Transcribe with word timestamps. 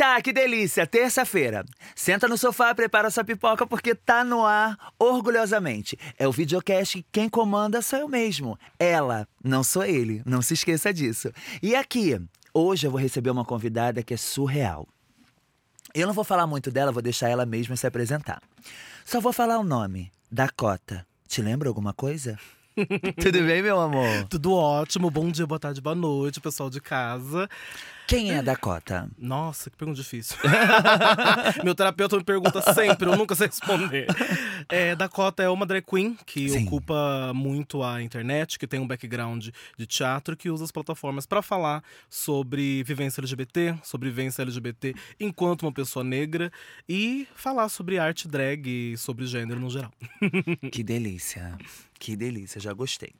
Eita, 0.00 0.22
que 0.22 0.32
delícia! 0.32 0.86
Terça-feira. 0.86 1.62
Senta 1.94 2.26
no 2.26 2.38
sofá, 2.38 2.74
prepara 2.74 3.10
sua 3.10 3.22
pipoca 3.22 3.66
porque 3.66 3.94
tá 3.94 4.24
no 4.24 4.46
ar 4.46 4.74
orgulhosamente. 4.98 5.98
É 6.18 6.26
o 6.26 6.32
videocast 6.32 6.94
que 6.94 7.06
quem 7.12 7.28
comanda 7.28 7.82
sou 7.82 7.98
eu 7.98 8.08
mesmo. 8.08 8.58
Ela, 8.78 9.28
não 9.44 9.62
sou 9.62 9.84
ele. 9.84 10.22
Não 10.24 10.40
se 10.40 10.54
esqueça 10.54 10.90
disso. 10.90 11.30
E 11.62 11.74
aqui, 11.74 12.18
hoje 12.54 12.86
eu 12.86 12.90
vou 12.90 12.98
receber 12.98 13.28
uma 13.28 13.44
convidada 13.44 14.02
que 14.02 14.14
é 14.14 14.16
surreal. 14.16 14.88
Eu 15.94 16.06
não 16.06 16.14
vou 16.14 16.24
falar 16.24 16.46
muito 16.46 16.70
dela, 16.70 16.90
vou 16.90 17.02
deixar 17.02 17.28
ela 17.28 17.44
mesma 17.44 17.76
se 17.76 17.86
apresentar. 17.86 18.40
Só 19.04 19.20
vou 19.20 19.34
falar 19.34 19.58
o 19.58 19.64
nome: 19.64 20.10
Dakota. 20.32 21.06
Te 21.28 21.42
lembra 21.42 21.68
alguma 21.68 21.92
coisa? 21.92 22.38
Tudo 23.20 23.42
bem, 23.42 23.62
meu 23.62 23.78
amor? 23.78 24.24
Tudo 24.30 24.54
ótimo. 24.54 25.10
Bom 25.10 25.30
dia, 25.30 25.46
boa 25.46 25.58
tarde, 25.58 25.78
boa 25.82 25.94
noite, 25.94 26.40
pessoal 26.40 26.70
de 26.70 26.80
casa. 26.80 27.46
Quem 28.10 28.32
é 28.32 28.38
a 28.38 28.42
Dakota? 28.42 29.08
Nossa, 29.16 29.70
que 29.70 29.76
pergunta 29.76 29.96
difícil. 29.96 30.36
Meu 31.62 31.76
terapeuta 31.76 32.16
me 32.16 32.24
pergunta 32.24 32.60
sempre, 32.74 33.08
eu 33.08 33.16
nunca 33.16 33.36
sei 33.36 33.46
responder. 33.46 34.08
É, 34.68 34.96
Dakota 34.96 35.44
é 35.44 35.48
uma 35.48 35.64
drag 35.64 35.84
queen 35.86 36.18
que 36.26 36.48
Sim. 36.48 36.66
ocupa 36.66 37.32
muito 37.32 37.84
a 37.84 38.02
internet, 38.02 38.58
que 38.58 38.66
tem 38.66 38.80
um 38.80 38.86
background 38.86 39.50
de 39.78 39.86
teatro, 39.86 40.36
que 40.36 40.50
usa 40.50 40.64
as 40.64 40.72
plataformas 40.72 41.24
para 41.24 41.40
falar 41.40 41.84
sobre 42.08 42.82
vivência 42.82 43.20
LGBT, 43.20 43.78
sobre 43.84 44.08
vivência 44.08 44.42
LGBT 44.42 44.92
enquanto 45.20 45.62
uma 45.62 45.72
pessoa 45.72 46.04
negra 46.04 46.50
e 46.88 47.28
falar 47.36 47.68
sobre 47.68 47.96
arte 47.96 48.26
drag 48.26 48.66
e 48.66 48.96
sobre 48.98 49.24
gênero 49.24 49.60
no 49.60 49.70
geral. 49.70 49.92
Que 50.72 50.82
delícia. 50.82 51.56
Que 51.96 52.16
delícia, 52.16 52.60
já 52.60 52.72
gostei. 52.72 53.12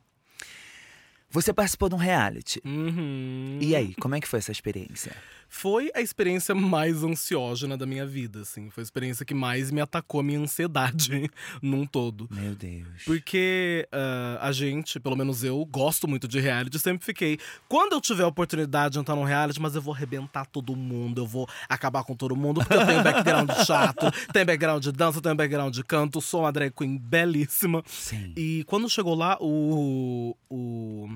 Você 1.31 1.53
participou 1.53 1.89
de 1.89 1.95
um 1.95 1.97
reality. 1.97 2.61
Uhum. 2.65 3.57
E 3.61 3.75
aí, 3.75 3.95
como 3.95 4.15
é 4.15 4.19
que 4.19 4.27
foi 4.27 4.39
essa 4.39 4.51
experiência? 4.51 5.15
Foi 5.53 5.91
a 5.93 5.99
experiência 5.99 6.55
mais 6.55 7.03
ansiógena 7.03 7.77
da 7.77 7.85
minha 7.85 8.05
vida, 8.05 8.39
assim. 8.39 8.69
Foi 8.69 8.81
a 8.81 8.85
experiência 8.85 9.25
que 9.25 9.33
mais 9.33 9.69
me 9.69 9.81
atacou 9.81 10.21
a 10.21 10.23
minha 10.23 10.39
ansiedade 10.39 11.29
num 11.61 11.85
todo. 11.85 12.25
Meu 12.31 12.55
Deus. 12.55 13.03
Porque 13.05 13.85
ah, 13.91 14.39
a 14.41 14.53
gente, 14.53 14.97
pelo 14.97 15.15
menos 15.15 15.43
eu, 15.43 15.63
gosto 15.65 16.07
muito 16.07 16.25
de 16.25 16.39
reality, 16.39 16.79
sempre 16.79 17.05
fiquei. 17.05 17.37
Quando 17.67 17.91
eu 17.91 17.99
tiver 17.99 18.23
a 18.23 18.27
oportunidade 18.27 18.93
de 18.93 18.99
entrar 18.99 19.13
num 19.13 19.25
reality, 19.25 19.59
mas 19.59 19.75
eu 19.75 19.81
vou 19.81 19.93
arrebentar 19.93 20.45
todo 20.45 20.73
mundo, 20.73 21.21
eu 21.21 21.27
vou 21.27 21.45
acabar 21.67 22.05
com 22.05 22.15
todo 22.15 22.33
mundo, 22.33 22.61
porque 22.61 22.73
eu 22.73 22.87
tenho 22.87 23.03
background 23.03 23.51
chato, 23.67 24.09
tenho 24.31 24.45
background 24.45 24.81
de 24.81 24.91
dança, 24.93 25.21
tenho 25.21 25.35
background 25.35 25.73
de 25.73 25.83
canto, 25.83 26.21
sou 26.21 26.43
uma 26.43 26.51
drag 26.53 26.71
queen 26.71 26.97
belíssima. 26.97 27.83
Sim. 27.87 28.31
E 28.37 28.63
quando 28.67 28.89
chegou 28.89 29.15
lá, 29.15 29.37
o. 29.41 30.33
o 30.49 31.09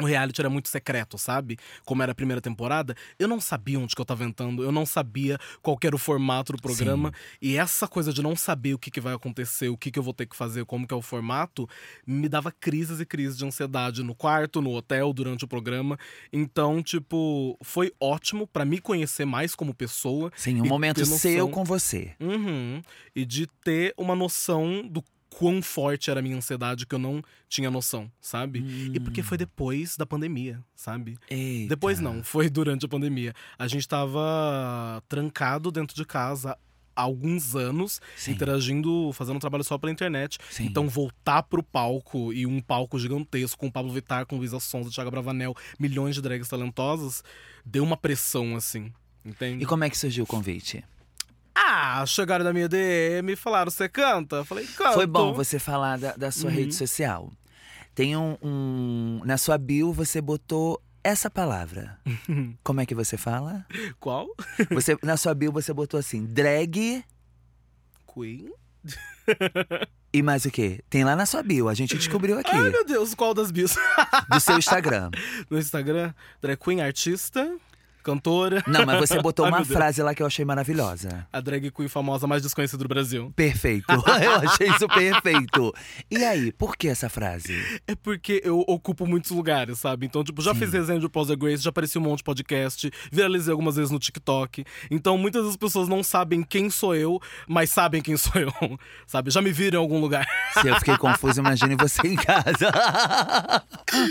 o 0.00 0.04
reality 0.04 0.40
era 0.40 0.50
muito 0.50 0.68
secreto, 0.68 1.18
sabe? 1.18 1.58
Como 1.84 2.02
era 2.02 2.12
a 2.12 2.14
primeira 2.14 2.40
temporada, 2.40 2.94
eu 3.18 3.26
não 3.28 3.40
sabia 3.40 3.78
onde 3.78 3.94
que 3.94 4.00
eu 4.00 4.04
tava 4.04 4.24
entrando, 4.24 4.62
eu 4.62 4.72
não 4.72 4.86
sabia 4.86 5.38
qual 5.60 5.76
que 5.76 5.86
era 5.86 5.96
o 5.96 5.98
formato 5.98 6.52
do 6.52 6.60
programa. 6.60 7.12
E 7.40 7.56
essa 7.56 7.86
coisa 7.88 8.12
de 8.12 8.22
não 8.22 8.34
saber 8.36 8.74
o 8.74 8.78
que, 8.78 8.90
que 8.90 9.00
vai 9.00 9.14
acontecer, 9.14 9.68
o 9.68 9.76
que, 9.76 9.90
que 9.90 9.98
eu 9.98 10.02
vou 10.02 10.14
ter 10.14 10.26
que 10.26 10.36
fazer, 10.36 10.64
como 10.64 10.86
que 10.86 10.94
é 10.94 10.96
o 10.96 11.02
formato, 11.02 11.68
me 12.06 12.28
dava 12.28 12.50
crises 12.52 13.00
e 13.00 13.04
crises 13.06 13.36
de 13.36 13.44
ansiedade 13.44 14.02
no 14.02 14.14
quarto, 14.14 14.60
no 14.60 14.70
hotel, 14.72 15.12
durante 15.12 15.44
o 15.44 15.48
programa. 15.48 15.98
Então, 16.32 16.82
tipo, 16.82 17.58
foi 17.62 17.92
ótimo 18.00 18.46
pra 18.46 18.64
me 18.64 18.80
conhecer 18.80 19.24
mais 19.24 19.54
como 19.54 19.74
pessoa. 19.74 20.30
Sim, 20.36 20.60
um 20.60 20.66
momento 20.66 20.96
ter 20.96 21.06
seu 21.06 21.32
noção- 21.46 21.50
com 21.50 21.64
você. 21.64 22.14
Uhum. 22.20 22.82
E 23.14 23.24
de 23.24 23.46
ter 23.64 23.94
uma 23.96 24.14
noção 24.14 24.86
do 24.88 25.02
quão 25.38 25.62
forte 25.62 26.10
era 26.10 26.20
a 26.20 26.22
minha 26.22 26.36
ansiedade 26.36 26.86
que 26.86 26.94
eu 26.94 26.98
não 26.98 27.22
tinha 27.48 27.70
noção, 27.70 28.10
sabe? 28.20 28.60
E 28.92 29.00
porque 29.00 29.22
foi 29.22 29.38
depois 29.38 29.96
da 29.96 30.06
pandemia, 30.06 30.62
sabe? 30.74 31.18
Eita. 31.28 31.70
Depois 31.70 32.00
não, 32.00 32.22
foi 32.22 32.48
durante 32.48 32.86
a 32.86 32.88
pandemia. 32.88 33.34
A 33.58 33.66
gente 33.66 33.86
tava 33.88 35.02
trancado 35.08 35.70
dentro 35.70 35.96
de 35.96 36.04
casa 36.04 36.56
há 36.94 37.02
alguns 37.02 37.56
anos, 37.56 38.00
Sim. 38.16 38.32
interagindo, 38.32 39.10
fazendo 39.12 39.36
um 39.36 39.40
trabalho 39.40 39.64
só 39.64 39.78
pela 39.78 39.90
internet. 39.90 40.38
Sim. 40.50 40.66
Então 40.66 40.88
voltar 40.88 41.42
pro 41.42 41.62
palco 41.62 42.32
e 42.32 42.46
um 42.46 42.60
palco 42.60 42.98
gigantesco 42.98 43.58
com 43.58 43.70
Pablo 43.70 43.92
Vittar, 43.92 44.26
com 44.26 44.36
Luísa 44.36 44.60
Sonza, 44.60 44.90
Thiago 44.90 45.10
Bravanel, 45.10 45.54
milhões 45.78 46.14
de 46.14 46.22
drags 46.22 46.48
talentosas, 46.48 47.24
deu 47.64 47.82
uma 47.82 47.96
pressão 47.96 48.56
assim. 48.56 48.92
Entende? 49.24 49.62
E 49.62 49.66
como 49.66 49.84
é 49.84 49.90
que 49.90 49.96
surgiu 49.96 50.24
o 50.24 50.26
convite? 50.26 50.84
Ah, 51.54 52.04
chegaram 52.06 52.44
da 52.44 52.52
minha 52.52 52.68
DM 52.68 53.32
e 53.32 53.36
falaram: 53.36 53.70
você 53.70 53.88
canta? 53.88 54.36
Eu 54.36 54.44
falei, 54.44 54.66
canto. 54.66 54.94
Foi 54.94 55.06
bom 55.06 55.32
você 55.34 55.58
falar 55.58 55.98
da, 55.98 56.12
da 56.16 56.30
sua 56.30 56.50
Uhum. 56.50 56.56
rede 56.56 56.74
social. 56.74 57.30
Tem 57.94 58.16
um, 58.16 58.36
um- 58.42 59.20
Na 59.24 59.36
sua 59.36 59.58
bio 59.58 59.92
você 59.92 60.20
botou 60.20 60.82
essa 61.04 61.28
palavra. 61.30 61.98
Como 62.64 62.80
é 62.80 62.86
que 62.86 62.94
você 62.94 63.16
fala? 63.16 63.66
Qual? 64.00 64.28
Você, 64.70 64.96
na 65.02 65.16
sua 65.16 65.34
bio 65.34 65.52
você 65.52 65.72
botou 65.72 65.98
assim, 66.00 66.24
drag 66.24 67.04
Queen? 68.14 68.50
e 70.12 70.22
mais 70.22 70.44
o 70.44 70.50
quê? 70.50 70.80
Tem 70.90 71.04
lá 71.04 71.14
na 71.14 71.24
sua 71.26 71.42
bio, 71.42 71.68
a 71.68 71.74
gente 71.74 71.96
descobriu 71.96 72.38
aqui, 72.38 72.50
Ai, 72.50 72.70
meu 72.70 72.84
Deus, 72.84 73.14
qual 73.14 73.32
das 73.34 73.50
bios? 73.50 73.74
do 74.28 74.40
seu 74.40 74.58
Instagram. 74.58 75.10
no 75.48 75.58
Instagram, 75.58 76.12
drag 76.40 76.56
queen, 76.58 76.80
artista, 76.80 77.56
cantora. 78.02 78.62
Não, 78.66 78.84
mas 78.84 78.98
você 78.98 79.20
botou 79.20 79.46
uma 79.48 79.64
frase 79.64 80.02
lá 80.02 80.14
que 80.14 80.22
eu 80.22 80.26
achei 80.26 80.44
maravilhosa. 80.44 81.26
A 81.32 81.40
drag 81.40 81.70
queen 81.70 81.88
famosa 81.88 82.26
mais 82.26 82.42
desconhecida 82.42 82.82
do 82.82 82.88
Brasil. 82.88 83.32
Perfeito. 83.34 83.86
Eu 84.22 84.32
achei 84.50 84.68
isso 84.68 84.86
perfeito. 84.88 85.74
E 86.10 86.24
aí, 86.24 86.52
por 86.52 86.76
que 86.76 86.88
essa 86.88 87.08
frase? 87.08 87.54
É 87.86 87.94
porque 87.94 88.40
eu 88.44 88.60
ocupo 88.66 89.06
muitos 89.06 89.30
lugares, 89.30 89.78
sabe? 89.78 90.06
Então, 90.06 90.22
tipo, 90.22 90.40
já 90.42 90.52
Sim. 90.52 90.60
fiz 90.60 90.72
resenha 90.72 91.00
de 91.00 91.08
Pausa 91.08 91.34
Grace, 91.34 91.62
já 91.62 91.70
apareci 91.70 91.98
um 91.98 92.02
monte 92.02 92.18
de 92.18 92.24
podcast, 92.24 92.90
viralizei 93.10 93.50
algumas 93.52 93.76
vezes 93.76 93.90
no 93.90 93.98
TikTok. 93.98 94.64
Então, 94.90 95.16
muitas 95.18 95.44
das 95.46 95.56
pessoas 95.56 95.88
não 95.88 96.02
sabem 96.02 96.42
quem 96.42 96.70
sou 96.70 96.94
eu, 96.94 97.20
mas 97.48 97.70
sabem 97.70 98.00
quem 98.02 98.16
sou 98.18 98.40
eu, 98.40 98.52
sabe? 99.06 99.30
Já 99.30 99.40
me 99.40 99.50
viram 99.52 99.80
em 99.80 99.82
algum 99.82 99.98
lugar. 100.00 100.26
Se 100.54 100.68
eu 100.68 100.76
fiquei 100.76 100.96
confuso, 100.96 101.40
imagine 101.40 101.76
você 101.76 102.06
em 102.06 102.16
casa. 102.16 102.70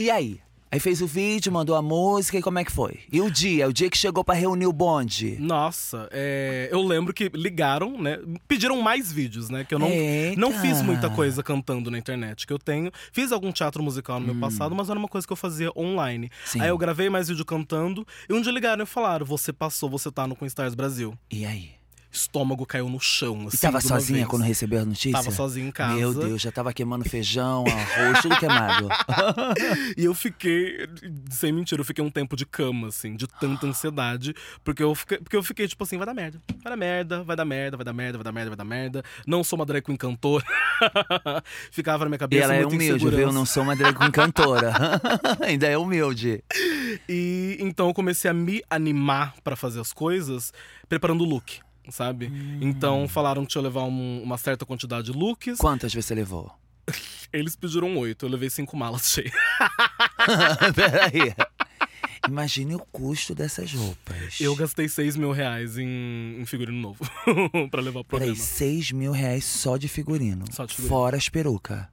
E 0.00 0.12
aí? 0.12 0.40
Aí 0.70 0.78
fez 0.78 1.00
o 1.00 1.06
vídeo, 1.06 1.50
mandou 1.50 1.74
a 1.74 1.82
música 1.82 2.38
e 2.38 2.42
como 2.42 2.58
é 2.58 2.64
que 2.64 2.70
foi? 2.70 3.00
E 3.10 3.20
o 3.20 3.30
dia? 3.30 3.66
O 3.68 3.72
dia 3.72 3.88
que 3.88 3.96
chegou 3.96 4.22
pra 4.22 4.34
reunir 4.34 4.66
o 4.66 4.72
bonde? 4.72 5.36
Nossa, 5.40 6.08
é, 6.12 6.68
eu 6.70 6.82
lembro 6.82 7.14
que 7.14 7.30
ligaram, 7.32 8.00
né? 8.00 8.18
Pediram 8.46 8.80
mais 8.82 9.10
vídeos, 9.10 9.48
né? 9.48 9.64
Que 9.64 9.74
eu 9.74 9.78
não, 9.78 9.88
Eita. 9.88 10.38
não 10.38 10.52
fiz 10.52 10.82
muita 10.82 11.08
coisa 11.08 11.42
cantando 11.42 11.90
na 11.90 11.98
internet. 11.98 12.46
Que 12.46 12.52
eu 12.52 12.58
tenho. 12.58 12.92
Fiz 13.12 13.32
algum 13.32 13.50
teatro 13.50 13.82
musical 13.82 14.20
no 14.20 14.26
meu 14.26 14.36
passado, 14.36 14.74
mas 14.74 14.90
era 14.90 14.98
uma 14.98 15.08
coisa 15.08 15.26
que 15.26 15.32
eu 15.32 15.36
fazia 15.36 15.70
online. 15.74 16.26
Hum. 16.26 16.30
Sim. 16.44 16.60
Aí 16.60 16.68
eu 16.68 16.76
gravei 16.76 17.08
mais 17.08 17.28
vídeo 17.28 17.44
cantando. 17.44 18.06
E 18.28 18.32
um 18.34 18.40
dia 18.40 18.52
ligaram 18.52 18.82
e 18.82 18.86
falaram: 18.86 19.24
Você 19.24 19.52
passou, 19.52 19.88
você 19.88 20.10
tá 20.10 20.26
no 20.26 20.36
Queen 20.36 20.48
Stars 20.48 20.74
Brasil. 20.74 21.16
E 21.30 21.46
aí? 21.46 21.77
Estômago 22.10 22.64
caiu 22.66 22.88
no 22.88 22.98
chão. 23.00 23.46
Assim, 23.48 23.56
E 23.56 23.60
tava 23.60 23.80
sozinha 23.80 24.18
vez. 24.20 24.28
quando 24.28 24.42
recebeu 24.42 24.80
a 24.80 24.84
notícia? 24.84 25.12
Tava 25.12 25.30
sozinha 25.30 25.66
em 25.68 25.70
casa. 25.70 25.94
Meu 25.94 26.14
Deus, 26.14 26.40
já 26.42 26.50
tava 26.50 26.72
queimando 26.72 27.08
feijão, 27.08 27.64
arroz, 27.66 28.20
tudo 28.22 28.36
queimado. 28.38 28.88
E 29.96 30.04
eu 30.04 30.14
fiquei, 30.14 30.88
sem 31.30 31.52
mentira, 31.52 31.80
eu 31.80 31.84
fiquei 31.84 32.02
um 32.04 32.10
tempo 32.10 32.36
de 32.36 32.46
cama, 32.46 32.88
assim, 32.88 33.14
de 33.16 33.26
tanta 33.26 33.66
ansiedade. 33.66 34.34
Porque 34.64 34.82
eu 34.82 34.94
fiquei, 34.94 35.18
porque 35.18 35.36
eu 35.36 35.42
fiquei 35.42 35.66
tipo 35.68 35.84
assim, 35.84 35.96
vai 35.96 36.06
dar 36.06 36.14
merda. 36.14 36.40
Vai 36.62 36.70
dar 36.70 36.76
merda, 36.76 37.22
vai 37.24 37.36
dar 37.36 37.44
merda, 37.44 37.76
vai 37.76 37.84
dar 37.84 37.92
merda, 37.92 38.18
vai 38.18 38.24
dar 38.24 38.32
merda, 38.32 38.50
vai 38.50 38.56
dar 38.56 38.64
merda. 38.64 39.02
Não 39.26 39.42
sou 39.44 39.58
uma 39.58 39.66
drag 39.66 39.82
queen 39.84 39.96
cantora. 39.96 40.44
Ficava 41.70 42.04
na 42.04 42.10
minha 42.10 42.16
E 42.16 42.18
cabeça 42.20 42.44
ela 42.44 42.54
é 42.54 42.64
humilde, 42.66 42.86
viu? 42.86 42.96
insegurança. 42.96 43.32
Não 43.32 43.46
sou 43.46 43.62
uma 43.62 43.76
drag 43.76 43.96
queen 43.96 44.10
cantora. 44.10 44.72
Ainda 45.44 45.66
é 45.66 45.76
humilde. 45.76 46.42
E 47.08 47.56
então 47.60 47.88
eu 47.88 47.94
comecei 47.94 48.30
a 48.30 48.34
me 48.34 48.62
animar 48.70 49.34
pra 49.42 49.56
fazer 49.56 49.80
as 49.80 49.92
coisas 49.92 50.52
preparando 50.88 51.22
o 51.22 51.26
look, 51.28 51.58
sabe? 51.90 52.26
Hum. 52.26 52.58
Então 52.60 53.06
falaram 53.08 53.44
que 53.44 53.52
tinha 53.52 53.62
levar 53.62 53.84
um- 53.84 54.22
uma 54.22 54.38
certa 54.38 54.64
quantidade 54.66 55.12
de 55.12 55.18
looks. 55.18 55.58
Quantas 55.58 55.92
você 55.94 56.14
levou? 56.14 56.50
Eles 57.32 57.54
pediram 57.56 57.96
oito, 57.98 58.24
eu 58.26 58.30
levei 58.30 58.48
cinco 58.50 58.76
malas 58.76 59.10
cheias. 59.10 59.32
Peraí. 60.74 61.34
Imagine 62.28 62.74
o 62.74 62.78
custo 62.92 63.34
dessas 63.34 63.72
roupas. 63.72 64.40
Eu 64.40 64.54
gastei 64.56 64.88
seis 64.88 65.16
mil 65.16 65.30
reais 65.30 65.78
em, 65.78 66.36
em 66.40 66.44
figurino 66.44 66.78
novo 66.78 66.98
pra 67.70 67.80
levar 67.80 68.00
o 68.00 68.04
Peraí, 68.04 68.26
programa. 68.28 68.36
6 68.44 68.92
mil 68.92 69.12
reais 69.12 69.44
só 69.44 69.76
de 69.76 69.88
figurino. 69.88 70.44
Só 70.50 70.64
de 70.66 70.74
figurino. 70.74 70.94
Fora 70.94 71.16
as 71.16 71.28
perucas. 71.28 71.86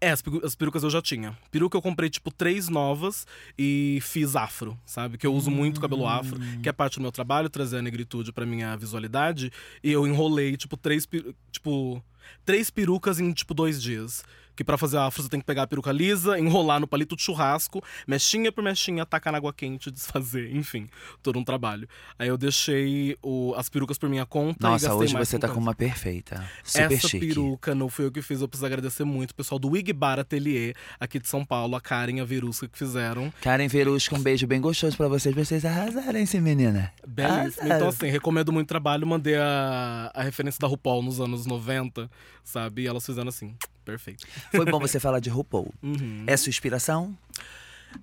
É, 0.00 0.10
as, 0.10 0.20
peru- 0.22 0.40
as 0.44 0.54
perucas 0.54 0.82
eu 0.82 0.90
já 0.90 1.00
tinha. 1.02 1.36
Peruca 1.50 1.76
eu 1.76 1.82
comprei, 1.82 2.08
tipo, 2.10 2.30
três 2.30 2.68
novas 2.68 3.26
e 3.58 3.98
fiz 4.02 4.36
afro, 4.36 4.78
sabe? 4.84 5.16
Que 5.18 5.26
eu 5.26 5.34
uso 5.34 5.50
muito 5.50 5.80
cabelo 5.80 6.06
afro, 6.06 6.38
que 6.62 6.68
é 6.68 6.72
parte 6.72 6.96
do 6.96 7.02
meu 7.02 7.12
trabalho, 7.12 7.48
trazer 7.50 7.78
a 7.78 7.82
negritude 7.82 8.32
pra 8.32 8.44
minha 8.46 8.76
visualidade. 8.76 9.50
E 9.82 9.90
eu 9.90 10.06
enrolei, 10.06 10.56
tipo, 10.56 10.76
três, 10.76 11.06
tipo, 11.50 12.02
três 12.44 12.70
perucas 12.70 13.18
em, 13.20 13.32
tipo, 13.32 13.54
dois 13.54 13.82
dias. 13.82 14.24
Que 14.62 14.64
pra 14.64 14.78
fazer 14.78 14.96
afro 14.96 15.20
você 15.24 15.28
tem 15.28 15.40
que 15.40 15.46
pegar 15.46 15.64
a 15.64 15.66
peruca 15.66 15.90
lisa, 15.90 16.38
enrolar 16.38 16.78
no 16.78 16.86
palito 16.86 17.16
de 17.16 17.22
churrasco, 17.22 17.82
mechinha 18.06 18.52
por 18.52 18.62
mechinha, 18.62 19.04
tacar 19.04 19.32
na 19.32 19.38
água 19.38 19.52
quente, 19.52 19.90
desfazer, 19.90 20.54
enfim, 20.54 20.88
todo 21.20 21.36
um 21.36 21.42
trabalho. 21.42 21.88
Aí 22.16 22.28
eu 22.28 22.38
deixei 22.38 23.16
o- 23.20 23.52
as 23.56 23.68
perucas 23.68 23.98
por 23.98 24.08
minha 24.08 24.24
conta 24.24 24.68
e 24.68 24.70
Nossa, 24.70 24.86
gastei 24.86 25.04
hoje 25.04 25.14
mais 25.14 25.28
você 25.28 25.36
tá 25.36 25.48
com 25.48 25.58
uma 25.58 25.74
perfeita. 25.74 26.48
Super 26.62 26.92
Essa 26.92 27.08
chique. 27.08 27.26
peruca 27.26 27.74
não 27.74 27.88
fui 27.88 28.04
eu 28.06 28.12
que 28.12 28.22
fiz, 28.22 28.40
eu 28.40 28.46
preciso 28.46 28.64
agradecer 28.66 29.02
muito 29.02 29.32
o 29.32 29.34
pessoal 29.34 29.58
do 29.58 29.70
Wig 29.70 29.92
Bar 29.92 30.20
Atelier, 30.20 30.76
aqui 31.00 31.18
de 31.18 31.26
São 31.26 31.44
Paulo, 31.44 31.74
a 31.74 31.80
Karen 31.80 32.18
e 32.18 32.20
a 32.20 32.24
Verusca 32.24 32.68
que 32.68 32.78
fizeram. 32.78 33.32
Karen 33.42 33.66
Verusca, 33.66 34.14
um 34.14 34.22
beijo 34.22 34.46
bem 34.46 34.60
gostoso 34.60 34.96
pra 34.96 35.08
vocês. 35.08 35.34
Vocês 35.34 35.64
arrasarem, 35.64 36.24
sim, 36.24 36.40
menina. 36.40 36.92
Belíssimo. 37.04 37.32
Arrasaram. 37.42 37.76
Então, 37.76 37.88
assim, 37.88 38.06
recomendo 38.06 38.52
muito 38.52 38.66
o 38.66 38.68
trabalho. 38.68 39.04
Mandei 39.04 39.34
a, 39.36 40.12
a 40.14 40.22
referência 40.22 40.58
da 40.60 40.68
RuPaul 40.68 41.02
nos 41.02 41.20
anos 41.20 41.46
90, 41.46 42.08
sabe? 42.44 42.82
E 42.82 42.86
elas 42.86 43.04
fizeram 43.04 43.28
assim, 43.28 43.56
perfeito. 43.84 44.26
Foi 44.50 44.64
bom 44.64 44.78
você 44.78 44.98
falar 44.98 45.20
de 45.20 45.30
RuPaul. 45.30 45.72
Uhum. 45.82 46.24
É 46.26 46.36
sua 46.36 46.50
inspiração? 46.50 47.16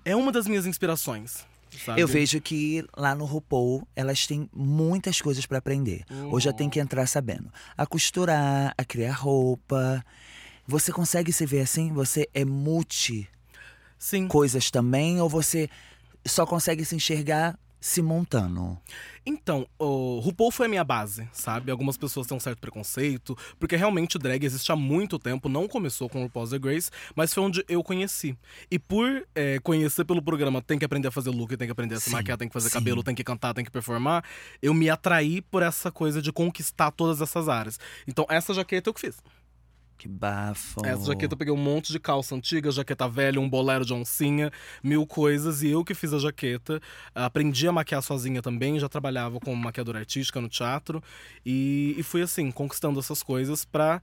É 0.05 0.15
uma 0.15 0.31
das 0.31 0.47
minhas 0.47 0.65
inspirações, 0.65 1.45
sabe? 1.83 1.99
Eu 2.01 2.07
vejo 2.07 2.39
que 2.39 2.85
lá 2.95 3.15
no 3.15 3.25
RuPaul 3.25 3.87
elas 3.95 4.27
têm 4.27 4.49
muitas 4.53 5.21
coisas 5.21 5.45
pra 5.45 5.57
aprender. 5.57 6.03
Ou 6.31 6.39
já 6.39 6.53
tem 6.53 6.69
que 6.69 6.79
entrar 6.79 7.07
sabendo. 7.07 7.51
A 7.77 7.85
costurar, 7.85 8.73
a 8.77 8.85
criar 8.85 9.13
roupa. 9.13 10.05
Você 10.67 10.91
consegue 10.91 11.33
se 11.33 11.45
ver 11.45 11.61
assim? 11.61 11.91
Você 11.93 12.29
é 12.33 12.45
multi 12.45 13.27
Sim. 13.97 14.27
coisas 14.27 14.69
também? 14.69 15.19
Ou 15.19 15.27
você 15.27 15.67
só 16.25 16.45
consegue 16.45 16.85
se 16.85 16.95
enxergar 16.95 17.57
se 17.79 18.01
montando? 18.01 18.77
Então, 19.25 19.67
o 19.77 20.19
RuPaul 20.19 20.51
foi 20.51 20.65
a 20.65 20.69
minha 20.69 20.83
base, 20.83 21.27
sabe? 21.31 21.71
Algumas 21.71 21.97
pessoas 21.97 22.25
têm 22.25 22.35
um 22.35 22.39
certo 22.39 22.59
preconceito, 22.59 23.37
porque 23.59 23.75
realmente 23.75 24.17
drag 24.17 24.43
existe 24.43 24.71
há 24.71 24.75
muito 24.75 25.19
tempo, 25.19 25.47
não 25.47 25.67
começou 25.67 26.09
com 26.09 26.19
o 26.19 26.23
RuPaul's 26.23 26.49
The 26.49 26.59
Grace, 26.59 26.89
mas 27.15 27.33
foi 27.33 27.43
onde 27.43 27.63
eu 27.69 27.83
conheci. 27.83 28.37
E 28.71 28.79
por 28.79 29.27
é, 29.35 29.59
conhecer 29.59 30.03
pelo 30.03 30.21
programa, 30.21 30.61
tem 30.61 30.79
que 30.79 30.85
aprender 30.85 31.07
a 31.09 31.11
fazer 31.11 31.29
look, 31.29 31.55
tem 31.55 31.67
que 31.67 31.71
aprender 31.71 31.95
a 31.95 31.99
se 31.99 32.05
Sim, 32.05 32.15
maquiar, 32.15 32.37
tem 32.37 32.47
que 32.47 32.53
fazer 32.53 32.69
sim. 32.69 32.75
cabelo, 32.75 33.03
tem 33.03 33.13
que 33.13 33.23
cantar, 33.23 33.53
tem 33.53 33.63
que 33.63 33.71
performar, 33.71 34.23
eu 34.61 34.73
me 34.73 34.89
atraí 34.89 35.41
por 35.41 35.61
essa 35.61 35.91
coisa 35.91 36.21
de 36.21 36.31
conquistar 36.31 36.91
todas 36.91 37.21
essas 37.21 37.47
áreas. 37.47 37.79
Então, 38.07 38.25
essa 38.29 38.53
jaqueta 38.53 38.89
eu 38.89 38.93
que 38.93 39.01
fiz. 39.01 39.21
Que 39.99 40.07
bafo. 40.07 40.79
Essa 40.85 41.07
jaqueta 41.07 41.33
eu 41.33 41.37
peguei 41.37 41.53
um 41.53 41.57
monte 41.57 41.91
de 41.91 41.99
calça 41.99 42.33
antiga, 42.33 42.71
jaqueta 42.71 43.05
velha, 43.05 43.39
um 43.39 43.49
bolero 43.49 43.83
de 43.83 43.93
oncinha, 43.93 44.49
mil 44.81 45.05
coisas, 45.05 45.61
e 45.61 45.67
eu 45.67 45.83
que 45.83 45.93
fiz 45.93 46.13
a 46.13 46.17
jaqueta. 46.17 46.81
Aprendi 47.13 47.67
a 47.67 47.71
maquiar 47.73 48.01
sozinha 48.01 48.41
também, 48.41 48.79
já 48.79 48.87
trabalhava 48.87 49.41
como 49.41 49.57
maquiadora 49.57 49.99
artística 49.99 50.39
no 50.39 50.47
teatro. 50.47 51.03
E, 51.45 51.95
e 51.97 52.01
fui 52.03 52.21
assim, 52.21 52.49
conquistando 52.49 52.97
essas 52.97 53.21
coisas 53.21 53.65
pra 53.65 54.01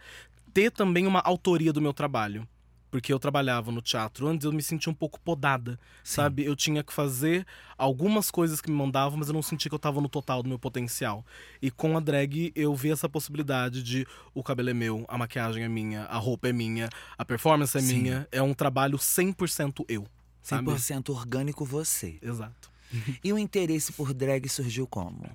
ter 0.53 0.71
também 0.71 1.07
uma 1.07 1.21
autoria 1.21 1.73
do 1.73 1.81
meu 1.81 1.95
trabalho. 1.95 2.47
Porque 2.91 3.13
eu 3.13 3.19
trabalhava 3.19 3.73
no 3.73 3.83
teatro 3.83 4.27
antes, 4.29 4.45
eu 4.45 4.53
me 4.53 4.63
sentia 4.63 4.91
um 4.91 4.95
pouco 4.95 5.21
podada, 5.21 5.79
sabe? 6.05 6.45
Eu 6.45 6.55
tinha 6.55 6.83
que 6.83 6.93
fazer 6.93 7.47
algumas 7.77 8.31
coisas 8.31 8.61
que 8.61 8.71
me 8.71 8.77
mandavam, 8.77 9.19
mas 9.19 9.29
eu 9.29 9.35
não 9.35 9.43
sentia 9.43 9.69
que 9.69 9.75
eu 9.75 9.79
tava 9.79 10.01
no 10.01 10.09
total 10.09 10.43
do 10.43 10.49
meu 10.49 10.59
potencial. 10.59 11.25
E 11.61 11.71
com 11.71 11.97
a 11.97 12.01
drag 12.01 12.53
eu 12.55 12.75
vi 12.75 12.91
essa 12.91 13.09
possibilidade 13.09 13.83
de 13.83 14.07
o 14.33 14.43
cabelo 14.43 14.71
é 14.71 14.75
meu, 14.75 15.05
a 15.09 15.19
maquiagem 15.19 15.65
é 15.65 15.69
minha, 15.69 16.05
a 16.05 16.17
roupa 16.17 16.49
é 16.49 16.53
minha, 16.53 16.89
a 17.19 17.25
performance 17.25 17.77
é 17.77 17.81
Sim. 17.81 18.03
minha. 18.03 18.29
É 18.31 18.41
um 18.41 18.55
trabalho 18.55 18.99
100% 18.99 19.85
eu, 19.89 20.07
sabe? 20.43 20.71
100% 20.71 21.11
orgânico 21.11 21.65
você. 21.65 22.19
Exato. 22.23 22.71
E 23.23 23.33
o 23.33 23.39
interesse 23.39 23.93
por 23.93 24.15
drag 24.15 24.49
surgiu 24.49 24.87
como? 24.87 25.29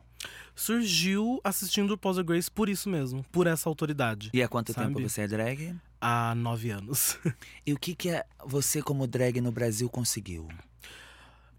Surgiu 0.55 1.41
assistindo 1.43 1.91
o 1.91 1.97
Poser 1.97 2.23
Grace 2.23 2.49
por 2.49 2.69
isso 2.69 2.89
mesmo, 2.89 3.25
por 3.31 3.45
essa 3.45 3.67
autoridade. 3.67 4.29
E 4.33 4.41
há 4.41 4.47
quanto 4.47 4.71
Sabe? 4.71 4.87
tempo 4.87 5.07
você 5.07 5.21
é 5.21 5.27
drag? 5.27 5.75
Há 6.01 6.33
nove 6.35 6.71
anos. 6.71 7.17
E 7.65 7.73
o 7.73 7.77
que, 7.79 7.93
que 7.95 8.09
você, 8.43 8.81
como 8.81 9.05
drag 9.05 9.39
no 9.39 9.51
Brasil, 9.51 9.87
conseguiu? 9.87 10.47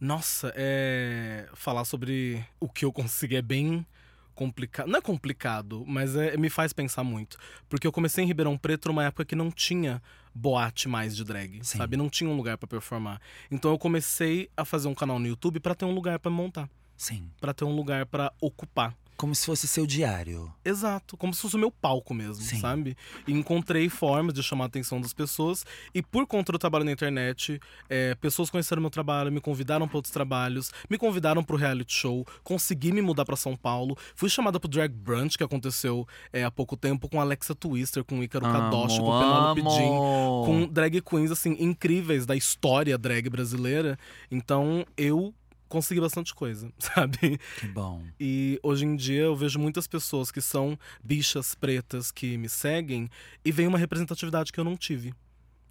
Nossa, 0.00 0.52
é. 0.56 1.48
Falar 1.54 1.84
sobre 1.84 2.44
o 2.58 2.68
que 2.68 2.84
eu 2.84 2.92
consegui 2.92 3.36
é 3.36 3.42
bem 3.42 3.86
complicado. 4.34 4.88
Não 4.88 4.98
é 4.98 5.02
complicado, 5.02 5.84
mas 5.86 6.16
é- 6.16 6.36
me 6.36 6.50
faz 6.50 6.72
pensar 6.72 7.04
muito. 7.04 7.38
Porque 7.68 7.86
eu 7.86 7.92
comecei 7.92 8.24
em 8.24 8.26
Ribeirão 8.26 8.58
Preto 8.58 8.88
numa 8.88 9.04
época 9.04 9.24
que 9.24 9.36
não 9.36 9.50
tinha 9.50 10.02
boate 10.34 10.88
mais 10.88 11.14
de 11.14 11.22
drag, 11.22 11.60
Sim. 11.62 11.78
sabe? 11.78 11.96
Não 11.96 12.08
tinha 12.10 12.28
um 12.28 12.36
lugar 12.36 12.58
pra 12.58 12.66
performar. 12.66 13.20
Então 13.50 13.70
eu 13.70 13.78
comecei 13.78 14.50
a 14.56 14.64
fazer 14.64 14.88
um 14.88 14.94
canal 14.94 15.18
no 15.20 15.26
YouTube 15.28 15.60
pra 15.60 15.74
ter 15.74 15.84
um 15.84 15.94
lugar 15.94 16.18
pra 16.18 16.30
montar, 16.30 16.68
Sim. 16.96 17.30
Pra 17.40 17.52
ter 17.54 17.64
um 17.64 17.74
lugar 17.74 18.06
pra 18.06 18.32
ocupar. 18.40 18.96
Como 19.22 19.36
se 19.36 19.46
fosse 19.46 19.68
seu 19.68 19.86
diário. 19.86 20.52
Exato, 20.64 21.16
como 21.16 21.32
se 21.32 21.40
fosse 21.40 21.54
o 21.54 21.58
meu 21.58 21.70
palco 21.70 22.12
mesmo, 22.12 22.42
Sim. 22.42 22.58
sabe? 22.58 22.96
E 23.24 23.32
encontrei 23.32 23.88
formas 23.88 24.34
de 24.34 24.42
chamar 24.42 24.64
a 24.64 24.66
atenção 24.66 25.00
das 25.00 25.12
pessoas. 25.12 25.64
E 25.94 26.02
por 26.02 26.26
conta 26.26 26.50
do 26.50 26.58
trabalho 26.58 26.84
na 26.84 26.90
internet, 26.90 27.60
é, 27.88 28.16
pessoas 28.16 28.50
conheceram 28.50 28.82
meu 28.82 28.90
trabalho, 28.90 29.30
me 29.30 29.40
convidaram 29.40 29.86
para 29.86 29.96
outros 29.96 30.12
trabalhos, 30.12 30.72
me 30.90 30.98
convidaram 30.98 31.44
pro 31.44 31.56
reality 31.56 31.94
show, 31.94 32.26
consegui 32.42 32.90
me 32.90 33.00
mudar 33.00 33.24
para 33.24 33.36
São 33.36 33.54
Paulo. 33.54 33.96
Fui 34.16 34.28
chamada 34.28 34.58
pro 34.58 34.68
Drag 34.68 34.92
Brunch, 34.92 35.38
que 35.38 35.44
aconteceu 35.44 36.04
é, 36.32 36.42
há 36.42 36.50
pouco 36.50 36.76
tempo, 36.76 37.08
com 37.08 37.20
Alexa 37.20 37.54
Twister, 37.54 38.02
com 38.02 38.24
Ícaro 38.24 38.44
Kadoshi, 38.44 38.98
com 38.98 39.20
Penelope 39.20 39.60
Jean 39.60 40.42
com 40.44 40.66
drag 40.66 41.00
queens 41.00 41.30
assim 41.30 41.56
incríveis 41.60 42.26
da 42.26 42.34
história 42.34 42.98
drag 42.98 43.28
brasileira. 43.28 43.96
Então 44.30 44.84
eu 44.96 45.32
consegui 45.72 46.02
bastante 46.02 46.34
coisa, 46.34 46.70
sabe? 46.78 47.40
Que 47.58 47.66
bom. 47.68 48.04
E 48.20 48.60
hoje 48.62 48.84
em 48.84 48.94
dia 48.94 49.22
eu 49.22 49.34
vejo 49.34 49.58
muitas 49.58 49.86
pessoas 49.86 50.30
que 50.30 50.42
são 50.42 50.78
bichas 51.02 51.54
pretas 51.54 52.12
que 52.12 52.36
me 52.36 52.48
seguem 52.48 53.08
e 53.42 53.50
vem 53.50 53.66
uma 53.66 53.78
representatividade 53.78 54.52
que 54.52 54.60
eu 54.60 54.64
não 54.64 54.76
tive, 54.76 55.14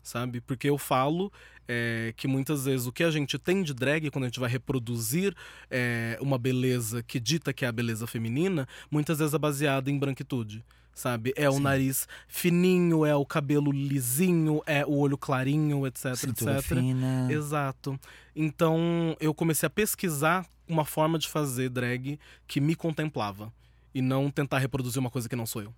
sabe? 0.02 0.42
Porque 0.42 0.68
eu 0.68 0.78
falo 0.80 1.32
é, 1.68 2.16
que 2.18 2.28
muitas 2.28 2.66
vezes 2.66 2.88
o 2.88 2.92
que 2.92 3.04
a 3.04 3.12
gente 3.12 3.38
tem 3.38 3.62
de 3.62 3.76
drag, 3.76 4.10
quando 4.10 4.24
a 4.24 4.28
gente 4.28 4.40
vai 4.40 4.50
reproduzir 4.50 5.36
é, 5.70 6.18
uma 6.20 6.40
beleza 6.40 7.04
que 7.04 7.20
dita 7.20 7.54
que 7.54 7.64
é 7.64 7.68
a 7.68 7.72
beleza 7.72 8.08
feminina, 8.08 8.68
muitas 8.90 9.20
vezes 9.20 9.36
é 9.36 9.38
baseada 9.38 9.92
em 9.92 10.00
branquitude. 10.00 10.66
Sabe? 11.02 11.34
É 11.36 11.50
o 11.50 11.54
Sim. 11.54 11.62
nariz 11.62 12.08
fininho, 12.28 13.04
é 13.04 13.16
o 13.16 13.26
cabelo 13.26 13.72
lisinho, 13.72 14.62
é 14.68 14.86
o 14.86 15.00
olho 15.00 15.18
clarinho, 15.18 15.88
etc, 15.88 16.16
Cintura 16.16 16.60
etc. 16.60 16.78
fina. 16.78 17.28
Exato. 17.28 18.00
Então 18.36 19.18
eu 19.20 19.34
comecei 19.34 19.66
a 19.66 19.70
pesquisar 19.72 20.46
uma 20.68 20.86
forma 20.86 21.18
de 21.18 21.28
fazer 21.28 21.70
drag 21.70 22.20
que 22.48 22.62
me 22.62 22.76
contemplava. 22.76 23.52
E 23.96 24.00
não 24.00 24.30
tentar 24.30 24.60
reproduzir 24.60 25.00
uma 25.00 25.10
coisa 25.10 25.28
que 25.28 25.36
não 25.36 25.48
sou 25.48 25.64
eu. 25.64 25.74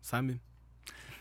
Sabe? 0.00 0.40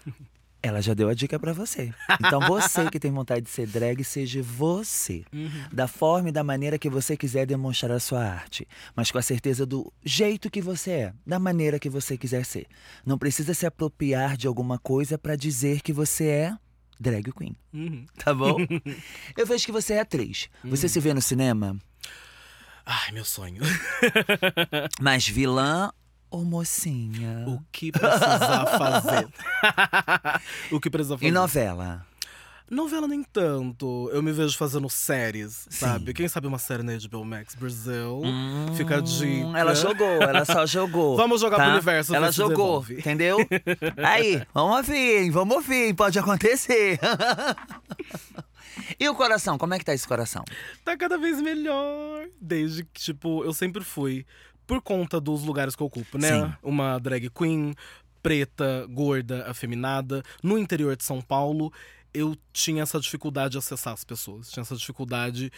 Ela 0.65 0.82
já 0.82 0.93
deu 0.93 1.10
a 1.10 1.13
dica 1.13 1.38
pra 1.38 1.51
você. 1.51 1.93
Então 2.25 2.39
você 2.48 2.89
que 2.89 2.98
tem 2.98 3.12
vontade 3.12 3.41
de 3.41 3.50
ser 3.50 3.67
drag, 3.67 4.01
seja 4.01 4.41
você. 4.41 5.25
Da 5.70 5.89
forma 5.89 6.29
e 6.29 6.32
da 6.32 6.41
maneira 6.41 6.79
que 6.79 6.89
você 6.89 7.17
quiser 7.17 7.46
demonstrar 7.46 7.91
a 7.91 8.00
sua 8.00 8.24
arte. 8.24 8.65
Mas 8.96 9.12
com 9.12 9.17
a 9.17 9.22
certeza 9.22 9.65
do 9.65 9.91
jeito 10.05 10.50
que 10.50 10.62
você 10.62 10.91
é. 10.91 11.13
Da 11.27 11.38
maneira 11.38 11.77
que 11.77 11.89
você 11.89 12.17
quiser 12.17 12.46
ser. 12.46 12.65
Não 13.05 13.17
precisa 13.17 13.53
se 13.53 13.65
apropriar 13.65 14.38
de 14.38 14.48
alguma 14.48 14.79
coisa 14.79 15.17
pra 15.17 15.36
dizer 15.36 15.82
que 15.82 15.91
você 15.91 16.27
é 16.27 16.58
drag 16.98 17.29
queen. 17.34 17.58
Uhum. 17.74 18.05
Tá 18.17 18.34
bom? 18.34 18.55
Eu 19.36 19.46
vejo 19.46 19.65
que 19.65 19.72
você 19.72 19.96
é 19.96 20.00
atriz. 20.00 20.48
Você 20.63 20.88
se 20.88 21.00
vê 21.01 21.13
no 21.13 21.22
cinema 21.22 21.77
Ai, 22.86 23.12
meu 23.12 23.25
sonho. 23.25 23.62
mais 25.01 25.27
vilã 25.27 25.91
Ô, 26.34 26.44
mocinha. 26.44 27.46
O 27.48 27.62
que 27.72 27.92
precisar 27.92 28.66
fazer? 28.66 29.28
o 30.72 30.80
que 30.80 30.90
precisa 30.90 31.16
fazer? 31.16 31.28
E 31.30 31.32
novela? 31.32 32.04
Novela 32.72 33.08
nem 33.08 33.22
tanto. 33.22 34.10
Eu 34.12 34.24
me 34.24 34.32
vejo 34.32 34.58
fazendo 34.58 34.90
séries, 34.90 35.68
Sim. 35.70 35.86
sabe? 35.86 36.12
Quem 36.12 36.28
sabe 36.28 36.48
uma 36.48 36.58
série 36.58 36.82
na 36.82 36.94
HBO 36.98 37.24
Max 37.24 37.54
Brasil? 37.54 38.24
Fica 38.75 38.98
a 38.98 39.00
dica. 39.02 39.28
Hum, 39.46 39.56
Ela 39.56 39.75
jogou, 39.75 40.08
ela 40.24 40.44
só 40.44 40.66
jogou. 40.66 41.16
Vamos 41.18 41.40
jogar 41.40 41.58
tá? 41.58 41.63
pro 41.66 41.74
universo, 41.74 42.16
Ela 42.16 42.32
jogou, 42.32 42.84
entendeu? 42.90 43.38
Aí, 44.04 44.42
vamos 44.52 44.78
ouvir? 44.78 45.30
Vamos 45.30 45.56
ouvir? 45.58 45.94
Pode 45.94 46.18
acontecer. 46.18 47.00
e 49.00 49.08
o 49.08 49.13
coração? 49.13 49.56
Como 49.56 49.75
é 49.75 49.78
que 49.78 49.86
tá 49.86 49.94
esse 49.94 50.08
coração? 50.08 50.44
Tá 50.84 50.98
cada 50.98 51.20
vez 51.20 51.40
melhor. 51.40 52.25
Desde 52.42 52.86
que, 52.86 53.00
tipo, 53.02 53.44
eu 53.44 53.54
sempre 53.54 53.84
fui. 53.84 54.25
Por 54.74 54.82
conta 54.82 55.20
dos 55.20 55.44
lugares 55.44 55.75
que 55.75 55.82
eu 55.84 55.88
ocupo, 55.88 56.18
né? 56.18 56.30
Sim. 56.48 56.53
Uma 56.63 56.98
drag 57.00 57.30
queen, 57.30 57.74
preta, 58.22 58.86
gorda, 58.89 59.46
afeminada. 59.50 60.24
No 60.42 60.58
interior 60.58 60.96
de 60.96 61.03
São 61.03 61.22
Paulo, 61.22 61.72
eu 62.13 62.36
tinha 62.51 62.84
essa 62.84 63.00
dificuldade 63.00 63.53
de 63.53 63.58
acessar 63.58 63.94
as 63.94 64.03
pessoas. 64.03 64.50
Tinha 64.51 64.62
essa 64.62 64.75
dificuldade 64.75 65.51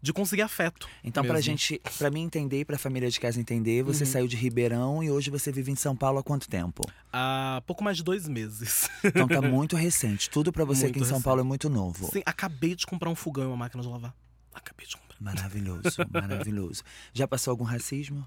de 0.00 0.12
conseguir 0.12 0.42
afeto. 0.42 0.88
Então, 1.04 1.22
pra 1.22 1.34
mesmo. 1.34 1.44
gente, 1.44 1.80
pra 1.96 2.10
mim 2.10 2.22
entender 2.22 2.60
e 2.60 2.64
pra 2.64 2.76
família 2.76 3.08
de 3.08 3.20
casa 3.20 3.38
entender, 3.40 3.84
você 3.84 4.02
Uhum. 4.02 4.10
saiu 4.10 4.26
de 4.26 4.34
Ribeirão 4.36 5.00
e 5.02 5.08
hoje 5.10 5.30
você 5.30 5.52
vive 5.52 5.70
em 5.70 5.76
São 5.76 5.94
Paulo 5.96 6.18
há 6.18 6.22
quanto 6.24 6.48
tempo? 6.48 6.82
Há 7.12 7.62
pouco 7.68 7.84
mais 7.84 7.96
de 7.96 8.02
dois 8.02 8.26
meses. 8.26 8.88
Então 9.04 9.28
tá 9.28 9.40
muito 9.42 9.76
recente. 9.76 10.28
Tudo 10.28 10.52
pra 10.52 10.64
você 10.64 10.86
aqui 10.86 10.96
em 10.96 10.98
Muito 10.98 11.06
São 11.08 11.18
recente. 11.18 11.24
Paulo 11.24 11.40
é 11.40 11.44
muito 11.44 11.70
novo. 11.70 12.10
Sim, 12.12 12.22
acabei 12.26 12.74
de 12.74 12.84
comprar 12.84 13.10
um 13.10 13.14
fogão 13.14 13.44
e 13.44 13.46
uma 13.46 13.56
máquina 13.56 13.80
de 13.82 13.88
lavar. 13.88 14.12
Acabei 14.52 14.86
de 14.86 14.96
comprar. 14.96 15.11
Maravilhoso, 15.22 15.96
maravilhoso. 16.10 16.82
Já 17.12 17.28
passou 17.28 17.52
algum 17.52 17.64
racismo? 17.64 18.26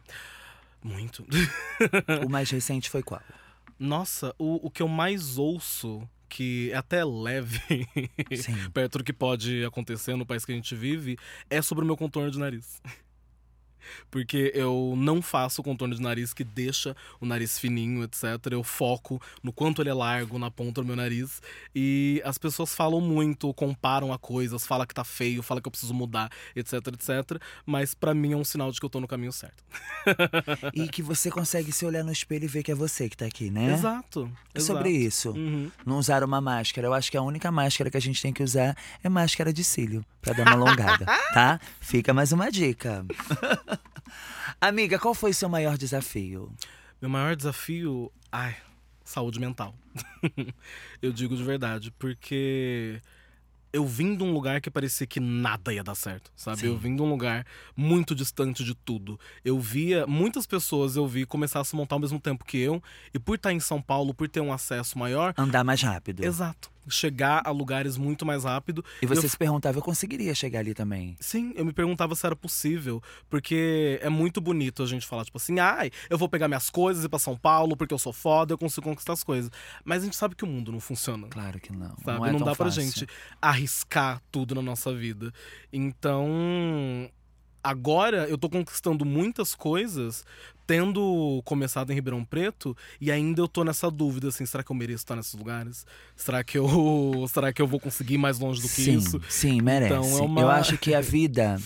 Muito. 0.81 1.25
O 2.25 2.29
mais 2.29 2.49
recente 2.49 2.89
foi 2.89 3.03
qual? 3.03 3.21
Nossa, 3.77 4.33
o, 4.39 4.65
o 4.67 4.71
que 4.71 4.81
eu 4.81 4.87
mais 4.87 5.37
ouço, 5.37 6.07
que 6.29 6.69
é 6.71 6.77
até 6.77 7.03
leve, 7.03 7.85
perto 8.73 8.99
do 8.99 9.03
que 9.03 9.11
pode 9.11 9.65
acontecer 9.65 10.15
no 10.15 10.25
país 10.25 10.45
que 10.45 10.53
a 10.53 10.55
gente 10.55 10.73
vive, 10.73 11.17
é 11.49 11.61
sobre 11.61 11.83
o 11.83 11.87
meu 11.87 11.97
contorno 11.97 12.31
de 12.31 12.39
nariz. 12.39 12.81
Porque 14.09 14.51
eu 14.55 14.93
não 14.97 15.21
faço 15.21 15.61
o 15.61 15.63
contorno 15.63 15.95
de 15.95 16.01
nariz 16.01 16.33
que 16.33 16.43
deixa 16.43 16.95
o 17.19 17.25
nariz 17.25 17.59
fininho, 17.59 18.03
etc. 18.03 18.23
Eu 18.51 18.63
foco 18.63 19.21
no 19.43 19.51
quanto 19.51 19.81
ele 19.81 19.89
é 19.89 19.93
largo 19.93 20.37
na 20.39 20.51
ponta 20.51 20.81
do 20.81 20.87
meu 20.87 20.95
nariz. 20.95 21.41
E 21.73 22.21
as 22.23 22.37
pessoas 22.37 22.73
falam 22.73 23.01
muito, 23.01 23.53
comparam 23.53 24.11
a 24.13 24.17
coisas, 24.17 24.65
falam 24.65 24.85
que 24.85 24.93
tá 24.93 25.03
feio, 25.03 25.43
falam 25.43 25.61
que 25.61 25.67
eu 25.67 25.71
preciso 25.71 25.93
mudar, 25.93 26.29
etc, 26.55 26.73
etc. 26.87 27.41
Mas 27.65 27.93
pra 27.93 28.13
mim 28.13 28.33
é 28.33 28.37
um 28.37 28.43
sinal 28.43 28.71
de 28.71 28.79
que 28.79 28.85
eu 28.85 28.89
tô 28.89 28.99
no 28.99 29.07
caminho 29.07 29.31
certo. 29.31 29.63
E 30.73 30.87
que 30.87 31.01
você 31.01 31.29
consegue 31.29 31.71
se 31.71 31.85
olhar 31.85 32.03
no 32.03 32.11
espelho 32.11 32.45
e 32.45 32.47
ver 32.47 32.63
que 32.63 32.71
é 32.71 32.75
você 32.75 33.09
que 33.09 33.17
tá 33.17 33.25
aqui, 33.25 33.49
né? 33.49 33.73
Exato. 33.73 34.31
É 34.53 34.59
sobre 34.59 34.89
exato. 34.89 35.07
isso. 35.07 35.31
Uhum. 35.31 35.71
Não 35.85 35.97
usar 35.97 36.23
uma 36.23 36.41
máscara. 36.41 36.87
Eu 36.87 36.93
acho 36.93 37.11
que 37.11 37.17
a 37.17 37.21
única 37.21 37.51
máscara 37.51 37.89
que 37.89 37.97
a 37.97 38.01
gente 38.01 38.21
tem 38.21 38.33
que 38.33 38.43
usar 38.43 38.75
é 39.03 39.09
máscara 39.09 39.51
de 39.53 39.63
cílio, 39.63 40.05
pra 40.21 40.33
dar 40.33 40.43
uma 40.43 40.53
alongada, 40.53 41.05
tá? 41.33 41.59
Fica 41.79 42.13
mais 42.13 42.31
uma 42.31 42.51
dica. 42.51 43.05
Amiga, 44.59 44.99
qual 44.99 45.13
foi 45.13 45.33
seu 45.33 45.49
maior 45.49 45.77
desafio? 45.77 46.51
Meu 47.01 47.09
maior 47.09 47.35
desafio, 47.35 48.11
ai, 48.31 48.55
saúde 49.03 49.39
mental. 49.39 49.75
eu 51.01 51.11
digo 51.11 51.35
de 51.35 51.43
verdade, 51.43 51.91
porque 51.91 53.01
eu 53.75 53.85
vim 53.85 54.15
de 54.15 54.23
um 54.23 54.31
lugar 54.31 54.61
que 54.61 54.71
parecia 54.71 55.05
que 55.05 55.19
nada 55.19 55.73
ia 55.73 55.83
dar 55.83 55.95
certo, 55.95 56.31
sabe? 56.35 56.61
Sim. 56.61 56.67
Eu 56.67 56.77
vim 56.77 56.95
de 56.95 57.01
um 57.01 57.09
lugar 57.09 57.45
muito 57.75 58.15
distante 58.15 58.63
de 58.63 58.73
tudo. 58.73 59.19
Eu 59.43 59.59
via 59.59 60.07
muitas 60.07 60.47
pessoas, 60.47 60.95
eu 60.95 61.05
vi 61.05 61.25
começar 61.25 61.59
a 61.59 61.63
se 61.65 61.75
montar 61.75 61.95
ao 61.95 61.99
mesmo 61.99 62.19
tempo 62.19 62.45
que 62.45 62.57
eu, 62.57 62.81
e 63.13 63.19
por 63.19 63.35
estar 63.35 63.51
em 63.51 63.59
São 63.59 63.81
Paulo, 63.81 64.13
por 64.13 64.29
ter 64.29 64.39
um 64.39 64.53
acesso 64.53 64.97
maior, 64.97 65.33
Andar 65.37 65.65
mais 65.65 65.81
rápido. 65.81 66.23
exato, 66.23 66.71
chegar 66.87 67.41
a 67.45 67.51
lugares 67.51 67.97
muito 67.97 68.25
mais 68.25 68.43
rápido. 68.43 68.83
E 69.01 69.05
você 69.05 69.25
Eu 69.25 69.29
se 69.29 69.37
perguntava, 69.37 69.77
eu 69.77 69.81
conseguiria 69.81 70.33
chegar 70.35 70.59
ali 70.59 70.73
também? 70.73 71.15
Sim, 71.19 71.53
eu 71.55 71.65
me 71.65 71.73
perguntava 71.73 72.15
se 72.15 72.25
era 72.25 72.35
possível, 72.35 73.01
porque 73.29 73.99
é 74.01 74.09
muito 74.09 74.39
bonito 74.41 74.83
a 74.83 74.85
gente 74.85 75.05
falar, 75.05 75.25
tipo 75.25 75.37
assim, 75.37 75.59
ai, 75.59 75.91
eu 76.09 76.17
vou 76.17 76.29
pegar 76.29 76.47
minhas 76.47 76.69
coisas 76.69 77.03
e 77.03 77.05
ir 77.07 77.09
pra 77.09 77.19
São 77.19 77.35
Paulo 77.37 77.75
porque 77.75 77.93
eu 77.93 77.99
sou 77.99 78.13
foda, 78.13 78.53
eu 78.53 78.57
consigo 78.57 78.87
conquistar 78.87 79.13
as 79.13 79.23
coisas. 79.23 79.51
Mas 79.83 80.01
a 80.01 80.05
gente 80.05 80.15
sabe 80.15 80.35
que 80.35 80.43
o 80.43 80.47
mundo 80.47 80.71
não 80.71 80.79
funciona. 80.79 81.27
Claro 81.27 81.59
que 81.59 81.71
não. 81.71 81.95
Sabe? 82.03 82.19
Não, 82.19 82.25
é 82.25 82.29
tão 82.31 82.39
dá 82.39 82.55
pra 82.55 82.65
fácil. 82.65 82.81
gente 82.83 83.07
arriscar 83.41 84.21
tudo 84.31 84.55
na 84.55 84.61
nossa 84.61 84.93
vida. 84.93 85.31
Então, 85.71 87.09
agora 87.69 88.27
eu 88.29 88.37
tô 88.37 88.49
conquistando 88.49 89.03
muitas 89.05 89.53
coisas, 89.55 90.23
tendo 90.67 91.41
começado 91.45 91.91
em 91.91 91.95
Ribeirão 91.95 92.23
Preto, 92.25 92.75
e 92.99 93.11
ainda 93.11 93.41
eu 93.41 93.47
tô 93.47 93.63
nessa 93.63 93.89
dúvida, 93.91 94.29
assim, 94.29 94.45
será 94.45 94.63
que 94.63 94.71
eu 94.71 94.75
mereço 94.75 95.03
estar 95.03 95.15
nesses 95.15 95.33
lugares? 95.33 95.85
Será 96.15 96.43
que 96.43 96.57
eu, 96.57 96.67
será 97.31 97.53
que 97.53 97.61
eu 97.61 97.67
vou 97.67 97.79
conseguir 97.79 98.15
ir 98.15 98.17
mais 98.17 98.39
longe 98.39 98.61
do 98.61 98.67
que 98.67 98.81
sim, 98.81 98.97
isso? 98.97 99.21
Sim, 99.29 99.61
merece. 99.61 99.93
Então, 99.93 100.17
é 100.17 100.21
uma- 100.21 100.41
Eu 100.41 100.49
acho 100.49 100.77
que 100.77 100.93
a 100.93 101.01
vida. 101.01 101.59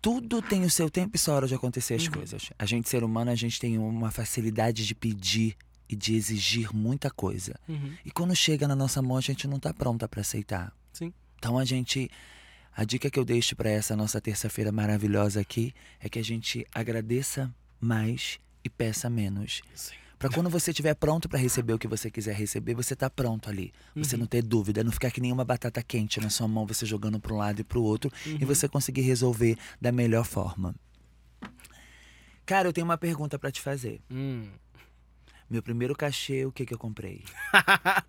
Tudo 0.00 0.42
tem 0.42 0.64
o 0.64 0.70
seu 0.70 0.90
tempo 0.90 1.12
e 1.14 1.18
sua 1.18 1.34
hora 1.34 1.46
de 1.46 1.54
acontecer 1.54 1.94
Uhum. 1.94 2.00
as 2.00 2.08
coisas. 2.08 2.50
A 2.58 2.66
gente, 2.66 2.88
ser 2.88 3.04
humano, 3.04 3.30
a 3.30 3.36
gente 3.36 3.60
tem 3.60 3.78
uma 3.78 4.10
facilidade 4.10 4.84
de 4.84 4.94
pedir 4.96 5.56
e 5.88 5.94
de 5.94 6.14
exigir 6.16 6.74
muita 6.74 7.08
coisa. 7.08 7.54
Uhum. 7.68 7.92
E 8.04 8.10
quando 8.10 8.34
chega 8.34 8.66
na 8.66 8.74
nossa 8.74 9.00
mão, 9.00 9.16
a 9.16 9.20
gente 9.20 9.46
não 9.46 9.60
tá 9.60 9.72
pronta 9.72 10.08
pra 10.08 10.20
aceitar. 10.22 10.72
Sim. 10.92 11.12
Então 11.38 11.56
a 11.56 11.64
gente. 11.64 12.10
A 12.74 12.84
dica 12.84 13.10
que 13.10 13.18
eu 13.18 13.24
deixo 13.24 13.54
pra 13.54 13.68
essa 13.70 13.94
nossa 13.94 14.20
terça-feira 14.20 14.72
maravilhosa 14.72 15.40
aqui 15.40 15.74
é 16.00 16.08
que 16.08 16.18
a 16.18 16.24
gente 16.24 16.66
agradeça 16.74 17.54
mais 17.80 18.38
e 18.64 18.70
peça 18.70 19.10
menos. 19.10 19.60
Sim. 19.74 19.94
Pra 20.18 20.30
quando 20.30 20.48
você 20.48 20.70
estiver 20.70 20.94
pronto 20.94 21.28
pra 21.28 21.38
receber 21.38 21.72
o 21.72 21.78
que 21.78 21.88
você 21.88 22.08
quiser 22.10 22.34
receber, 22.34 22.74
você 22.74 22.94
tá 22.94 23.10
pronto 23.10 23.50
ali. 23.50 23.72
Você 23.96 24.14
Uhum. 24.14 24.20
não 24.20 24.26
ter 24.26 24.40
dúvida, 24.40 24.84
não 24.84 24.92
ficar 24.92 25.10
que 25.10 25.20
nem 25.20 25.32
uma 25.32 25.44
batata 25.44 25.82
quente 25.82 26.20
na 26.20 26.30
sua 26.30 26.46
mão, 26.46 26.64
você 26.64 26.86
jogando 26.86 27.18
pra 27.18 27.34
um 27.34 27.38
lado 27.38 27.60
e 27.60 27.64
pro 27.64 27.82
outro, 27.82 28.10
Uhum. 28.24 28.38
e 28.40 28.44
você 28.44 28.68
conseguir 28.68 29.00
resolver 29.02 29.58
da 29.80 29.90
melhor 29.90 30.24
forma. 30.24 30.74
Cara, 32.46 32.68
eu 32.68 32.72
tenho 32.72 32.84
uma 32.84 32.96
pergunta 32.96 33.36
pra 33.38 33.50
te 33.50 33.60
fazer. 33.60 34.00
Hum. 34.10 34.48
Meu 35.50 35.62
primeiro 35.62 35.94
cachê, 35.94 36.46
o 36.46 36.52
que 36.52 36.64
que 36.64 36.72
eu 36.72 36.78
comprei? 36.78 37.24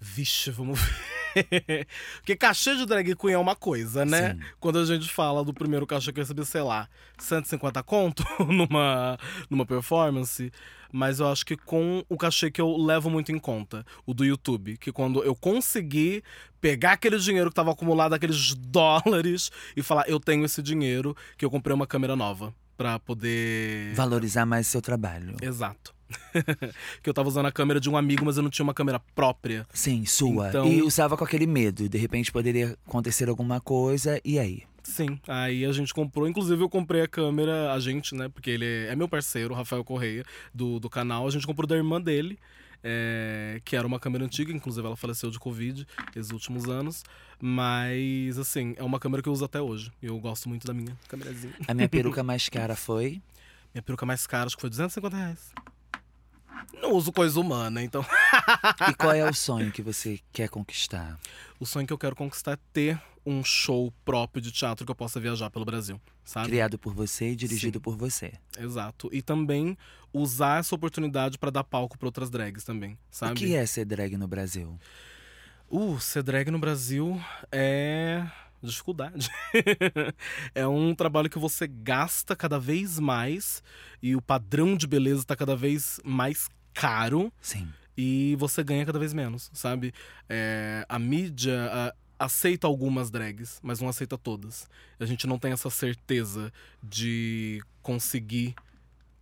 Vixe, 0.00 0.50
vamos 0.50 0.80
ver. 0.80 1.21
Porque 2.16 2.36
cachê 2.36 2.76
de 2.76 2.86
drag 2.86 3.14
queen 3.16 3.34
é 3.34 3.38
uma 3.38 3.56
coisa, 3.56 4.04
né? 4.04 4.34
Sim. 4.34 4.40
Quando 4.60 4.78
a 4.78 4.84
gente 4.84 5.08
fala 5.08 5.44
do 5.44 5.52
primeiro 5.52 5.86
cachê 5.86 6.12
que 6.12 6.20
eu 6.20 6.22
recebi, 6.22 6.44
sei 6.44 6.62
lá, 6.62 6.88
150 7.18 7.82
conto 7.82 8.24
numa, 8.46 9.18
numa 9.48 9.66
performance. 9.66 10.52
Mas 10.94 11.20
eu 11.20 11.28
acho 11.28 11.46
que 11.46 11.56
com 11.56 12.04
o 12.06 12.18
cachê 12.18 12.50
que 12.50 12.60
eu 12.60 12.76
levo 12.76 13.08
muito 13.08 13.32
em 13.32 13.38
conta, 13.38 13.84
o 14.04 14.12
do 14.12 14.26
YouTube, 14.26 14.76
que 14.76 14.92
quando 14.92 15.24
eu 15.24 15.34
consegui 15.34 16.22
pegar 16.60 16.92
aquele 16.92 17.18
dinheiro 17.18 17.48
que 17.48 17.56
tava 17.56 17.72
acumulado, 17.72 18.12
aqueles 18.12 18.54
dólares, 18.68 19.50
e 19.74 19.82
falar, 19.82 20.06
eu 20.06 20.20
tenho 20.20 20.44
esse 20.44 20.62
dinheiro, 20.62 21.16
que 21.38 21.44
eu 21.44 21.50
comprei 21.50 21.74
uma 21.74 21.86
câmera 21.86 22.14
nova 22.14 22.54
pra 22.82 22.98
poder. 22.98 23.94
Valorizar 23.94 24.44
mais 24.44 24.66
seu 24.66 24.82
trabalho. 24.82 25.36
Exato. 25.40 25.94
que 27.02 27.08
eu 27.08 27.14
tava 27.14 27.28
usando 27.28 27.46
a 27.46 27.52
câmera 27.52 27.78
de 27.80 27.88
um 27.88 27.96
amigo, 27.96 28.24
mas 28.24 28.36
eu 28.36 28.42
não 28.42 28.50
tinha 28.50 28.64
uma 28.64 28.74
câmera 28.74 29.00
própria. 29.14 29.66
Sim, 29.72 30.04
sua. 30.04 30.48
Então- 30.48 30.66
E 30.66 30.82
usava 30.82 31.16
com 31.16 31.24
aquele 31.24 31.46
medo. 31.46 31.88
De 31.88 31.96
repente 31.96 32.32
poderia 32.32 32.76
acontecer 32.86 33.28
alguma 33.28 33.60
coisa, 33.60 34.20
e 34.24 34.38
aí? 34.38 34.64
Sim, 34.82 35.18
aí 35.28 35.64
a 35.64 35.72
gente 35.72 35.94
comprou. 35.94 36.26
Inclusive, 36.28 36.60
eu 36.60 36.68
comprei 36.68 37.02
a 37.02 37.08
câmera, 37.08 37.72
a 37.72 37.78
gente, 37.78 38.16
né? 38.16 38.28
Porque 38.28 38.50
ele 38.50 38.66
é 38.66 38.96
meu 38.96 39.08
parceiro, 39.08 39.54
o 39.54 39.56
Rafael 39.56 39.84
Correia, 39.84 40.24
do, 40.52 40.80
do 40.80 40.90
canal. 40.90 41.26
A 41.26 41.30
gente 41.30 41.46
comprou 41.46 41.68
da 41.68 41.76
irmã 41.76 42.00
dele, 42.00 42.36
é, 42.82 43.60
que 43.64 43.76
era 43.76 43.86
uma 43.86 44.00
câmera 44.00 44.24
antiga, 44.24 44.52
inclusive 44.52 44.86
ela 44.86 44.96
faleceu 44.96 45.30
de 45.30 45.38
Covid 45.38 45.86
esses 46.14 46.32
últimos 46.32 46.68
anos. 46.68 47.04
Mas, 47.40 48.38
assim, 48.38 48.74
é 48.76 48.82
uma 48.82 49.00
câmera 49.00 49.22
que 49.22 49.28
eu 49.28 49.32
uso 49.32 49.44
até 49.44 49.60
hoje. 49.60 49.92
E 50.00 50.06
eu 50.06 50.18
gosto 50.18 50.48
muito 50.48 50.66
da 50.66 50.72
minha 50.72 50.96
câmerazinha. 51.08 51.54
A 51.66 51.74
minha 51.74 51.88
peruca 51.90 52.22
mais 52.22 52.48
cara 52.48 52.76
foi. 52.76 53.20
Minha 53.74 53.82
peruca 53.82 54.06
mais 54.06 54.26
cara, 54.26 54.46
acho 54.46 54.56
que 54.56 54.60
foi 54.60 54.70
250 54.70 55.16
reais. 55.16 55.52
Não 56.80 56.92
uso 56.92 57.12
coisa 57.12 57.38
humana, 57.38 57.82
então. 57.82 58.04
E 58.90 58.94
qual 58.94 59.12
é 59.12 59.28
o 59.28 59.32
sonho 59.34 59.70
que 59.70 59.82
você 59.82 60.20
quer 60.32 60.48
conquistar? 60.48 61.18
O 61.60 61.66
sonho 61.66 61.86
que 61.86 61.92
eu 61.92 61.98
quero 61.98 62.16
conquistar 62.16 62.52
é 62.52 62.58
ter 62.72 63.00
um 63.24 63.44
show 63.44 63.92
próprio 64.04 64.42
de 64.42 64.50
teatro 64.50 64.84
que 64.84 64.90
eu 64.90 64.94
possa 64.96 65.20
viajar 65.20 65.48
pelo 65.50 65.64
Brasil, 65.64 66.00
sabe? 66.24 66.48
Criado 66.48 66.78
por 66.78 66.92
você 66.92 67.30
e 67.30 67.36
dirigido 67.36 67.78
Sim. 67.78 67.82
por 67.82 67.96
você. 67.96 68.32
Exato. 68.58 69.08
E 69.12 69.22
também 69.22 69.76
usar 70.12 70.58
essa 70.60 70.74
oportunidade 70.74 71.38
pra 71.38 71.50
dar 71.50 71.62
palco 71.64 71.96
pra 71.96 72.08
outras 72.08 72.28
drags 72.30 72.64
também, 72.64 72.98
sabe? 73.10 73.32
O 73.32 73.34
que 73.36 73.54
é 73.54 73.64
ser 73.64 73.84
drag 73.84 74.16
no 74.16 74.26
Brasil? 74.26 74.78
Uh, 75.70 75.98
ser 76.00 76.22
drag 76.22 76.50
no 76.50 76.58
Brasil 76.58 77.20
é 77.50 78.26
dificuldade. 78.70 79.28
é 80.54 80.66
um 80.66 80.94
trabalho 80.94 81.28
que 81.30 81.38
você 81.38 81.66
gasta 81.66 82.34
cada 82.36 82.58
vez 82.58 82.98
mais 82.98 83.62
e 84.02 84.14
o 84.16 84.22
padrão 84.22 84.76
de 84.76 84.86
beleza 84.86 85.24
tá 85.24 85.36
cada 85.36 85.56
vez 85.56 86.00
mais 86.04 86.48
caro 86.74 87.32
Sim. 87.40 87.68
e 87.96 88.34
você 88.38 88.62
ganha 88.64 88.84
cada 88.86 88.98
vez 88.98 89.12
menos, 89.12 89.50
sabe? 89.52 89.92
É, 90.28 90.84
a 90.88 90.98
mídia 90.98 91.70
a- 92.18 92.24
aceita 92.24 92.66
algumas 92.66 93.10
drags, 93.10 93.58
mas 93.62 93.80
não 93.80 93.88
aceita 93.88 94.16
todas. 94.16 94.68
A 95.00 95.04
gente 95.06 95.26
não 95.26 95.38
tem 95.38 95.52
essa 95.52 95.68
certeza 95.70 96.52
de 96.82 97.60
conseguir 97.82 98.54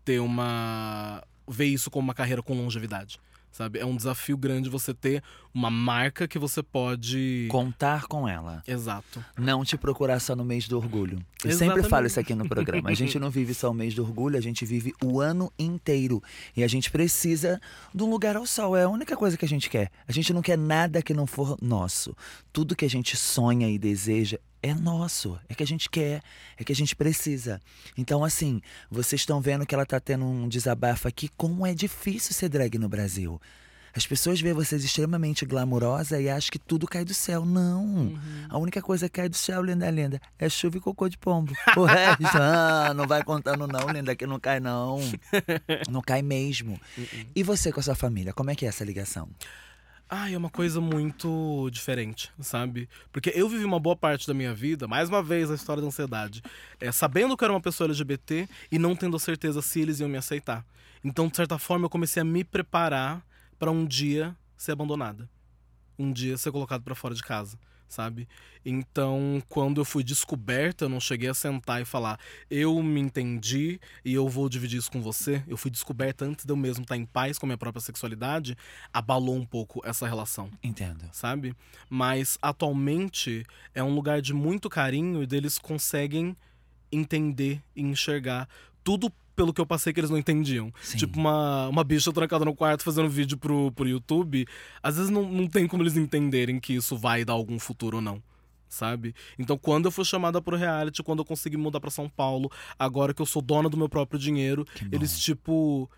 ter 0.05 0.21
uma 0.21 1.23
ver 1.49 1.67
isso 1.67 1.91
como 1.91 2.05
uma 2.07 2.15
carreira 2.15 2.43
com 2.43 2.55
longevidade. 2.55 3.19
Sabe? 3.51 3.79
É 3.79 3.85
um 3.87 3.97
desafio 3.97 4.37
grande 4.37 4.69
você 4.69 4.95
ter 4.95 5.23
uma 5.53 5.71
marca 5.71 6.29
que 6.29 6.39
você 6.39 6.63
pode. 6.63 7.49
Contar 7.51 8.07
com 8.07 8.29
ela. 8.29 8.63
Exato. 8.67 9.25
Não 9.37 9.65
te 9.65 9.77
procurar 9.77 10.21
só 10.21 10.37
no 10.37 10.45
mês 10.45 10.69
do 10.69 10.77
orgulho. 10.77 11.19
Eu 11.45 11.51
Exatamente. 11.51 11.75
sempre 11.77 11.91
falo 11.91 12.07
isso 12.07 12.21
aqui 12.21 12.35
no 12.35 12.49
programa. 12.49 12.91
A 12.91 12.95
gente 12.95 13.19
não 13.19 13.31
vive 13.31 13.53
só 13.53 13.71
o 13.71 13.75
mês 13.75 13.95
do 13.95 14.03
orgulho, 14.03 14.39
a 14.39 14.41
gente 14.41 14.65
vive 14.65 14.95
o 15.03 15.21
ano 15.21 15.53
inteiro. 15.59 16.23
E 16.57 16.63
a 16.63 16.69
gente 16.69 16.91
precisa 16.91 17.61
de 17.95 18.03
um 18.03 18.11
lugar 18.11 18.37
ao 18.37 18.47
sol. 18.47 18.77
É 18.77 18.85
a 18.85 18.89
única 18.89 19.17
coisa 19.17 19.37
que 19.37 19.45
a 19.45 19.49
gente 19.49 19.69
quer. 19.69 19.91
A 20.07 20.13
gente 20.13 20.33
não 20.33 20.43
quer 20.43 20.57
nada 20.57 21.03
que 21.03 21.13
não 21.13 21.27
for 21.27 21.57
nosso. 21.61 22.17
Tudo 22.53 22.77
que 22.77 22.85
a 22.85 22.91
gente 22.91 23.17
sonha 23.17 23.69
e 23.69 23.79
deseja 23.79 24.39
é 24.63 24.75
nosso, 24.75 25.39
é 25.49 25.55
que 25.55 25.63
a 25.63 25.67
gente 25.67 25.89
quer, 25.89 26.23
é 26.57 26.65
que 26.65 26.73
a 26.73 26.77
gente 26.77 26.95
precisa. 26.95 27.61
Então, 27.97 28.25
assim, 28.25 28.61
vocês 28.91 29.23
estão 29.23 29.41
vendo 29.41 29.67
que 29.67 29.75
ela 29.75 29.87
tá 29.87 29.99
tendo 29.99 30.25
um 30.25 30.49
desabafo 30.49 31.09
aqui, 31.09 31.31
como 31.37 31.67
é 31.67 31.75
difícil 31.75 32.35
ser 32.35 32.49
drag 32.49 32.79
no 32.79 32.89
Brasil. 32.89 33.41
As 33.95 34.07
pessoas 34.07 34.41
veem 34.41 34.55
vocês 34.55 34.85
extremamente 34.85 35.45
glamurosa 35.45 36.21
e 36.21 36.29
acham 36.29 36.51
que 36.53 36.59
tudo 36.59 36.87
cai 36.87 37.05
do 37.05 37.13
céu. 37.13 37.45
Não. 37.45 38.17
A 38.49 38.57
única 38.57 38.81
coisa 38.81 39.09
que 39.09 39.21
cai 39.21 39.29
do 39.29 39.37
céu, 39.37 39.63
linda, 39.63 39.91
linda, 39.91 40.21
é 40.39 40.49
chuva 40.49 40.77
e 40.77 40.81
cocô 40.81 41.09
de 41.09 41.19
pombo. 41.19 41.53
O 41.77 41.85
resto, 41.85 42.23
ah, 42.39 42.95
não 42.95 43.07
vai 43.07 43.25
contando 43.25 43.67
não, 43.67 43.89
linda, 43.89 44.15
que 44.15 44.27
não 44.27 44.39
cai 44.39 44.61
não. 44.61 45.01
Não 45.91 46.01
cai 46.01 46.23
mesmo. 46.23 46.81
E 47.35 47.43
você 47.43 47.73
com 47.73 47.81
a 47.81 47.83
sua 47.83 47.95
família, 47.95 48.33
como 48.33 48.51
é 48.51 48.55
que 48.55 48.65
é 48.65 48.69
essa 48.69 48.85
ligação? 48.85 49.29
Ai, 50.13 50.35
é 50.35 50.39
uma 50.39 50.51
coisa 50.51 50.81
muito 50.81 51.71
diferente, 51.71 52.33
sabe? 52.41 52.89
Porque 53.13 53.31
eu 53.33 53.49
vivi 53.49 53.65
uma 53.65 53.79
boa 53.79 53.95
parte 53.95 54.27
da 54.27 54.35
minha 54.35 54.53
vida, 54.53 54.89
mais 54.89 55.09
uma 55.09 55.23
vez 55.23 55.49
a 55.53 55.55
história 55.55 55.81
da 55.81 55.87
ansiedade, 55.87 56.43
é, 56.81 56.91
sabendo 56.91 57.37
que 57.37 57.45
eu 57.45 57.47
era 57.47 57.53
uma 57.53 57.61
pessoa 57.61 57.87
LGBT 57.87 58.49
e 58.73 58.77
não 58.77 58.97
tendo 58.97 59.17
a 59.17 59.21
certeza 59.21 59.63
se 59.63 59.81
eles 59.81 60.01
iam 60.01 60.09
me 60.09 60.19
aceitar. 60.19 60.67
Então, 61.05 61.29
de 61.29 61.37
certa 61.37 61.61
forma, 61.61 61.85
eu 61.85 61.89
comecei 61.91 62.21
a 62.21 62.25
me 62.25 62.43
preparar 62.43 63.25
para 63.57 63.71
um 63.71 63.87
dia 63.87 64.37
ser 64.57 64.73
abandonada. 64.73 65.31
Um 65.97 66.13
dia 66.13 66.37
ser 66.37 66.51
colocado 66.51 66.83
para 66.83 66.97
fora 66.97 67.15
de 67.15 67.23
casa, 67.23 67.57
sabe? 67.91 68.27
Então, 68.65 69.43
quando 69.49 69.81
eu 69.81 69.85
fui 69.85 70.03
descoberta, 70.05 70.85
eu 70.85 70.89
não 70.89 71.01
cheguei 71.01 71.29
a 71.29 71.35
sentar 71.35 71.83
e 71.83 71.85
falar, 71.85 72.19
eu 72.51 72.83
me 72.83 73.01
entendi 73.01 73.81
e 74.05 74.15
eu 74.15 74.29
vou 74.29 74.49
dividir 74.49 74.79
isso 74.79 74.91
com 74.91 75.03
você. 75.03 75.43
Eu 75.47 75.57
fui 75.57 75.71
descoberta 75.71 76.25
antes 76.25 76.45
de 76.45 76.53
eu 76.53 76.57
mesmo 76.57 76.83
estar 76.83 76.97
em 76.97 77.05
paz 77.05 77.39
com 77.39 77.47
a 77.47 77.49
minha 77.49 77.59
própria 77.59 77.81
sexualidade, 77.81 78.57
abalou 78.93 79.37
um 79.37 79.45
pouco 79.45 79.81
essa 79.85 80.07
relação 80.07 80.51
Entendo. 80.63 81.09
sabe? 81.13 81.55
Mas 81.89 82.39
atualmente 82.41 83.45
é 83.75 83.83
um 83.83 83.95
lugar 83.95 84.23
de 84.23 84.33
muito 84.33 84.71
carinho 84.71 85.23
e 85.23 85.27
deles 85.27 85.59
conseguem 85.59 86.37
entender 86.93 87.61
e 87.75 87.83
enxergar 87.83 88.49
tudo 88.83 89.13
pelo 89.35 89.53
que 89.53 89.61
eu 89.61 89.67
passei 89.67 89.93
que 89.93 90.01
eles 90.01 90.11
não 90.11 90.19
entendiam. 90.19 90.73
Sim. 90.83 90.99
Tipo, 90.99 91.19
uma, 91.19 91.69
uma 91.69 91.85
bicha 91.85 92.13
trancada 92.13 92.45
no 92.45 92.55
quarto 92.55 92.83
fazendo 92.83 93.09
vídeo 93.09 93.39
pro, 93.39 93.73
pro 93.73 93.89
YouTube, 93.89 94.47
às 94.83 94.97
vezes 94.97 95.11
não, 95.11 95.31
não 95.31 95.47
tem 95.47 95.67
como 95.67 95.83
eles 95.83 95.97
entenderem 95.97 96.61
que 96.61 96.75
isso 96.75 96.97
vai 96.97 97.25
dar 97.25 97.33
algum 97.35 97.59
futuro 97.59 97.97
ou 97.97 98.03
não. 98.03 98.23
Sabe? 98.69 99.15
Então, 99.37 99.59
quando 99.59 99.87
eu 99.87 99.91
fui 99.91 100.05
chamada 100.05 100.41
pro 100.41 100.57
reality, 100.57 101.03
quando 101.03 101.19
eu 101.19 101.25
consegui 101.25 101.57
mudar 101.57 101.81
pra 101.81 101.91
São 101.91 102.09
Paulo, 102.09 102.51
agora 102.79 103.13
que 103.13 103.21
eu 103.21 103.27
sou 103.27 103.43
dona 103.43 103.69
do 103.69 103.77
meu 103.77 103.89
próprio 103.89 104.19
dinheiro, 104.19 104.65
eles, 104.93 105.19
tipo, 105.19 105.91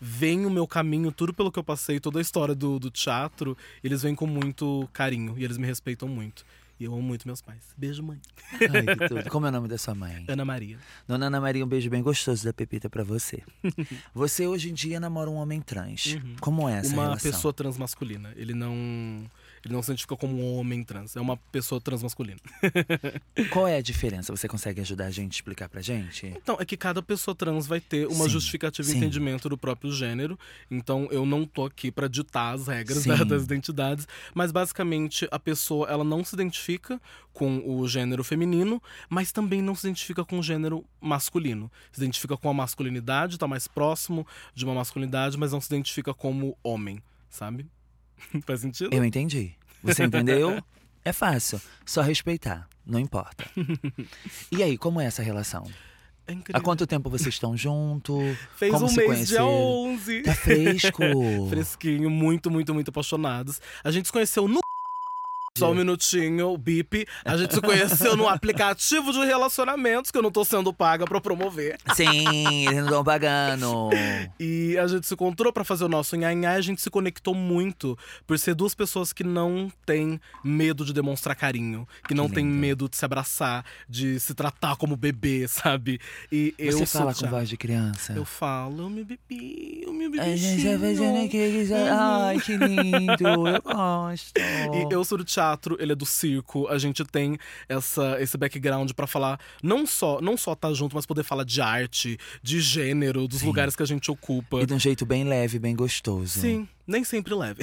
veem 0.00 0.46
o 0.46 0.50
meu 0.50 0.66
caminho, 0.66 1.10
tudo 1.10 1.34
pelo 1.34 1.50
que 1.50 1.58
eu 1.58 1.64
passei, 1.64 1.98
toda 1.98 2.18
a 2.18 2.22
história 2.22 2.54
do, 2.54 2.78
do 2.78 2.90
teatro, 2.90 3.56
eles 3.82 4.02
vêm 4.02 4.14
com 4.14 4.26
muito 4.26 4.88
carinho 4.92 5.34
e 5.36 5.44
eles 5.44 5.58
me 5.58 5.66
respeitam 5.66 6.08
muito. 6.08 6.44
E 6.80 6.84
eu 6.84 6.94
amo 6.94 7.02
muito 7.02 7.28
meus 7.28 7.42
pais. 7.42 7.74
Beijo, 7.76 8.02
mãe. 8.02 8.18
Ai, 8.58 8.96
que 8.96 9.08
tudo. 9.08 9.28
Como 9.28 9.44
é 9.44 9.50
o 9.50 9.52
nome 9.52 9.68
da 9.68 9.76
sua 9.76 9.94
mãe? 9.94 10.24
Ana 10.26 10.46
Maria. 10.46 10.78
Dona 11.06 11.26
Ana 11.26 11.38
Maria, 11.38 11.62
um 11.62 11.68
beijo 11.68 11.90
bem 11.90 12.02
gostoso 12.02 12.42
da 12.42 12.54
Pepita 12.54 12.88
pra 12.88 13.04
você. 13.04 13.42
Você 14.14 14.46
hoje 14.46 14.70
em 14.70 14.74
dia 14.74 14.98
namora 14.98 15.28
um 15.28 15.34
homem 15.34 15.60
trans. 15.60 16.06
Uhum. 16.06 16.36
Como 16.40 16.66
é 16.66 16.78
essa 16.78 16.94
uma 16.94 17.02
relação? 17.02 17.30
pessoa 17.30 17.52
transmasculina. 17.52 18.32
Ele 18.34 18.54
não. 18.54 19.22
Ele 19.64 19.74
não 19.74 19.82
se 19.82 19.90
identifica 19.90 20.16
como 20.16 20.34
um 20.40 20.56
homem 20.56 20.82
trans. 20.82 21.14
É 21.16 21.20
uma 21.20 21.36
pessoa 21.36 21.80
transmasculina. 21.80 22.38
Qual 23.50 23.66
é 23.68 23.76
a 23.76 23.82
diferença? 23.82 24.34
Você 24.34 24.48
consegue 24.48 24.80
ajudar 24.80 25.06
a 25.06 25.10
gente 25.10 25.32
a 25.32 25.36
explicar 25.36 25.68
pra 25.68 25.80
gente? 25.82 26.26
Então, 26.26 26.56
é 26.58 26.64
que 26.64 26.76
cada 26.76 27.02
pessoa 27.02 27.34
trans 27.34 27.66
vai 27.66 27.80
ter 27.80 28.06
uma 28.06 28.24
Sim, 28.24 28.30
justificativa 28.30 28.88
e 28.88 28.92
sim. 28.92 28.96
entendimento 28.98 29.48
do 29.48 29.58
próprio 29.58 29.92
gênero. 29.92 30.38
Então, 30.70 31.08
eu 31.10 31.26
não 31.26 31.44
tô 31.44 31.64
aqui 31.66 31.90
pra 31.90 32.08
ditar 32.08 32.54
as 32.54 32.66
regras 32.68 33.04
da- 33.04 33.22
das 33.24 33.42
identidades. 33.44 34.08
Mas, 34.34 34.50
basicamente, 34.50 35.28
a 35.30 35.38
pessoa 35.38 35.88
ela 35.88 36.04
não 36.04 36.24
se 36.24 36.34
identifica 36.34 37.00
com 37.32 37.58
o 37.64 37.86
gênero 37.86 38.24
feminino, 38.24 38.82
mas 39.08 39.30
também 39.30 39.60
não 39.62 39.74
se 39.74 39.86
identifica 39.86 40.24
com 40.24 40.38
o 40.38 40.42
gênero 40.42 40.84
masculino. 41.00 41.70
Se 41.92 42.00
identifica 42.00 42.36
com 42.36 42.48
a 42.48 42.54
masculinidade, 42.54 43.38
tá 43.38 43.46
mais 43.46 43.68
próximo 43.68 44.26
de 44.54 44.64
uma 44.64 44.74
masculinidade, 44.74 45.36
mas 45.38 45.52
não 45.52 45.60
se 45.60 45.68
identifica 45.68 46.12
como 46.14 46.56
homem, 46.62 47.02
sabe? 47.28 47.66
Faz 48.46 48.60
sentido? 48.60 48.94
Eu 48.94 49.04
entendi. 49.04 49.52
Você 49.82 50.04
entendeu? 50.04 50.62
É 51.02 51.14
fácil. 51.14 51.58
Só 51.86 52.02
respeitar. 52.02 52.68
Não 52.84 53.00
importa. 53.00 53.50
E 54.52 54.62
aí, 54.62 54.76
como 54.76 55.00
é 55.00 55.06
essa 55.06 55.22
relação? 55.22 55.64
É 56.26 56.32
incrível. 56.34 56.60
Há 56.60 56.62
quanto 56.62 56.86
tempo 56.86 57.08
vocês 57.08 57.34
estão 57.34 57.56
juntos? 57.56 58.36
Fez 58.54 58.70
como 58.70 58.84
um 58.84 58.88
se 58.88 58.96
mês 58.96 59.08
conheceram? 59.08 59.46
dia 59.46 59.54
11. 59.94 60.22
Tá 60.22 60.34
fresco. 60.34 61.02
Fresquinho, 61.48 62.10
muito, 62.10 62.50
muito, 62.50 62.74
muito 62.74 62.90
apaixonados. 62.90 63.62
A 63.82 63.90
gente 63.90 64.06
se 64.06 64.12
conheceu 64.12 64.46
no. 64.46 64.60
Só 65.58 65.72
um 65.72 65.74
minutinho, 65.74 66.56
bip. 66.56 67.04
A 67.24 67.36
gente 67.36 67.54
se 67.54 67.60
conheceu 67.60 68.16
no 68.16 68.28
aplicativo 68.28 69.12
de 69.12 69.18
relacionamentos 69.24 70.10
que 70.12 70.16
eu 70.16 70.22
não 70.22 70.30
tô 70.30 70.44
sendo 70.44 70.72
paga 70.72 71.04
pra 71.04 71.20
promover. 71.20 71.76
Sim, 71.92 72.66
eles 72.68 72.76
não 72.76 72.84
estão 72.84 73.04
pagando. 73.04 73.90
E 74.38 74.78
a 74.78 74.86
gente 74.86 75.08
se 75.08 75.12
encontrou 75.14 75.52
pra 75.52 75.64
fazer 75.64 75.84
o 75.84 75.88
nosso 75.88 76.14
nhanhá 76.16 76.54
e 76.54 76.56
a 76.56 76.60
gente 76.60 76.80
se 76.80 76.88
conectou 76.88 77.34
muito 77.34 77.98
por 78.28 78.38
ser 78.38 78.54
duas 78.54 78.76
pessoas 78.76 79.12
que 79.12 79.24
não 79.24 79.70
têm 79.84 80.20
medo 80.44 80.84
de 80.84 80.92
demonstrar 80.92 81.34
carinho, 81.34 81.86
que 82.06 82.14
não 82.14 82.28
têm 82.28 82.44
lindo. 82.44 82.56
medo 82.56 82.88
de 82.88 82.96
se 82.96 83.04
abraçar, 83.04 83.64
de 83.88 84.20
se 84.20 84.32
tratar 84.34 84.76
como 84.76 84.96
bebê, 84.96 85.48
sabe? 85.48 85.98
E 86.30 86.54
eu 86.58 86.72
Você 86.78 86.86
sou 86.86 87.00
fala 87.00 87.12
com 87.12 87.18
Thiago. 87.20 87.36
voz 87.36 87.48
de 87.48 87.56
criança? 87.56 88.12
Eu 88.12 88.24
falo, 88.24 88.82
eu 88.84 88.88
me 88.88 89.02
bebi, 89.02 89.82
eu 89.84 89.92
me 89.92 90.08
bebi. 90.08 90.20
A 90.20 90.36
gente 90.36 90.62
tá 90.62 90.78
fazendo 90.78 91.24
aqui. 91.24 91.68
Ai, 91.90 92.38
que 92.38 92.56
lindo. 92.56 93.48
Eu 93.48 93.60
gosto. 93.66 94.32
E 94.38 94.94
eu 94.94 95.04
sou 95.04 95.18
do 95.18 95.24
teatro, 95.40 95.76
ele 95.80 95.92
é 95.92 95.94
do 95.94 96.04
circo. 96.04 96.68
A 96.68 96.78
gente 96.78 97.02
tem 97.04 97.38
essa, 97.68 98.20
esse 98.20 98.36
background 98.36 98.90
pra 98.92 99.06
falar 99.06 99.40
não 99.62 99.86
só 99.86 100.20
não 100.20 100.36
só 100.36 100.54
tá 100.54 100.72
junto, 100.72 100.94
mas 100.94 101.06
poder 101.06 101.22
falar 101.22 101.44
de 101.44 101.60
arte, 101.60 102.18
de 102.42 102.60
gênero, 102.60 103.26
dos 103.26 103.40
Sim. 103.40 103.46
lugares 103.46 103.74
que 103.74 103.82
a 103.82 103.86
gente 103.86 104.10
ocupa. 104.10 104.60
E 104.60 104.66
de 104.66 104.74
um 104.74 104.78
jeito 104.78 105.06
bem 105.06 105.24
leve, 105.24 105.58
bem 105.58 105.74
gostoso. 105.74 106.40
Sim, 106.40 106.68
nem 106.90 107.04
sempre 107.04 107.34
leve. 107.34 107.62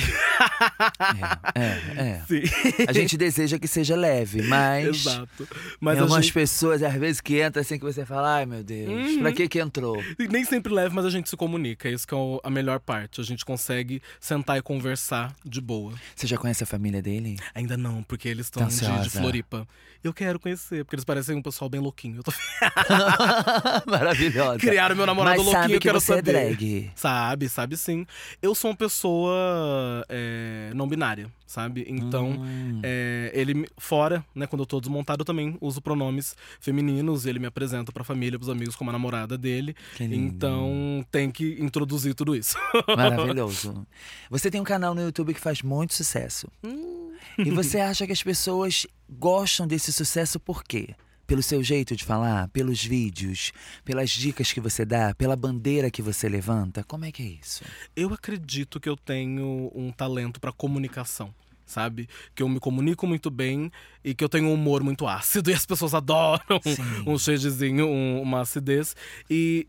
É, 1.56 1.60
é, 1.62 2.10
é. 2.10 2.22
Sim. 2.28 2.42
A 2.88 2.94
gente 2.94 3.18
deseja 3.18 3.60
que 3.60 3.68
seja 3.68 3.96
leve, 3.96 4.42
mas. 4.44 4.88
Exato. 4.88 5.48
Mas 5.80 6.00
algumas 6.00 6.26
gente, 6.26 6.34
pessoas, 6.34 6.82
às 6.84 6.94
vezes, 6.94 7.22
que 7.22 7.44
entram 7.44 7.62
assim 7.62 7.78
que 7.78 7.84
você 7.86 8.06
fala, 8.06 8.36
ai 8.38 8.46
meu 8.46 8.64
Deus, 8.64 8.88
Uhum. 8.88 9.20
pra 9.22 9.32
que 9.32 9.48
que 9.48 9.60
entrou? 9.60 10.02
nem 10.30 10.44
sempre 10.46 10.74
leve, 10.74 10.94
mas 10.96 11.06
a 11.06 11.10
gente 11.10 11.30
se 11.30 11.36
comunica. 11.38 11.90
Isso 11.90 12.08
que 12.08 12.14
é 12.16 12.18
a 12.44 12.50
melhor 12.50 12.80
parte. 12.80 13.20
A 13.22 13.24
gente 13.24 13.44
consegue 13.46 14.02
sentar 14.20 14.58
e 14.58 14.62
conversar 14.62 15.36
de 15.46 15.60
boa. 15.62 15.94
Você 16.16 16.26
já 16.28 16.38
conhece 16.38 16.64
a 16.64 16.68
família 16.68 17.02
dele? 17.02 17.38
Ainda 17.54 17.76
não, 17.78 18.04
porque 18.04 18.28
eles 18.30 18.46
estão 18.48 18.64
Tá 18.64 18.70
de, 18.70 19.04
de. 19.04 19.10
Floripa. 19.10 19.68
Eu 20.04 20.14
quero 20.14 20.40
conhecer, 20.40 20.86
porque 20.86 20.96
eles 20.96 21.04
parecem 21.04 21.36
um 21.36 21.42
pessoal 21.42 21.70
bem 21.70 21.82
louquinho. 21.82 22.18
Eu 22.18 22.24
tô... 22.24 22.32
Maravilhosa. 23.86 24.60
Criaram 24.60 24.96
meu 24.96 25.06
namorado 25.06 25.38
Mas 25.38 25.46
louquinho, 25.46 25.62
sabe 25.64 25.74
eu 25.74 25.80
que 25.80 25.88
quero 25.88 26.00
você 26.00 26.16
saber. 26.16 26.36
é 26.36 26.46
drag. 26.50 26.92
Sabe, 26.96 27.50
sabe 27.50 27.78
sim. 27.78 28.06
Eu 28.42 28.54
sou 28.56 28.72
uma 28.72 28.78
pessoa 28.78 29.17
é, 30.10 30.72
não 30.76 30.88
binária, 30.88 31.32
sabe? 31.46 31.86
Então, 31.88 32.30
Hum. 32.32 32.82
é, 32.84 33.32
ele 33.34 33.68
fora, 33.78 34.24
né, 34.36 34.46
quando 34.48 34.62
eu 34.62 34.66
tô 34.66 34.80
desmontado, 34.80 35.22
eu 35.22 35.26
também 35.26 35.58
uso 35.62 35.82
pronomes 35.82 36.36
femininos. 36.60 37.26
Ele 37.26 37.40
me 37.40 37.48
apresenta 37.48 37.92
pra 37.92 38.04
família, 38.04 38.38
pros 38.38 38.50
amigos, 38.50 38.76
como 38.76 38.90
a 38.90 38.94
namorada 38.94 39.38
dele. 39.38 39.76
Então, 40.00 41.06
tem 41.12 41.32
que 41.32 41.58
introduzir 41.60 42.14
tudo 42.14 42.36
isso. 42.36 42.58
Maravilhoso. 42.96 43.86
Você 44.30 44.50
tem 44.52 44.60
um 44.62 44.64
canal 44.66 44.94
no 44.94 45.02
YouTube 45.02 45.34
que 45.34 45.40
faz 45.42 45.62
muito 45.62 45.94
sucesso. 45.94 46.48
Hum. 46.64 47.12
E 47.38 47.52
você 47.52 47.80
acha 47.80 48.06
que 48.06 48.12
as 48.14 48.24
pessoas 48.24 48.88
gostam 49.10 49.68
desse 49.68 49.92
sucesso 49.94 50.40
por 50.40 50.64
quê? 50.64 50.96
Pelo 51.28 51.44
seu 51.44 51.62
jeito 51.62 51.94
de 51.96 52.06
falar, 52.06 52.48
pelos 52.48 52.82
vídeos, 52.84 53.52
pelas 53.84 54.10
dicas 54.10 54.52
que 54.54 54.62
você 54.62 54.86
dá, 54.86 55.14
pela 55.14 55.36
bandeira 55.36 55.92
que 55.92 56.02
você 56.02 56.30
levanta? 56.30 56.84
Como 56.86 57.04
é 57.06 57.12
que 57.12 57.22
é 57.22 57.26
isso? 57.42 57.64
Eu 57.96 58.14
acredito 58.14 58.80
que 58.80 58.88
eu 58.88 58.96
tenho 58.96 59.70
um 59.76 59.92
talento 59.92 60.40
pra 60.40 60.52
comunicação. 60.54 61.34
Sabe? 61.66 62.08
Que 62.34 62.42
eu 62.42 62.48
me 62.48 62.62
comunico 62.62 63.06
muito 63.06 63.30
bem 63.30 63.70
e 64.02 64.16
que 64.16 64.24
eu 64.24 64.30
tenho 64.30 64.48
um 64.48 64.54
humor 64.54 64.82
muito 64.82 65.06
ácido 65.06 65.52
e 65.52 65.54
as 65.54 65.66
pessoas 65.66 65.94
adoram 65.94 66.62
Sim. 66.64 66.82
um 67.06 67.20
shadezinho, 67.20 67.86
um- 67.86 68.22
uma 68.22 68.40
acidez. 68.40 68.96
E 69.30 69.68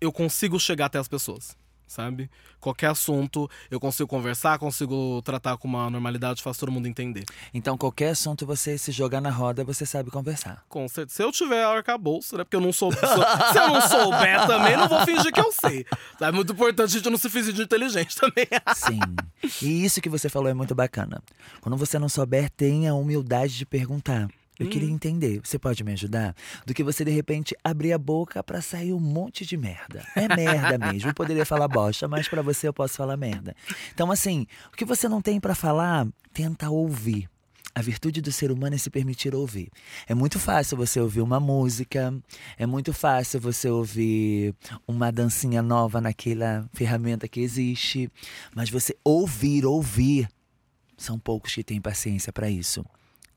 eu 0.00 0.12
consigo 0.12 0.60
chegar 0.60 0.86
até 0.86 1.00
as 1.00 1.08
pessoas, 1.08 1.56
sabe? 1.90 2.30
Qualquer 2.60 2.86
assunto 2.90 3.50
eu 3.70 3.80
consigo 3.80 4.08
conversar, 4.08 4.58
consigo 4.58 5.20
tratar 5.22 5.56
com 5.56 5.66
uma 5.66 5.90
normalidade, 5.90 6.42
faço 6.42 6.60
todo 6.60 6.70
mundo 6.72 6.86
entender. 6.86 7.24
Então, 7.52 7.76
qualquer 7.76 8.10
assunto 8.10 8.46
você 8.46 8.78
se 8.78 8.92
jogar 8.92 9.20
na 9.20 9.30
roda, 9.30 9.64
você 9.64 9.84
sabe 9.84 10.10
conversar. 10.10 10.62
Com 10.68 10.86
certeza. 10.88 11.16
Se 11.16 11.22
eu 11.22 11.32
tiver 11.32 11.64
arcabouço, 11.64 12.36
né? 12.36 12.44
Porque 12.44 12.56
eu 12.56 12.60
não 12.60 12.72
sou. 12.72 12.92
sou- 12.92 13.00
se 13.52 13.58
eu 13.58 13.68
não 13.68 13.80
souber 13.80 14.46
também, 14.46 14.76
não 14.76 14.88
vou 14.88 15.04
fingir 15.04 15.32
que 15.32 15.40
eu 15.40 15.50
sei. 15.52 15.84
É 16.20 16.30
muito 16.30 16.52
importante 16.52 16.90
a 16.90 16.98
gente 16.98 17.10
não 17.10 17.18
se 17.18 17.28
fingir 17.28 17.52
de 17.52 17.62
inteligente 17.62 18.14
também. 18.20 18.46
Sim. 18.76 19.00
E 19.62 19.84
isso 19.84 20.00
que 20.00 20.08
você 20.08 20.28
falou 20.28 20.48
é 20.48 20.54
muito 20.54 20.74
bacana. 20.74 21.20
Quando 21.60 21.76
você 21.76 21.98
não 21.98 22.08
souber, 22.08 22.48
tenha 22.50 22.92
a 22.92 22.94
humildade 22.94 23.56
de 23.58 23.66
perguntar. 23.66 24.28
Eu 24.60 24.68
queria 24.68 24.90
entender, 24.90 25.40
você 25.42 25.58
pode 25.58 25.82
me 25.82 25.92
ajudar? 25.92 26.34
Do 26.66 26.74
que 26.74 26.84
você 26.84 27.04
de 27.04 27.10
repente 27.10 27.56
abrir 27.64 27.92
a 27.92 27.98
boca 27.98 28.42
pra 28.42 28.60
sair 28.60 28.92
um 28.92 29.00
monte 29.00 29.46
de 29.46 29.56
merda. 29.56 30.04
É 30.14 30.28
merda 30.28 30.76
mesmo. 30.92 31.10
Eu 31.10 31.14
poderia 31.14 31.46
falar 31.46 31.66
bosta, 31.66 32.06
mas 32.06 32.28
pra 32.28 32.42
você 32.42 32.68
eu 32.68 32.72
posso 32.72 32.94
falar 32.94 33.16
merda. 33.16 33.56
Então, 33.94 34.12
assim, 34.12 34.46
o 34.72 34.76
que 34.76 34.84
você 34.84 35.08
não 35.08 35.22
tem 35.22 35.40
pra 35.40 35.54
falar, 35.54 36.06
tenta 36.32 36.68
ouvir. 36.68 37.28
A 37.72 37.80
virtude 37.80 38.20
do 38.20 38.32
ser 38.32 38.50
humano 38.50 38.74
é 38.74 38.78
se 38.78 38.90
permitir 38.90 39.34
ouvir. 39.34 39.70
É 40.06 40.14
muito 40.14 40.38
fácil 40.40 40.76
você 40.76 41.00
ouvir 41.00 41.20
uma 41.20 41.38
música, 41.38 42.12
é 42.58 42.66
muito 42.66 42.92
fácil 42.92 43.40
você 43.40 43.70
ouvir 43.70 44.54
uma 44.86 45.10
dancinha 45.12 45.62
nova 45.62 46.00
naquela 46.00 46.68
ferramenta 46.72 47.28
que 47.28 47.40
existe, 47.40 48.10
mas 48.54 48.68
você 48.68 48.96
ouvir, 49.04 49.64
ouvir, 49.64 50.28
são 50.96 51.18
poucos 51.18 51.54
que 51.54 51.62
têm 51.62 51.80
paciência 51.80 52.32
para 52.32 52.50
isso. 52.50 52.84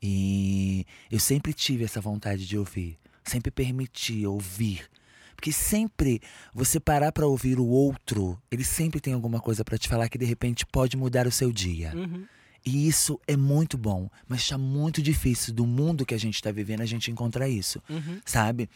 E 0.06 0.84
eu 1.10 1.18
sempre 1.18 1.54
tive 1.54 1.82
essa 1.82 1.98
vontade 1.98 2.46
de 2.46 2.58
ouvir, 2.58 2.98
sempre 3.24 3.50
permiti 3.50 4.26
ouvir. 4.26 4.86
Porque 5.34 5.50
sempre 5.50 6.20
você 6.52 6.78
parar 6.78 7.10
para 7.10 7.26
ouvir 7.26 7.58
o 7.58 7.66
outro, 7.66 8.38
ele 8.50 8.62
sempre 8.64 9.00
tem 9.00 9.14
alguma 9.14 9.40
coisa 9.40 9.64
para 9.64 9.78
te 9.78 9.88
falar 9.88 10.10
que 10.10 10.18
de 10.18 10.26
repente 10.26 10.66
pode 10.66 10.94
mudar 10.94 11.26
o 11.26 11.32
seu 11.32 11.50
dia. 11.50 11.92
Uhum. 11.96 12.26
E 12.66 12.86
isso 12.86 13.18
é 13.26 13.34
muito 13.34 13.78
bom, 13.78 14.10
mas 14.28 14.40
está 14.40 14.58
muito 14.58 15.00
difícil 15.00 15.54
do 15.54 15.66
mundo 15.66 16.04
que 16.04 16.14
a 16.14 16.18
gente 16.18 16.34
está 16.34 16.50
vivendo 16.52 16.82
a 16.82 16.86
gente 16.86 17.10
encontrar 17.10 17.48
isso, 17.48 17.82
Uhum. 17.88 18.20
sabe? 18.26 18.68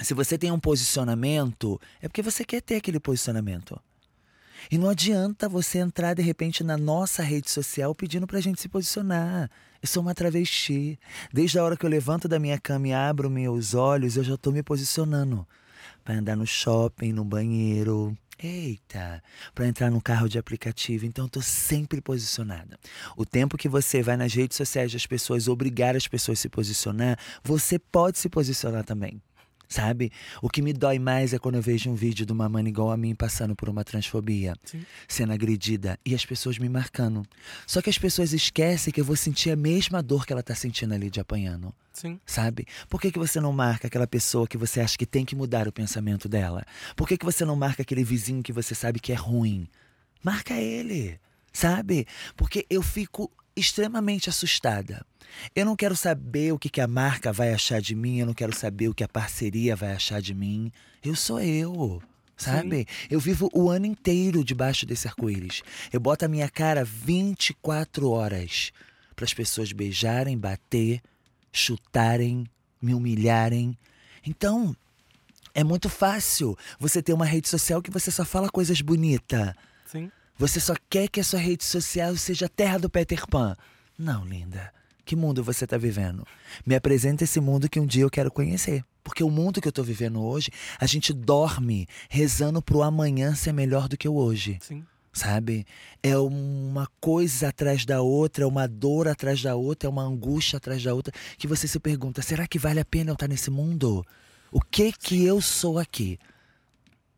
Se 0.00 0.14
você 0.14 0.36
tem 0.36 0.50
um 0.50 0.58
posicionamento, 0.60 1.80
é 2.02 2.08
porque 2.08 2.22
você 2.22 2.44
quer 2.44 2.60
ter 2.60 2.76
aquele 2.76 2.98
posicionamento. 2.98 3.80
E 4.68 4.76
não 4.76 4.88
adianta 4.88 5.48
você 5.48 5.78
entrar 5.78 6.14
de 6.14 6.22
repente 6.22 6.64
na 6.64 6.76
nossa 6.76 7.22
rede 7.22 7.50
social 7.50 7.94
pedindo 7.94 8.26
pra 8.26 8.40
gente 8.40 8.60
se 8.60 8.68
posicionar. 8.68 9.48
Eu 9.80 9.88
sou 9.88 10.02
uma 10.02 10.14
travesti. 10.14 10.98
Desde 11.32 11.58
a 11.58 11.64
hora 11.64 11.76
que 11.76 11.86
eu 11.86 11.90
levanto 11.90 12.26
da 12.26 12.38
minha 12.38 12.58
cama 12.58 12.88
e 12.88 12.92
abro 12.92 13.30
meus 13.30 13.74
olhos, 13.74 14.16
eu 14.16 14.24
já 14.24 14.36
tô 14.36 14.50
me 14.50 14.62
posicionando. 14.62 15.46
Pra 16.04 16.14
andar 16.14 16.36
no 16.36 16.46
shopping, 16.46 17.12
no 17.12 17.24
banheiro. 17.24 18.16
Eita, 18.42 19.22
para 19.54 19.66
entrar 19.66 19.90
no 19.90 20.00
carro 20.00 20.26
de 20.26 20.38
aplicativo, 20.38 21.04
então 21.04 21.26
eu 21.26 21.28
tô 21.28 21.42
sempre 21.42 22.00
posicionada. 22.00 22.78
O 23.14 23.26
tempo 23.26 23.58
que 23.58 23.68
você 23.68 24.02
vai 24.02 24.16
nas 24.16 24.32
redes 24.32 24.56
sociais 24.56 24.90
das 24.90 25.04
pessoas 25.04 25.46
obrigar 25.46 25.94
as 25.94 26.08
pessoas 26.08 26.38
a 26.38 26.42
se 26.42 26.48
posicionar, 26.48 27.18
você 27.44 27.78
pode 27.78 28.18
se 28.18 28.30
posicionar 28.30 28.82
também. 28.82 29.20
Sabe? 29.70 30.10
O 30.42 30.48
que 30.48 30.60
me 30.60 30.72
dói 30.72 30.98
mais 30.98 31.32
é 31.32 31.38
quando 31.38 31.54
eu 31.54 31.62
vejo 31.62 31.88
um 31.88 31.94
vídeo 31.94 32.26
de 32.26 32.32
uma 32.32 32.48
mana 32.48 32.68
igual 32.68 32.90
a 32.90 32.96
mim 32.96 33.14
passando 33.14 33.54
por 33.54 33.68
uma 33.68 33.84
transfobia, 33.84 34.56
Sim. 34.64 34.84
sendo 35.06 35.32
agredida 35.32 35.96
e 36.04 36.12
as 36.12 36.26
pessoas 36.26 36.58
me 36.58 36.68
marcando. 36.68 37.24
Só 37.68 37.80
que 37.80 37.88
as 37.88 37.96
pessoas 37.96 38.32
esquecem 38.32 38.92
que 38.92 39.00
eu 39.00 39.04
vou 39.04 39.14
sentir 39.14 39.52
a 39.52 39.56
mesma 39.56 40.02
dor 40.02 40.26
que 40.26 40.32
ela 40.32 40.42
tá 40.42 40.56
sentindo 40.56 40.92
ali 40.92 41.08
de 41.08 41.20
apanhando 41.20 41.72
Sim. 41.92 42.18
sabe? 42.26 42.66
Por 42.88 43.00
que, 43.00 43.12
que 43.12 43.18
você 43.18 43.40
não 43.40 43.52
marca 43.52 43.86
aquela 43.86 44.08
pessoa 44.08 44.48
que 44.48 44.58
você 44.58 44.80
acha 44.80 44.98
que 44.98 45.06
tem 45.06 45.24
que 45.24 45.36
mudar 45.36 45.68
o 45.68 45.72
pensamento 45.72 46.28
dela? 46.28 46.64
Por 46.96 47.06
que, 47.06 47.16
que 47.16 47.24
você 47.24 47.44
não 47.44 47.54
marca 47.54 47.82
aquele 47.82 48.02
vizinho 48.02 48.42
que 48.42 48.52
você 48.52 48.74
sabe 48.74 48.98
que 48.98 49.12
é 49.12 49.16
ruim? 49.16 49.68
Marca 50.20 50.54
ele, 50.54 51.20
sabe? 51.52 52.08
Porque 52.36 52.66
eu 52.68 52.82
fico 52.82 53.30
extremamente 53.60 54.28
assustada. 54.28 55.04
Eu 55.54 55.64
não 55.64 55.76
quero 55.76 55.96
saber 55.96 56.52
o 56.52 56.58
que, 56.58 56.68
que 56.68 56.80
a 56.80 56.86
marca 56.86 57.32
vai 57.32 57.52
achar 57.52 57.80
de 57.80 57.94
mim, 57.94 58.18
eu 58.18 58.26
não 58.26 58.34
quero 58.34 58.54
saber 58.56 58.88
o 58.88 58.94
que 58.94 59.04
a 59.04 59.08
parceria 59.08 59.76
vai 59.76 59.92
achar 59.92 60.20
de 60.20 60.34
mim. 60.34 60.72
Eu 61.02 61.14
sou 61.14 61.40
eu. 61.40 62.02
Sabe? 62.36 62.86
Eu 63.10 63.20
vivo 63.20 63.50
o 63.52 63.68
ano 63.68 63.84
inteiro 63.84 64.42
debaixo 64.42 64.86
desse 64.86 65.06
arco-íris. 65.06 65.62
Eu 65.92 66.00
boto 66.00 66.24
a 66.24 66.28
minha 66.28 66.48
cara 66.48 66.82
24 66.82 68.08
horas 68.08 68.72
para 69.14 69.26
as 69.26 69.34
pessoas 69.34 69.72
beijarem, 69.72 70.38
bater, 70.38 71.02
chutarem, 71.52 72.46
me 72.80 72.94
humilharem. 72.94 73.76
Então, 74.26 74.74
é 75.54 75.62
muito 75.62 75.90
fácil 75.90 76.56
você 76.78 77.02
ter 77.02 77.12
uma 77.12 77.26
rede 77.26 77.46
social 77.46 77.82
que 77.82 77.90
você 77.90 78.10
só 78.10 78.24
fala 78.24 78.48
coisas 78.48 78.80
bonitas. 78.80 79.52
Sim. 79.84 80.10
Você 80.40 80.58
só 80.58 80.74
quer 80.88 81.06
que 81.06 81.20
a 81.20 81.22
sua 81.22 81.38
rede 81.38 81.62
social 81.62 82.16
seja 82.16 82.46
a 82.46 82.48
terra 82.48 82.78
do 82.78 82.88
Peter 82.88 83.26
Pan. 83.26 83.54
Não, 83.98 84.24
linda. 84.24 84.72
Que 85.04 85.14
mundo 85.14 85.44
você 85.44 85.64
está 85.64 85.76
vivendo? 85.76 86.26
Me 86.64 86.74
apresenta 86.74 87.24
esse 87.24 87.38
mundo 87.42 87.68
que 87.68 87.78
um 87.78 87.84
dia 87.84 88.04
eu 88.04 88.10
quero 88.10 88.30
conhecer. 88.30 88.82
Porque 89.04 89.22
o 89.22 89.28
mundo 89.28 89.60
que 89.60 89.68
eu 89.68 89.70
estou 89.70 89.84
vivendo 89.84 90.18
hoje, 90.22 90.50
a 90.78 90.86
gente 90.86 91.12
dorme 91.12 91.86
rezando 92.08 92.62
pro 92.62 92.80
amanhã 92.80 93.34
ser 93.34 93.52
melhor 93.52 93.86
do 93.86 93.98
que 93.98 94.08
o 94.08 94.14
hoje 94.14 94.58
Sim. 94.62 94.82
sabe? 95.12 95.66
É 96.02 96.16
uma 96.16 96.88
coisa 97.02 97.48
atrás 97.48 97.84
da 97.84 98.00
outra, 98.00 98.44
é 98.44 98.46
uma 98.46 98.66
dor 98.66 99.08
atrás 99.08 99.42
da 99.42 99.54
outra, 99.56 99.88
é 99.88 99.90
uma 99.90 100.04
angústia 100.04 100.56
atrás 100.56 100.82
da 100.82 100.94
outra, 100.94 101.12
que 101.36 101.46
você 101.46 101.68
se 101.68 101.78
pergunta: 101.78 102.22
será 102.22 102.46
que 102.46 102.58
vale 102.58 102.80
a 102.80 102.84
pena 102.86 103.10
eu 103.10 103.12
estar 103.14 103.28
nesse 103.28 103.50
mundo? 103.50 104.06
O 104.50 104.62
que 104.62 104.90
que 104.90 105.22
eu 105.22 105.42
sou 105.42 105.78
aqui? 105.78 106.18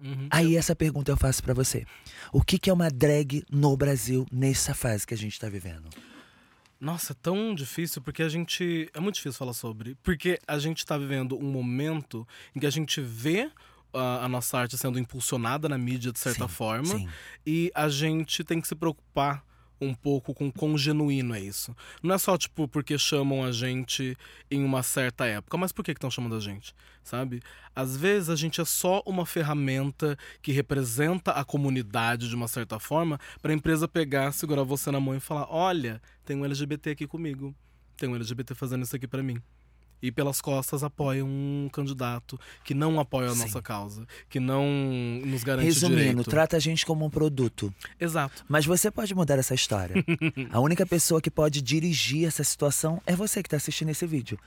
Uhum. 0.02 0.26
Aí 0.30 0.56
essa 0.56 0.74
pergunta 0.74 1.12
eu 1.12 1.16
faço 1.16 1.42
pra 1.42 1.54
você. 1.54 1.86
O 2.32 2.42
que 2.42 2.58
que 2.58 2.68
é 2.68 2.72
uma 2.72 2.90
drag 2.90 3.44
no 3.50 3.76
Brasil 3.76 4.26
nessa 4.32 4.74
fase 4.74 5.06
que 5.06 5.14
a 5.14 5.16
gente 5.16 5.38
tá 5.38 5.48
vivendo? 5.48 5.88
Nossa, 6.80 7.12
é 7.12 7.16
tão 7.22 7.54
difícil 7.54 8.02
porque 8.02 8.24
a 8.24 8.28
gente. 8.28 8.90
É 8.92 8.98
muito 8.98 9.14
difícil 9.14 9.38
falar 9.38 9.52
sobre. 9.52 9.94
Porque 10.02 10.40
a 10.48 10.58
gente 10.58 10.84
tá 10.84 10.98
vivendo 10.98 11.38
um 11.38 11.48
momento 11.50 12.26
em 12.56 12.58
que 12.58 12.66
a 12.66 12.70
gente 12.70 13.00
vê 13.00 13.48
a, 13.94 14.24
a 14.24 14.28
nossa 14.28 14.58
arte 14.58 14.76
sendo 14.76 14.98
impulsionada 14.98 15.68
na 15.68 15.78
mídia 15.78 16.10
de 16.10 16.18
certa 16.18 16.48
Sim, 16.48 16.54
forma. 16.54 16.98
sim. 16.98 17.08
E 17.46 17.70
a 17.72 17.88
gente 17.88 18.42
tem 18.42 18.60
que 18.60 18.66
se 18.66 18.74
preocupar 18.74 19.44
um 19.84 19.94
pouco 19.94 20.32
com 20.32 20.50
quão 20.50 20.76
genuíno 20.76 21.34
é 21.34 21.40
isso. 21.40 21.74
Não 22.02 22.14
é 22.14 22.18
só, 22.18 22.36
tipo, 22.36 22.68
porque 22.68 22.98
chamam 22.98 23.44
a 23.44 23.52
gente 23.52 24.16
em 24.50 24.64
uma 24.64 24.82
certa 24.82 25.26
época, 25.26 25.56
mas 25.56 25.72
por 25.72 25.84
que 25.84 25.92
estão 25.92 26.10
chamando 26.10 26.36
a 26.36 26.40
gente? 26.40 26.74
Sabe? 27.02 27.42
Às 27.74 27.96
vezes 27.96 28.30
a 28.30 28.36
gente 28.36 28.60
é 28.60 28.64
só 28.64 29.02
uma 29.04 29.26
ferramenta 29.26 30.16
que 30.40 30.52
representa 30.52 31.32
a 31.32 31.44
comunidade 31.44 32.28
de 32.28 32.34
uma 32.34 32.48
certa 32.48 32.78
forma 32.78 33.18
para 33.40 33.52
a 33.52 33.54
empresa 33.54 33.88
pegar, 33.88 34.32
segurar 34.32 34.62
você 34.62 34.90
na 34.90 35.00
mão 35.00 35.16
e 35.16 35.20
falar: 35.20 35.46
olha, 35.50 36.00
tem 36.24 36.36
um 36.36 36.44
LGBT 36.44 36.90
aqui 36.90 37.06
comigo, 37.06 37.54
tem 37.96 38.08
um 38.08 38.14
LGBT 38.14 38.54
fazendo 38.54 38.84
isso 38.84 38.94
aqui 38.94 39.08
para 39.08 39.22
mim. 39.22 39.42
E 40.02 40.10
pelas 40.10 40.40
costas 40.40 40.82
apoiam 40.82 41.28
um 41.28 41.68
candidato 41.72 42.38
que 42.64 42.74
não 42.74 42.98
apoia 42.98 43.28
a 43.28 43.34
Sim. 43.34 43.42
nossa 43.42 43.62
causa, 43.62 44.06
que 44.28 44.40
não 44.40 44.66
nos 45.24 45.44
garante 45.44 45.66
Resumindo, 45.66 45.98
direito. 46.00 46.30
trata 46.30 46.56
a 46.56 46.60
gente 46.60 46.84
como 46.84 47.04
um 47.04 47.10
produto. 47.10 47.72
Exato. 48.00 48.44
Mas 48.48 48.66
você 48.66 48.90
pode 48.90 49.14
mudar 49.14 49.38
essa 49.38 49.54
história. 49.54 49.94
a 50.50 50.58
única 50.58 50.84
pessoa 50.84 51.20
que 51.20 51.30
pode 51.30 51.62
dirigir 51.62 52.26
essa 52.26 52.42
situação 52.42 53.00
é 53.06 53.14
você 53.14 53.42
que 53.42 53.46
está 53.46 53.56
assistindo 53.56 53.90
esse 53.90 54.06
vídeo. 54.06 54.38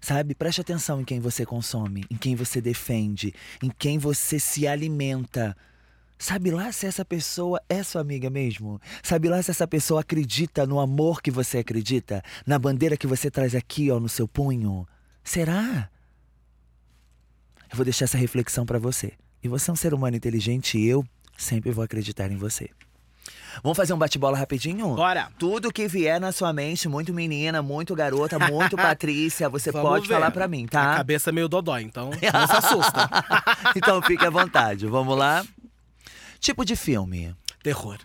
Sabe? 0.00 0.34
Preste 0.34 0.60
atenção 0.60 1.00
em 1.00 1.04
quem 1.04 1.20
você 1.20 1.46
consome, 1.46 2.04
em 2.10 2.16
quem 2.16 2.34
você 2.34 2.60
defende, 2.60 3.32
em 3.62 3.70
quem 3.70 3.96
você 3.96 4.38
se 4.38 4.66
alimenta. 4.66 5.56
Sabe 6.18 6.50
lá 6.50 6.70
se 6.72 6.86
essa 6.86 7.04
pessoa 7.04 7.60
é 7.68 7.82
sua 7.82 8.00
amiga 8.00 8.28
mesmo? 8.30 8.80
Sabe 9.02 9.28
lá 9.28 9.42
se 9.42 9.50
essa 9.50 9.66
pessoa 9.66 10.00
acredita 10.00 10.66
no 10.66 10.78
amor 10.78 11.22
que 11.22 11.30
você 11.30 11.58
acredita? 11.58 12.22
Na 12.46 12.58
bandeira 12.58 12.96
que 12.96 13.06
você 13.06 13.30
traz 13.30 13.54
aqui, 13.54 13.90
ó, 13.90 13.98
no 13.98 14.08
seu 14.08 14.28
punho? 14.28 14.86
Será? 15.24 15.88
Eu 17.70 17.76
vou 17.76 17.84
deixar 17.84 18.04
essa 18.04 18.18
reflexão 18.18 18.64
pra 18.66 18.78
você. 18.78 19.12
E 19.42 19.48
você 19.48 19.70
é 19.70 19.72
um 19.72 19.76
ser 19.76 19.92
humano 19.94 20.16
inteligente 20.16 20.78
e 20.78 20.86
eu 20.86 21.04
sempre 21.36 21.70
vou 21.72 21.82
acreditar 21.84 22.30
em 22.30 22.36
você. 22.36 22.68
Vamos 23.62 23.76
fazer 23.76 23.92
um 23.94 23.98
bate-bola 23.98 24.36
rapidinho? 24.36 24.94
Bora! 24.94 25.30
Tudo 25.38 25.72
que 25.72 25.86
vier 25.88 26.20
na 26.20 26.32
sua 26.32 26.52
mente, 26.52 26.88
muito 26.88 27.12
menina, 27.14 27.62
muito 27.62 27.94
garota, 27.94 28.38
muito 28.38 28.76
Patrícia, 28.76 29.48
você 29.48 29.70
Vamos 29.70 29.88
pode 29.88 30.08
ver. 30.08 30.14
falar 30.14 30.30
pra 30.30 30.46
mim, 30.48 30.64
A 30.66 30.70
tá? 30.70 30.96
cabeça 30.96 31.30
é 31.30 31.32
meio 31.32 31.48
dodói, 31.48 31.82
então 31.82 32.10
não 32.10 32.46
se 32.46 32.56
assusta. 32.56 33.08
então 33.76 34.02
fique 34.02 34.24
à 34.26 34.30
vontade. 34.30 34.86
Vamos 34.86 35.16
lá. 35.16 35.44
Tipo 36.40 36.64
de 36.64 36.76
filme. 36.76 37.34
Terror. 37.62 37.98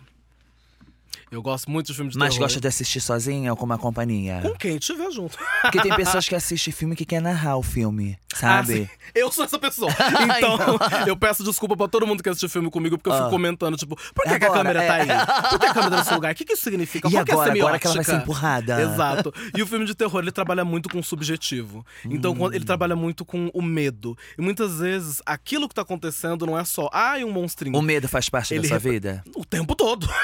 Eu 1.30 1.40
gosto 1.42 1.70
muito 1.70 1.86
de 1.86 1.94
filme 1.94 2.10
de 2.10 2.18
Mas 2.18 2.30
terror. 2.34 2.46
gosta 2.46 2.60
de 2.60 2.66
assistir 2.66 3.00
sozinha 3.00 3.52
ou 3.52 3.56
com 3.56 3.64
uma 3.64 3.78
companhia? 3.78 4.40
Com 4.42 4.50
quem 4.56 4.78
tiver 4.78 5.10
junto. 5.12 5.38
Porque 5.62 5.80
tem 5.80 5.94
pessoas 5.94 6.28
que 6.28 6.34
assistem 6.34 6.72
filme 6.72 6.96
que 6.96 7.04
quer 7.04 7.20
narrar 7.22 7.56
o 7.56 7.62
filme, 7.62 8.18
sabe? 8.34 8.90
Ah, 8.92 9.08
eu 9.14 9.30
sou 9.30 9.44
essa 9.44 9.58
pessoa. 9.58 9.90
Então, 10.40 10.58
eu 11.06 11.16
peço 11.16 11.44
desculpa 11.44 11.76
pra 11.76 11.86
todo 11.86 12.06
mundo 12.06 12.22
que 12.22 12.28
assistiu 12.28 12.48
filme 12.48 12.70
comigo, 12.70 12.96
porque 12.98 13.10
eu 13.10 13.14
fico 13.14 13.26
Ah. 13.26 13.30
comentando, 13.30 13.76
tipo, 13.76 13.94
por 14.14 14.24
que, 14.24 14.38
que 14.38 14.44
a 14.44 14.48
Agora, 14.48 14.52
câmera 14.62 14.86
tá 14.86 14.98
é. 14.98 15.00
aí? 15.02 15.50
Por 15.50 15.58
que 15.60 15.66
a 15.66 15.74
câmera 15.74 15.90
tá 15.90 15.96
nesse 15.98 16.14
lugar? 16.14 16.32
O 16.32 16.34
que, 16.34 16.44
que 16.44 16.52
isso 16.54 16.62
significa? 16.62 17.08
E 17.08 17.10
Qual 17.12 17.24
que 17.24 17.30
é 17.30 17.34
agora? 17.34 17.52
Agora 17.52 17.78
que 17.78 17.86
ela 17.86 17.94
vai 17.96 18.04
ser 18.04 18.16
empurrada. 18.16 18.80
Exato. 18.82 19.32
E 19.56 19.62
o 19.62 19.66
filme 19.66 19.84
de 19.86 19.94
terror, 19.94 20.20
ele 20.20 20.32
trabalha 20.32 20.64
muito 20.64 20.88
com 20.88 20.98
o 20.98 21.04
subjetivo. 21.04 21.84
Então, 22.04 22.32
Hum. 22.32 22.52
ele 22.52 22.64
trabalha 22.64 22.96
muito 22.96 23.24
com 23.24 23.50
o 23.54 23.62
medo. 23.62 24.16
E 24.38 24.42
muitas 24.42 24.78
vezes, 24.80 25.22
aquilo 25.24 25.68
que 25.68 25.74
tá 25.74 25.82
acontecendo 25.82 26.44
não 26.46 26.58
é 26.58 26.64
só, 26.64 26.88
ai, 26.92 27.22
um 27.24 27.30
monstrinho. 27.30 27.76
O 27.78 27.82
medo 27.82 28.08
faz 28.08 28.28
parte 28.28 28.52
Ele 28.54 28.62
da 28.62 28.68
sua 28.68 28.78
vida? 28.78 29.22
O 29.36 29.44
tempo 29.44 29.76
todo. 29.76 30.08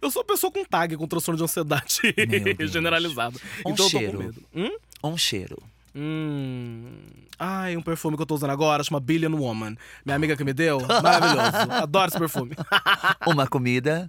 eu 0.00 0.10
sou 0.10 0.22
uma 0.22 0.26
pessoa 0.26 0.52
com 0.52 0.64
tag, 0.64 0.96
com 0.96 1.06
transtorno 1.06 1.36
de 1.38 1.44
ansiedade 1.44 2.00
generalizado. 2.68 3.40
Um 3.64 3.72
então 3.72 3.86
eu 3.86 3.90
tô 3.90 3.98
cheiro. 3.98 4.18
com 4.18 4.24
medo. 4.24 4.42
Hum? 4.54 4.78
Um 5.04 5.16
cheiro. 5.16 5.62
Hum. 5.94 6.92
Ai, 7.38 7.76
um 7.76 7.82
perfume 7.82 8.16
que 8.16 8.22
eu 8.22 8.26
tô 8.26 8.34
usando 8.34 8.50
agora, 8.50 8.82
chama 8.84 9.00
Billion 9.00 9.32
Woman. 9.34 9.76
Minha 10.04 10.16
amiga 10.16 10.36
que 10.36 10.44
me 10.44 10.52
deu, 10.52 10.80
maravilhoso. 11.02 11.70
Adoro 11.70 12.08
esse 12.08 12.18
perfume. 12.18 12.56
Uma 13.26 13.46
comida, 13.46 14.08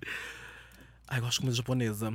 Ai, 1.07 1.17
eu 1.19 1.23
gosto 1.23 1.33
de 1.33 1.39
comida 1.39 1.55
japonesa. 1.55 2.13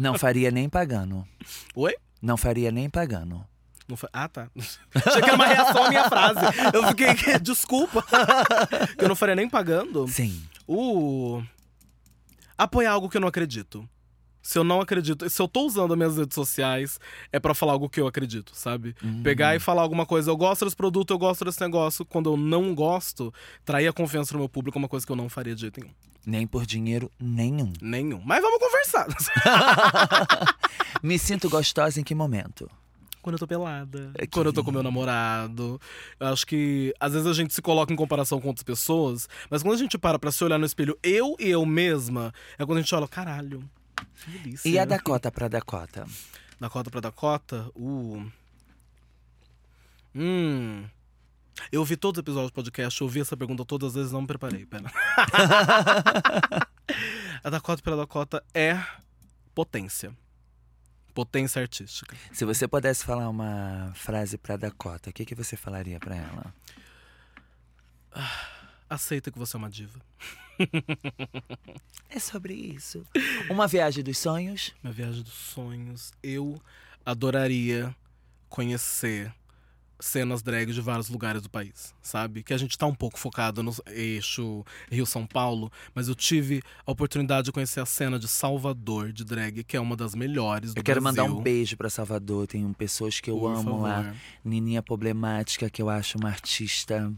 não 0.00 0.18
faria 0.18 0.50
nem 0.50 0.68
pagando. 0.68 1.26
Oi? 1.74 1.94
Não 2.20 2.36
faria 2.36 2.70
nem 2.70 2.90
pagando. 2.90 3.42
Ah, 4.12 4.28
tá. 4.28 4.48
Achei 4.94 5.22
que 5.22 5.28
era 5.28 5.34
uma 5.36 5.46
reação 5.46 5.84
à 5.84 5.88
minha 5.88 6.08
frase. 6.08 6.40
Eu 6.74 6.88
fiquei, 6.88 7.38
desculpa. 7.38 8.04
que 8.98 9.04
eu 9.04 9.08
não 9.08 9.14
faria 9.14 9.36
nem 9.36 9.48
pagando. 9.48 10.08
Sim. 10.08 10.42
Uh. 10.68 11.42
Apoiar 12.56 12.92
algo 12.92 13.08
que 13.08 13.16
eu 13.16 13.20
não 13.20 13.28
acredito. 13.28 13.88
Se 14.42 14.56
eu 14.58 14.62
não 14.62 14.80
acredito, 14.80 15.28
se 15.28 15.42
eu 15.42 15.48
tô 15.48 15.66
usando 15.66 15.92
as 15.92 15.98
minhas 15.98 16.16
redes 16.16 16.36
sociais, 16.36 17.00
é 17.32 17.40
pra 17.40 17.52
falar 17.52 17.72
algo 17.72 17.88
que 17.88 18.00
eu 18.00 18.06
acredito, 18.06 18.52
sabe? 18.54 18.94
Pegar 19.24 19.56
e 19.56 19.58
falar 19.58 19.82
alguma 19.82 20.06
coisa, 20.06 20.30
eu 20.30 20.36
gosto 20.36 20.64
desse 20.64 20.76
produto, 20.76 21.10
eu 21.12 21.18
gosto 21.18 21.44
desse 21.44 21.60
negócio. 21.60 22.04
Quando 22.04 22.30
eu 22.30 22.36
não 22.36 22.72
gosto, 22.72 23.34
trair 23.64 23.88
a 23.88 23.92
confiança 23.92 24.34
no 24.34 24.38
meu 24.38 24.48
público 24.48 24.78
é 24.78 24.80
uma 24.80 24.88
coisa 24.88 25.04
que 25.04 25.10
eu 25.10 25.16
não 25.16 25.28
faria 25.28 25.52
de 25.52 25.62
jeito 25.62 25.80
nenhum. 25.80 25.92
Nem 26.24 26.46
por 26.46 26.64
dinheiro 26.64 27.10
nenhum. 27.18 27.72
Nenhum. 27.82 28.22
Mas 28.24 28.40
vamos 28.40 28.60
conversar. 28.60 29.08
Me 31.02 31.18
sinto 31.18 31.50
gostosa 31.50 32.00
em 32.00 32.04
que 32.04 32.14
momento? 32.14 32.70
Quando 33.26 33.34
eu 33.34 33.40
tô 33.40 33.46
pelada. 33.48 34.12
É 34.14 34.20
que 34.20 34.28
quando 34.28 34.46
eu 34.46 34.52
tô 34.52 34.62
com 34.62 34.70
meu 34.70 34.84
namorado. 34.84 35.80
Eu 36.20 36.28
acho 36.28 36.46
que 36.46 36.94
às 37.00 37.12
vezes 37.12 37.26
a 37.26 37.32
gente 37.32 37.52
se 37.52 37.60
coloca 37.60 37.92
em 37.92 37.96
comparação 37.96 38.40
com 38.40 38.46
outras 38.46 38.62
pessoas, 38.62 39.28
mas 39.50 39.64
quando 39.64 39.74
a 39.74 39.78
gente 39.78 39.98
para 39.98 40.16
pra 40.16 40.30
se 40.30 40.44
olhar 40.44 40.58
no 40.58 40.64
espelho, 40.64 40.96
eu 41.02 41.34
e 41.40 41.48
eu 41.48 41.66
mesma, 41.66 42.32
é 42.56 42.64
quando 42.64 42.78
a 42.78 42.82
gente 42.82 42.94
olha, 42.94 43.08
caralho. 43.08 43.68
Que 44.14 44.30
delícia. 44.30 44.68
E 44.68 44.78
a 44.78 44.84
Dakota 44.84 45.32
pra 45.32 45.48
Dakota? 45.48 46.06
Dakota 46.60 46.88
pra 46.88 47.00
Dakota? 47.00 47.68
Uh. 47.74 48.24
Hum. 50.14 50.84
Eu 51.72 51.80
ouvi 51.80 51.96
todos 51.96 52.18
os 52.18 52.22
episódios 52.22 52.52
do 52.52 52.54
podcast, 52.54 53.00
eu 53.00 53.08
ouvi 53.08 53.22
essa 53.22 53.36
pergunta 53.36 53.64
todas 53.64 53.88
as 53.88 53.94
vezes, 53.96 54.12
não 54.12 54.20
me 54.20 54.28
preparei, 54.28 54.64
pera. 54.66 54.84
a 57.42 57.50
Dakota 57.50 57.82
pra 57.82 57.96
Dakota 57.96 58.44
é 58.54 58.80
potência. 59.52 60.16
Potência 61.16 61.62
artística. 61.62 62.14
Se 62.30 62.44
você 62.44 62.68
pudesse 62.68 63.02
falar 63.02 63.30
uma 63.30 63.90
frase 63.94 64.36
pra 64.36 64.54
Dakota, 64.54 65.08
o 65.08 65.12
que, 65.14 65.24
que 65.24 65.34
você 65.34 65.56
falaria 65.56 65.98
pra 65.98 66.14
ela? 66.14 66.54
Aceita 68.86 69.30
que 69.30 69.38
você 69.38 69.56
é 69.56 69.58
uma 69.58 69.70
diva. 69.70 69.98
É 72.10 72.18
sobre 72.18 72.52
isso. 72.52 73.02
Uma 73.48 73.66
viagem 73.66 74.04
dos 74.04 74.18
sonhos? 74.18 74.74
Minha 74.82 74.92
viagem 74.92 75.22
dos 75.22 75.32
sonhos. 75.32 76.12
Eu 76.22 76.60
adoraria 77.04 77.96
conhecer 78.50 79.32
cenas 79.98 80.42
drag 80.42 80.72
de 80.72 80.80
vários 80.80 81.08
lugares 81.08 81.42
do 81.42 81.48
país, 81.50 81.94
sabe? 82.02 82.42
Que 82.42 82.52
a 82.52 82.58
gente 82.58 82.76
tá 82.76 82.86
um 82.86 82.94
pouco 82.94 83.18
focado 83.18 83.62
no 83.62 83.74
eixo 83.86 84.64
Rio-São 84.90 85.26
Paulo, 85.26 85.70
mas 85.94 86.08
eu 86.08 86.14
tive 86.14 86.62
a 86.86 86.90
oportunidade 86.92 87.46
de 87.46 87.52
conhecer 87.52 87.80
a 87.80 87.86
cena 87.86 88.18
de 88.18 88.28
Salvador 88.28 89.12
de 89.12 89.24
drag, 89.24 89.64
que 89.64 89.76
é 89.76 89.80
uma 89.80 89.96
das 89.96 90.14
melhores 90.14 90.74
do 90.74 90.78
Eu 90.78 90.84
quero 90.84 91.02
mandar 91.02 91.22
Brasil. 91.22 91.38
um 91.38 91.42
beijo 91.42 91.76
pra 91.76 91.88
Salvador. 91.88 92.46
Tem 92.46 92.70
pessoas 92.72 93.20
que 93.20 93.30
eu 93.30 93.38
Por 93.38 93.48
amo 93.52 93.62
favor. 93.62 93.82
lá. 93.82 94.14
Nininha 94.44 94.82
Problemática, 94.82 95.70
que 95.70 95.80
eu 95.80 95.88
acho 95.88 96.18
uma 96.18 96.28
artista. 96.28 97.12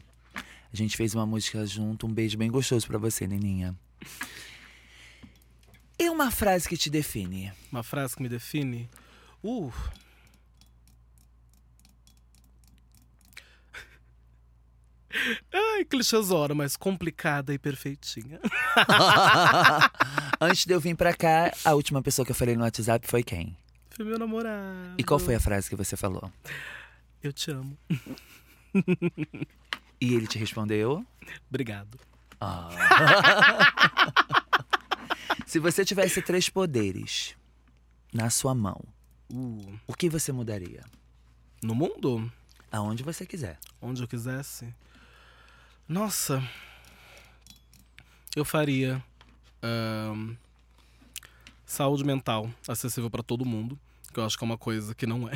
A 0.72 0.76
gente 0.76 0.96
fez 0.96 1.14
uma 1.14 1.26
música 1.26 1.64
junto. 1.66 2.06
Um 2.06 2.12
beijo 2.12 2.36
bem 2.38 2.50
gostoso 2.50 2.86
pra 2.86 2.98
você, 2.98 3.26
Nininha. 3.26 3.74
E 5.98 6.08
uma 6.10 6.30
frase 6.30 6.68
que 6.68 6.76
te 6.76 6.88
define? 6.88 7.52
Uma 7.72 7.82
frase 7.82 8.14
que 8.14 8.22
me 8.22 8.28
define. 8.28 8.88
Uh. 9.42 9.72
Ai, 15.52 15.84
clichêsora, 15.84 16.54
mas 16.54 16.76
complicada 16.76 17.52
e 17.54 17.58
perfeitinha. 17.58 18.40
Antes 20.40 20.64
de 20.66 20.72
eu 20.74 20.80
vir 20.80 20.96
pra 20.96 21.14
cá, 21.14 21.52
a 21.64 21.74
última 21.74 22.02
pessoa 22.02 22.24
que 22.26 22.32
eu 22.32 22.36
falei 22.36 22.56
no 22.56 22.62
WhatsApp 22.62 23.06
foi 23.06 23.22
quem? 23.22 23.56
Foi 23.90 24.04
meu 24.04 24.18
namorado. 24.18 24.94
E 24.98 25.04
qual 25.04 25.18
foi 25.18 25.34
a 25.34 25.40
frase 25.40 25.68
que 25.68 25.76
você 25.76 25.96
falou? 25.96 26.30
Eu 27.22 27.32
te 27.32 27.50
amo. 27.50 27.76
E 30.00 30.14
ele 30.14 30.26
te 30.26 30.38
respondeu? 30.38 31.04
Obrigado. 31.48 31.98
Ah. 32.40 32.68
Se 35.46 35.58
você 35.58 35.84
tivesse 35.84 36.20
três 36.22 36.48
poderes 36.48 37.34
na 38.12 38.30
sua 38.30 38.54
mão, 38.54 38.80
Uh. 39.30 39.78
o 39.86 39.92
que 39.92 40.08
você 40.08 40.32
mudaria? 40.32 40.82
No 41.62 41.74
mundo? 41.74 42.32
Aonde 42.72 43.02
você 43.02 43.26
quiser. 43.26 43.58
Onde 43.80 44.02
eu 44.02 44.08
quisesse. 44.08 44.72
Nossa. 45.88 46.42
Eu 48.36 48.44
faria. 48.44 49.02
ahn, 49.62 50.34
saúde 51.64 52.04
mental 52.04 52.50
acessível 52.66 53.10
pra 53.10 53.22
todo 53.22 53.44
mundo. 53.44 53.78
Que 54.12 54.20
eu 54.20 54.24
acho 54.24 54.38
que 54.38 54.44
é 54.44 54.46
uma 54.46 54.58
coisa 54.58 54.94
que 54.94 55.06
não 55.06 55.28
é 55.28 55.32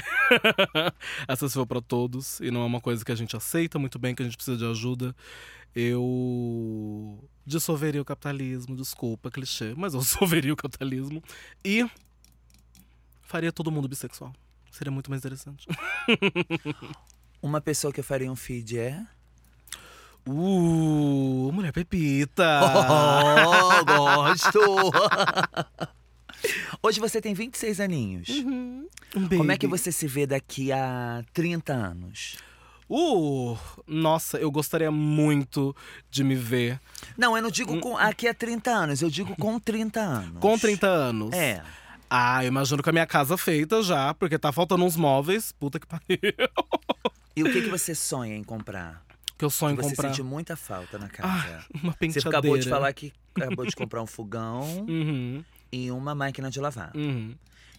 acessível 1.26 1.66
pra 1.66 1.80
todos. 1.80 2.38
E 2.40 2.50
não 2.50 2.62
é 2.62 2.66
uma 2.66 2.80
coisa 2.80 3.04
que 3.04 3.12
a 3.12 3.14
gente 3.14 3.34
aceita 3.34 3.78
muito 3.78 3.98
bem, 3.98 4.14
que 4.14 4.22
a 4.22 4.24
gente 4.24 4.36
precisa 4.36 4.58
de 4.58 4.66
ajuda. 4.66 5.16
Eu 5.74 7.18
dissolveria 7.46 8.02
o 8.02 8.04
capitalismo, 8.04 8.76
desculpa, 8.76 9.30
clichê, 9.30 9.74
mas 9.74 9.94
eu 9.94 10.00
dissolveria 10.04 10.52
o 10.52 10.56
capitalismo. 10.56 11.22
E 11.64 11.88
faria 13.22 13.50
todo 13.50 13.72
mundo 13.72 13.88
bissexual. 13.88 14.34
Seria 14.70 14.90
muito 14.90 15.10
mais 15.10 15.20
interessante. 15.20 15.66
Uma 17.42 17.60
pessoa 17.60 17.92
que 17.92 18.00
eu 18.00 18.04
faria 18.04 18.30
um 18.30 18.36
feed 18.36 18.78
é. 18.78 19.06
Uh, 20.26 21.50
mulher 21.52 21.72
pepita. 21.72 22.60
Oh, 23.44 23.84
gosto! 23.84 24.60
Hoje 26.82 26.98
você 27.00 27.20
tem 27.20 27.34
26 27.34 27.80
aninhos. 27.80 28.28
Um 28.28 28.86
Como 29.28 29.52
é 29.52 29.56
que 29.56 29.66
baby. 29.66 29.78
você 29.78 29.92
se 29.92 30.06
vê 30.06 30.26
daqui 30.26 30.72
a 30.72 31.22
30 31.32 31.72
anos? 31.72 32.36
Uh, 32.88 33.56
nossa, 33.86 34.38
eu 34.38 34.50
gostaria 34.50 34.90
muito 34.90 35.74
de 36.10 36.22
me 36.22 36.34
ver 36.34 36.78
Não, 37.16 37.34
eu 37.36 37.42
não 37.42 37.50
digo 37.50 37.80
com 37.80 37.96
aqui 37.96 38.28
a 38.28 38.34
30 38.34 38.70
anos, 38.70 39.00
eu 39.00 39.08
digo 39.08 39.34
com 39.36 39.58
30 39.58 40.00
anos. 40.00 40.38
com 40.40 40.58
30 40.58 40.86
anos. 40.86 41.32
É. 41.32 41.62
Ah, 42.10 42.44
eu 42.44 42.48
imagino 42.48 42.82
com 42.82 42.90
a 42.90 42.92
minha 42.92 43.06
casa 43.06 43.38
feita 43.38 43.82
já, 43.82 44.12
porque 44.12 44.38
tá 44.38 44.52
faltando 44.52 44.84
uns 44.84 44.96
móveis. 44.96 45.52
Puta 45.52 45.80
que 45.80 45.86
pariu. 45.86 46.18
E 47.34 47.42
o 47.42 47.50
que, 47.50 47.62
que 47.62 47.70
você 47.70 47.94
sonha 47.94 48.36
em 48.36 48.44
comprar? 48.44 49.02
Que 49.42 49.46
eu 49.46 49.50
sonho 49.50 49.74
você 49.74 49.88
comprar. 49.88 50.10
sente 50.10 50.22
muita 50.22 50.54
falta 50.54 50.96
na 51.00 51.06
Ah, 51.06 51.08
casa. 51.08 51.64
uma 51.74 51.90
você 51.90 51.98
penteadeira. 51.98 52.28
acabou 52.38 52.56
de 52.58 52.68
falar 52.68 52.92
que 52.92 53.12
acabou 53.34 53.66
de 53.66 53.74
comprar 53.74 54.00
um 54.00 54.06
fogão 54.06 54.62
Uhum, 54.88 55.42
e 55.72 55.90
uma 55.90 56.14
máquina 56.14 56.48
de 56.48 56.60
lavar. 56.60 56.92
uhum. 56.94 57.34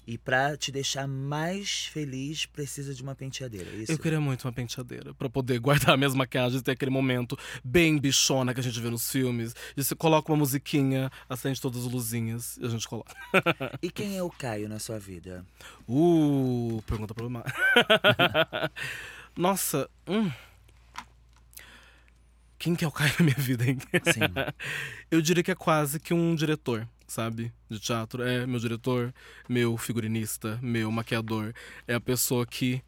E 0.06 0.18
pra 0.18 0.58
te 0.58 0.70
deixar 0.74 1.08
mais 1.08 1.86
feliz, 1.86 2.46
precisa 2.46 2.94
de 2.94 3.02
uma 3.02 3.16
penteadeira. 3.16 3.70
é 3.70 3.76
Isso. 3.76 3.92
Eu 3.94 3.98
queria 3.98 4.20
muito 4.20 4.44
uma 4.46 4.52
penteadeira 4.52 5.14
pra 5.14 5.30
poder 5.30 5.58
guardar 5.64 5.98
minhas 5.98 6.14
maquiagens 6.14 6.60
e 6.60 6.64
ter 6.66 6.72
aquele 6.72 6.92
momento 6.92 7.40
bem 7.64 7.98
bichona 7.98 8.54
que 8.54 8.60
a 8.60 8.64
gente 8.64 8.78
vê 8.82 8.90
nos 8.90 9.10
filmes. 9.10 9.56
E 9.78 9.82
você 9.82 9.96
coloca 9.96 10.30
uma 10.30 10.38
musiquinha, 10.40 11.10
acende 11.30 11.62
todas 11.62 11.86
as 11.86 11.90
luzinhas 11.90 12.58
e 12.58 12.66
a 12.66 12.68
gente 12.70 12.86
coloca. 12.86 13.16
E 13.82 13.90
quem 13.90 14.18
é 14.18 14.22
o 14.22 14.30
Caio 14.30 14.68
na 14.68 14.78
sua 14.80 15.00
vida? 15.00 15.46
Uh, 15.88 16.84
pergunta 16.86 17.14
problemática. 17.14 17.56
Nossa, 19.38 19.90
hum. 20.06 20.30
Quem 22.64 22.76
que 22.76 22.86
é 22.86 22.88
o 22.88 22.92
Caio 22.92 23.12
na 23.20 23.26
minha 23.26 23.36
vida, 23.38 23.66
hein? 23.66 23.78
Sim. 24.14 24.22
Eu 25.12 25.22
diria 25.22 25.44
que 25.44 25.52
é 25.52 25.56
quase 25.56 26.00
que 26.00 26.14
um 26.14 26.34
diretor, 26.34 26.88
sabe? 27.06 27.52
De 27.70 27.78
teatro. 27.78 28.24
É 28.24 28.48
meu 28.48 28.58
diretor, 28.58 29.14
meu 29.50 29.76
figurinista, 29.76 30.58
meu 30.62 30.90
maquiador. 30.90 31.54
É 31.86 31.94
a 31.94 32.00
pessoa 32.00 32.48
que 32.48 32.82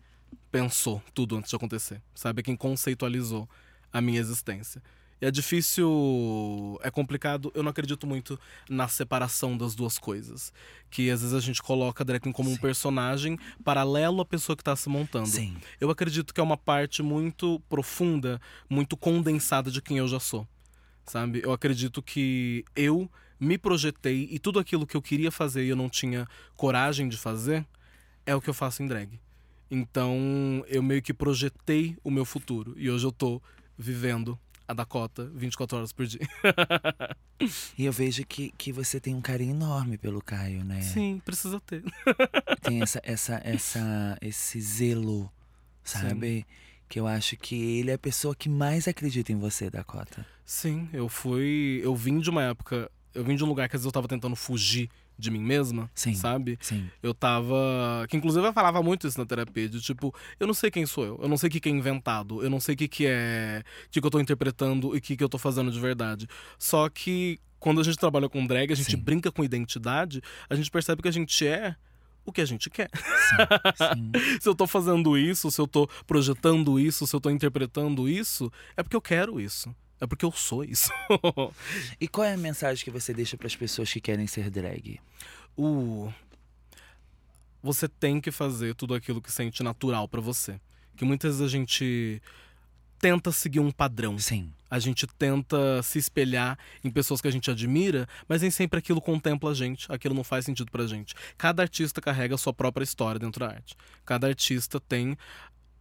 pensou 0.49 1.03
tudo 1.13 1.35
antes 1.35 1.49
de 1.49 1.57
acontecer, 1.57 2.01
sabe? 2.13 2.39
É 2.39 2.43
quem 2.43 2.55
conceitualizou 2.55 3.49
a 3.91 3.99
minha 3.99 4.17
existência. 4.17 4.81
É 5.21 5.31
difícil, 5.31 6.77
é 6.81 6.91
complicado. 6.91 7.51
Eu 7.55 7.63
não 7.63 7.69
acredito 7.69 8.05
muito 8.05 8.39
na 8.69 8.87
separação 8.87 9.57
das 9.57 9.73
duas 9.73 9.97
coisas. 9.97 10.51
Que 10.89 11.09
às 11.09 11.21
vezes 11.21 11.33
a 11.33 11.39
gente 11.39 11.61
coloca 11.61 12.03
a 12.03 12.05
drag 12.05 12.21
queen 12.21 12.33
como 12.33 12.49
um 12.49 12.55
Sim. 12.55 12.61
personagem 12.61 13.39
paralelo 13.63 14.21
à 14.21 14.25
pessoa 14.25 14.55
que 14.55 14.61
está 14.61 14.75
se 14.75 14.89
montando. 14.89 15.27
Sim. 15.27 15.55
Eu 15.79 15.89
acredito 15.89 16.33
que 16.33 16.39
é 16.39 16.43
uma 16.43 16.57
parte 16.57 17.01
muito 17.01 17.61
profunda, 17.69 18.41
muito 18.69 18.97
condensada 18.97 19.71
de 19.71 19.81
quem 19.81 19.97
eu 19.97 20.07
já 20.07 20.19
sou. 20.19 20.47
Sabe? 21.05 21.41
Eu 21.43 21.51
acredito 21.51 22.01
que 22.01 22.65
eu 22.75 23.09
me 23.39 23.57
projetei 23.57 24.27
e 24.31 24.39
tudo 24.39 24.59
aquilo 24.59 24.87
que 24.87 24.97
eu 24.97 25.01
queria 25.01 25.31
fazer 25.31 25.63
e 25.65 25.69
eu 25.69 25.75
não 25.75 25.89
tinha 25.89 26.27
coragem 26.55 27.07
de 27.07 27.17
fazer 27.17 27.65
é 28.25 28.35
o 28.35 28.41
que 28.41 28.49
eu 28.49 28.53
faço 28.53 28.81
em 28.81 28.87
drag. 28.87 29.19
Então, 29.69 30.63
eu 30.67 30.81
meio 30.81 31.01
que 31.01 31.13
projetei 31.13 31.97
o 32.03 32.11
meu 32.11 32.25
futuro 32.25 32.73
e 32.77 32.89
hoje 32.89 33.05
eu 33.05 33.11
tô 33.11 33.41
vivendo 33.77 34.39
a 34.67 34.73
Dakota 34.73 35.29
24 35.33 35.77
horas 35.77 35.91
por 35.91 36.05
dia. 36.05 36.21
E 37.77 37.83
eu 37.83 37.91
vejo 37.91 38.25
que, 38.25 38.53
que 38.57 38.71
você 38.71 38.97
tem 38.97 39.13
um 39.13 39.21
carinho 39.21 39.51
enorme 39.51 39.97
pelo 39.97 40.21
Caio, 40.21 40.63
né? 40.63 40.81
Sim, 40.81 41.21
precisa 41.23 41.59
ter. 41.59 41.83
Tem 42.63 42.81
essa, 42.81 43.01
essa, 43.03 43.41
essa, 43.43 44.17
esse 44.21 44.61
zelo, 44.61 45.29
sabe? 45.83 46.45
Que 46.87 46.97
eu 46.97 47.05
acho 47.05 47.35
que 47.35 47.79
ele 47.79 47.91
é 47.91 47.95
a 47.95 47.99
pessoa 47.99 48.33
que 48.33 48.47
mais 48.47 48.87
acredita 48.87 49.33
em 49.33 49.37
você, 49.37 49.69
Dakota. 49.69 50.25
Sim, 50.45 50.87
eu 50.93 51.09
fui. 51.09 51.81
Eu 51.83 51.93
vim 51.93 52.19
de 52.19 52.29
uma 52.29 52.43
época. 52.43 52.89
Eu 53.13 53.25
vim 53.25 53.35
de 53.35 53.43
um 53.43 53.47
lugar 53.47 53.67
que 53.67 53.75
às 53.75 53.81
vezes 53.81 53.85
eu 53.85 53.91
tava 53.91 54.07
tentando 54.07 54.35
fugir 54.35 54.89
de 55.17 55.31
mim 55.31 55.39
mesma, 55.39 55.89
Sim. 55.93 56.13
sabe? 56.13 56.57
Sim. 56.61 56.89
Eu 57.01 57.13
tava. 57.13 58.05
Que 58.09 58.17
inclusive 58.17 58.45
eu 58.45 58.53
falava 58.53 58.81
muito 58.83 59.07
isso 59.07 59.17
na 59.17 59.25
terapia, 59.25 59.69
de 59.69 59.81
tipo, 59.81 60.13
eu 60.39 60.47
não 60.47 60.53
sei 60.53 60.69
quem 60.69 60.85
sou 60.85 61.05
eu, 61.05 61.19
eu 61.21 61.27
não 61.27 61.37
sei 61.37 61.47
o 61.47 61.51
que, 61.51 61.59
que 61.59 61.69
é 61.69 61.71
inventado, 61.71 62.43
eu 62.43 62.49
não 62.49 62.59
sei 62.59 62.75
o 62.75 62.77
que, 62.77 62.87
que 62.87 63.05
é. 63.07 63.63
o 63.87 63.89
que, 63.89 64.01
que 64.01 64.05
eu 64.05 64.11
tô 64.11 64.19
interpretando 64.19 64.95
e 64.95 64.97
o 64.97 65.01
que, 65.01 65.15
que 65.15 65.23
eu 65.23 65.29
tô 65.29 65.37
fazendo 65.37 65.71
de 65.71 65.79
verdade. 65.79 66.27
Só 66.57 66.89
que 66.89 67.39
quando 67.59 67.81
a 67.81 67.83
gente 67.83 67.97
trabalha 67.97 68.29
com 68.29 68.45
drag, 68.45 68.71
a 68.71 68.75
gente 68.75 68.91
Sim. 68.91 68.97
brinca 68.97 69.31
com 69.31 69.43
identidade, 69.43 70.21
a 70.49 70.55
gente 70.55 70.69
percebe 70.69 71.01
que 71.01 71.07
a 71.07 71.11
gente 71.11 71.47
é 71.47 71.75
o 72.25 72.31
que 72.31 72.41
a 72.41 72.45
gente 72.45 72.69
quer. 72.69 72.89
Sim. 73.75 74.11
se 74.41 74.49
eu 74.49 74.55
tô 74.55 74.65
fazendo 74.65 75.17
isso, 75.17 75.49
se 75.51 75.61
eu 75.61 75.67
tô 75.67 75.87
projetando 76.07 76.79
isso, 76.79 77.05
se 77.05 77.15
eu 77.15 77.21
tô 77.21 77.29
interpretando 77.29 78.09
isso, 78.09 78.51
é 78.75 78.83
porque 78.83 78.95
eu 78.95 79.01
quero 79.01 79.39
isso. 79.39 79.73
É 79.99 80.05
porque 80.05 80.25
eu 80.25 80.31
sou 80.31 80.63
isso. 80.63 80.89
E 81.99 82.07
qual 82.07 82.25
é 82.25 82.33
a 82.33 82.37
mensagem 82.37 82.83
que 82.83 82.91
você 82.91 83.13
deixa 83.13 83.37
para 83.37 83.47
as 83.47 83.55
pessoas 83.55 83.91
que 83.91 84.01
querem 84.01 84.27
ser 84.27 84.49
drag? 84.49 84.99
o 85.57 86.11
você 87.63 87.87
tem 87.87 88.21
que 88.21 88.29
fazer 88.29 88.75
tudo 88.75 88.93
aquilo 88.93 89.21
que 89.21 89.31
sente 89.31 89.63
natural 89.63 90.07
pra 90.07 90.21
você. 90.21 90.59
Que 90.95 91.03
muitas 91.03 91.39
vezes 91.39 91.41
a 91.41 91.57
gente 91.57 92.21
tenta 92.99 93.31
seguir 93.31 93.59
um 93.59 93.71
padrão. 93.71 94.19
Sim. 94.19 94.53
A 94.69 94.77
gente 94.77 95.07
tenta 95.07 95.81
se 95.81 95.97
espelhar 95.97 96.59
em 96.83 96.91
pessoas 96.91 97.21
que 97.21 97.27
a 97.27 97.31
gente 97.31 97.49
admira, 97.49 98.07
mas 98.27 98.43
nem 98.43 98.51
sempre 98.51 98.77
aquilo 98.77 99.01
contempla 99.01 99.49
a 99.49 99.53
gente, 99.55 99.91
aquilo 99.91 100.13
não 100.13 100.23
faz 100.23 100.45
sentido 100.45 100.71
pra 100.71 100.85
gente. 100.85 101.15
Cada 101.37 101.63
artista 101.63 101.99
carrega 101.99 102.35
a 102.35 102.37
sua 102.37 102.53
própria 102.53 102.83
história 102.83 103.17
dentro 103.17 103.39
da 103.39 103.47
arte. 103.53 103.75
Cada 104.05 104.27
artista 104.27 104.79
tem 104.79 105.17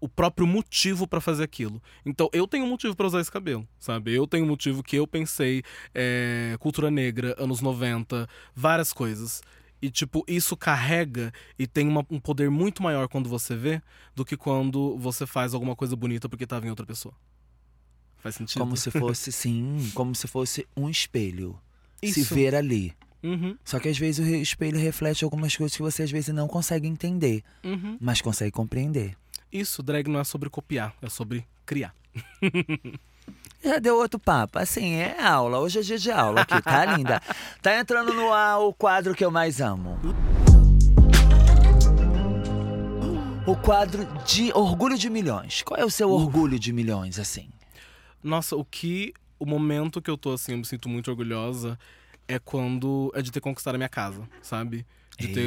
o 0.04 0.08
próprio 0.08 0.46
motivo 0.46 1.06
pra 1.06 1.20
fazer 1.20 1.42
aquilo. 1.44 1.82
Então, 2.04 2.28
eu 2.32 2.46
tenho 2.46 2.64
um 2.64 2.68
motivo 2.68 2.94
pra 2.94 3.06
usar 3.06 3.20
esse 3.20 3.30
cabelo, 3.32 3.66
sabe? 3.78 4.12
Eu 4.12 4.26
tenho 4.26 4.44
um 4.44 4.48
motivo 4.48 4.82
que 4.82 4.96
eu 4.96 5.06
pensei 5.06 5.62
é, 5.94 6.56
cultura 6.60 6.90
negra, 6.90 7.34
anos 7.38 7.60
90, 7.62 8.28
várias 8.54 8.92
coisas. 8.92 9.40
E, 9.80 9.90
tipo, 9.90 10.24
isso 10.28 10.56
carrega 10.56 11.32
e 11.58 11.66
tem 11.66 11.88
uma- 11.88 12.04
um 12.10 12.18
poder 12.20 12.50
muito 12.50 12.82
maior 12.82 13.08
quando 13.08 13.28
você 13.28 13.54
vê 13.56 13.80
do 14.14 14.24
que 14.24 14.36
quando 14.36 14.96
você 14.98 15.26
faz 15.26 15.54
alguma 15.54 15.74
coisa 15.76 15.94
bonita 15.96 16.28
porque 16.28 16.46
tava 16.46 16.66
em 16.66 16.70
outra 16.70 16.86
pessoa. 16.86 17.14
Faz 18.18 18.34
sentido? 18.36 18.58
Como 18.60 18.76
se 18.76 18.90
fosse, 18.90 19.32
sim, 19.32 19.90
como 19.94 20.14
se 20.14 20.26
fosse 20.26 20.66
um 20.76 20.88
espelho. 20.88 21.58
Se 22.02 22.20
Isso. 22.20 22.34
ver 22.34 22.54
ali. 22.54 22.92
Uhum, 23.22 23.56
Só 23.64 23.80
que 23.80 23.88
às 23.88 23.96
vezes 23.96 24.26
o 24.26 24.34
espelho 24.34 24.78
reflete 24.78 25.24
algumas 25.24 25.56
coisas 25.56 25.74
que 25.74 25.82
você 25.82 26.02
às 26.02 26.10
vezes 26.10 26.34
não 26.34 26.46
consegue 26.46 26.86
entender, 26.86 27.42
uhum. 27.64 27.96
mas 27.98 28.20
consegue 28.20 28.50
compreender. 28.52 29.16
Isso, 29.54 29.84
drag 29.84 30.08
não 30.08 30.18
é 30.18 30.24
sobre 30.24 30.50
copiar, 30.50 30.92
é 31.00 31.08
sobre 31.08 31.46
criar. 31.64 31.94
Já 33.62 33.78
deu 33.78 33.96
outro 33.96 34.18
papo. 34.18 34.58
Assim, 34.58 34.94
é 34.94 35.22
aula. 35.22 35.60
Hoje 35.60 35.78
é 35.78 35.82
dia 35.82 35.96
de 35.96 36.10
aula 36.10 36.40
aqui, 36.40 36.60
tá 36.60 36.84
linda? 36.96 37.22
Tá 37.62 37.78
entrando 37.78 38.12
no 38.12 38.32
ar 38.32 38.58
o 38.58 38.74
quadro 38.74 39.14
que 39.14 39.24
eu 39.24 39.30
mais 39.30 39.60
amo. 39.60 39.96
O 43.46 43.54
quadro 43.54 44.04
de 44.26 44.52
orgulho 44.52 44.98
de 44.98 45.08
milhões. 45.08 45.62
Qual 45.62 45.78
é 45.78 45.84
o 45.84 45.90
seu 45.90 46.10
orgulho 46.10 46.58
de 46.58 46.72
milhões, 46.72 47.20
assim? 47.20 47.48
Nossa, 48.20 48.56
o 48.56 48.64
que. 48.64 49.14
O 49.38 49.46
momento 49.46 50.02
que 50.02 50.10
eu 50.10 50.18
tô 50.18 50.32
assim, 50.32 50.52
eu 50.52 50.58
me 50.58 50.64
sinto 50.64 50.88
muito 50.88 51.12
orgulhosa 51.12 51.78
é 52.26 52.40
quando. 52.40 53.12
É 53.14 53.22
de 53.22 53.30
ter 53.30 53.40
conquistado 53.40 53.76
a 53.76 53.78
minha 53.78 53.88
casa, 53.88 54.28
sabe? 54.42 54.84
De 55.18 55.28
ter. 55.28 55.40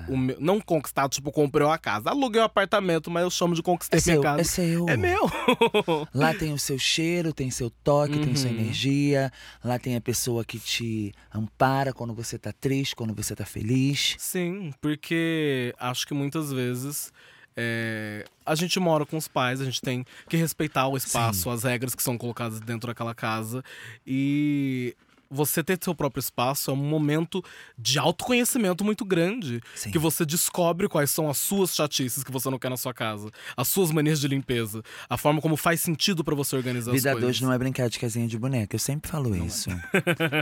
Eita. 0.00 0.12
O 0.12 0.16
meu, 0.16 0.36
não 0.40 0.60
conquistado, 0.60 1.10
tipo, 1.10 1.30
comprei 1.30 1.64
uma 1.66 1.78
casa. 1.78 2.10
Aluguei 2.10 2.40
um 2.40 2.44
apartamento, 2.44 3.10
mas 3.10 3.22
eu 3.22 3.30
chamo 3.30 3.54
de 3.54 3.62
conquistei 3.62 3.98
É 3.98 4.02
minha 4.04 4.14
seu, 4.16 4.22
casa. 4.22 4.40
é 4.40 4.44
seu. 4.44 4.88
É 4.88 4.96
meu! 4.96 5.30
Lá 6.12 6.34
tem 6.34 6.52
o 6.52 6.58
seu 6.58 6.78
cheiro, 6.78 7.32
tem 7.32 7.50
seu 7.50 7.70
toque, 7.70 8.18
tem 8.18 8.34
sua 8.34 8.50
Uhum. 8.50 8.56
energia. 8.58 9.30
Lá 9.64 9.78
tem 9.78 9.94
a 9.96 10.00
pessoa 10.00 10.44
que 10.44 10.58
te 10.58 11.12
ampara 11.32 11.92
quando 11.92 12.12
você 12.14 12.36
tá 12.38 12.52
triste, 12.52 12.96
quando 12.96 13.14
você 13.14 13.34
tá 13.36 13.44
feliz. 13.44 14.16
Sim, 14.18 14.72
porque 14.80 15.74
acho 15.78 16.06
que 16.06 16.14
muitas 16.14 16.52
vezes 16.52 17.12
é, 17.56 18.24
a 18.44 18.54
gente 18.54 18.80
mora 18.80 19.04
com 19.06 19.16
os 19.16 19.28
pais, 19.28 19.60
a 19.60 19.64
gente 19.64 19.80
tem 19.80 20.04
que 20.28 20.36
respeitar 20.36 20.88
o 20.88 20.96
espaço, 20.96 21.48
as 21.50 21.62
regras 21.64 21.94
que 21.94 22.02
são 22.02 22.16
colocadas 22.18 22.58
dentro 22.60 22.88
daquela 22.88 23.14
casa. 23.14 23.62
E 24.06 24.96
você 25.32 25.62
ter 25.64 25.78
seu 25.82 25.94
próprio 25.94 26.20
espaço 26.20 26.70
é 26.70 26.74
um 26.74 26.76
momento 26.76 27.42
de 27.78 27.98
autoconhecimento 27.98 28.84
muito 28.84 29.04
grande. 29.04 29.60
Sim. 29.74 29.90
Que 29.90 29.98
você 29.98 30.24
descobre 30.24 30.88
quais 30.88 31.10
são 31.10 31.28
as 31.30 31.38
suas 31.38 31.74
chatices 31.74 32.22
que 32.22 32.30
você 32.30 32.50
não 32.50 32.58
quer 32.58 32.68
na 32.70 32.76
sua 32.76 32.92
casa, 32.92 33.30
as 33.56 33.68
suas 33.68 33.90
manias 33.90 34.20
de 34.20 34.28
limpeza, 34.28 34.82
a 35.08 35.16
forma 35.16 35.40
como 35.40 35.56
faz 35.56 35.80
sentido 35.80 36.22
pra 36.22 36.34
você 36.34 36.54
organizar 36.56 36.92
Vida 36.92 37.10
as 37.10 37.14
coisas. 37.14 37.38
2 37.38 37.40
não 37.40 37.52
é 37.52 37.58
brincar 37.58 37.88
de 37.88 37.98
casinha 37.98 38.28
de 38.28 38.38
boneca, 38.38 38.74
eu 38.76 38.80
sempre 38.80 39.10
falo 39.10 39.34
isso. 39.34 39.70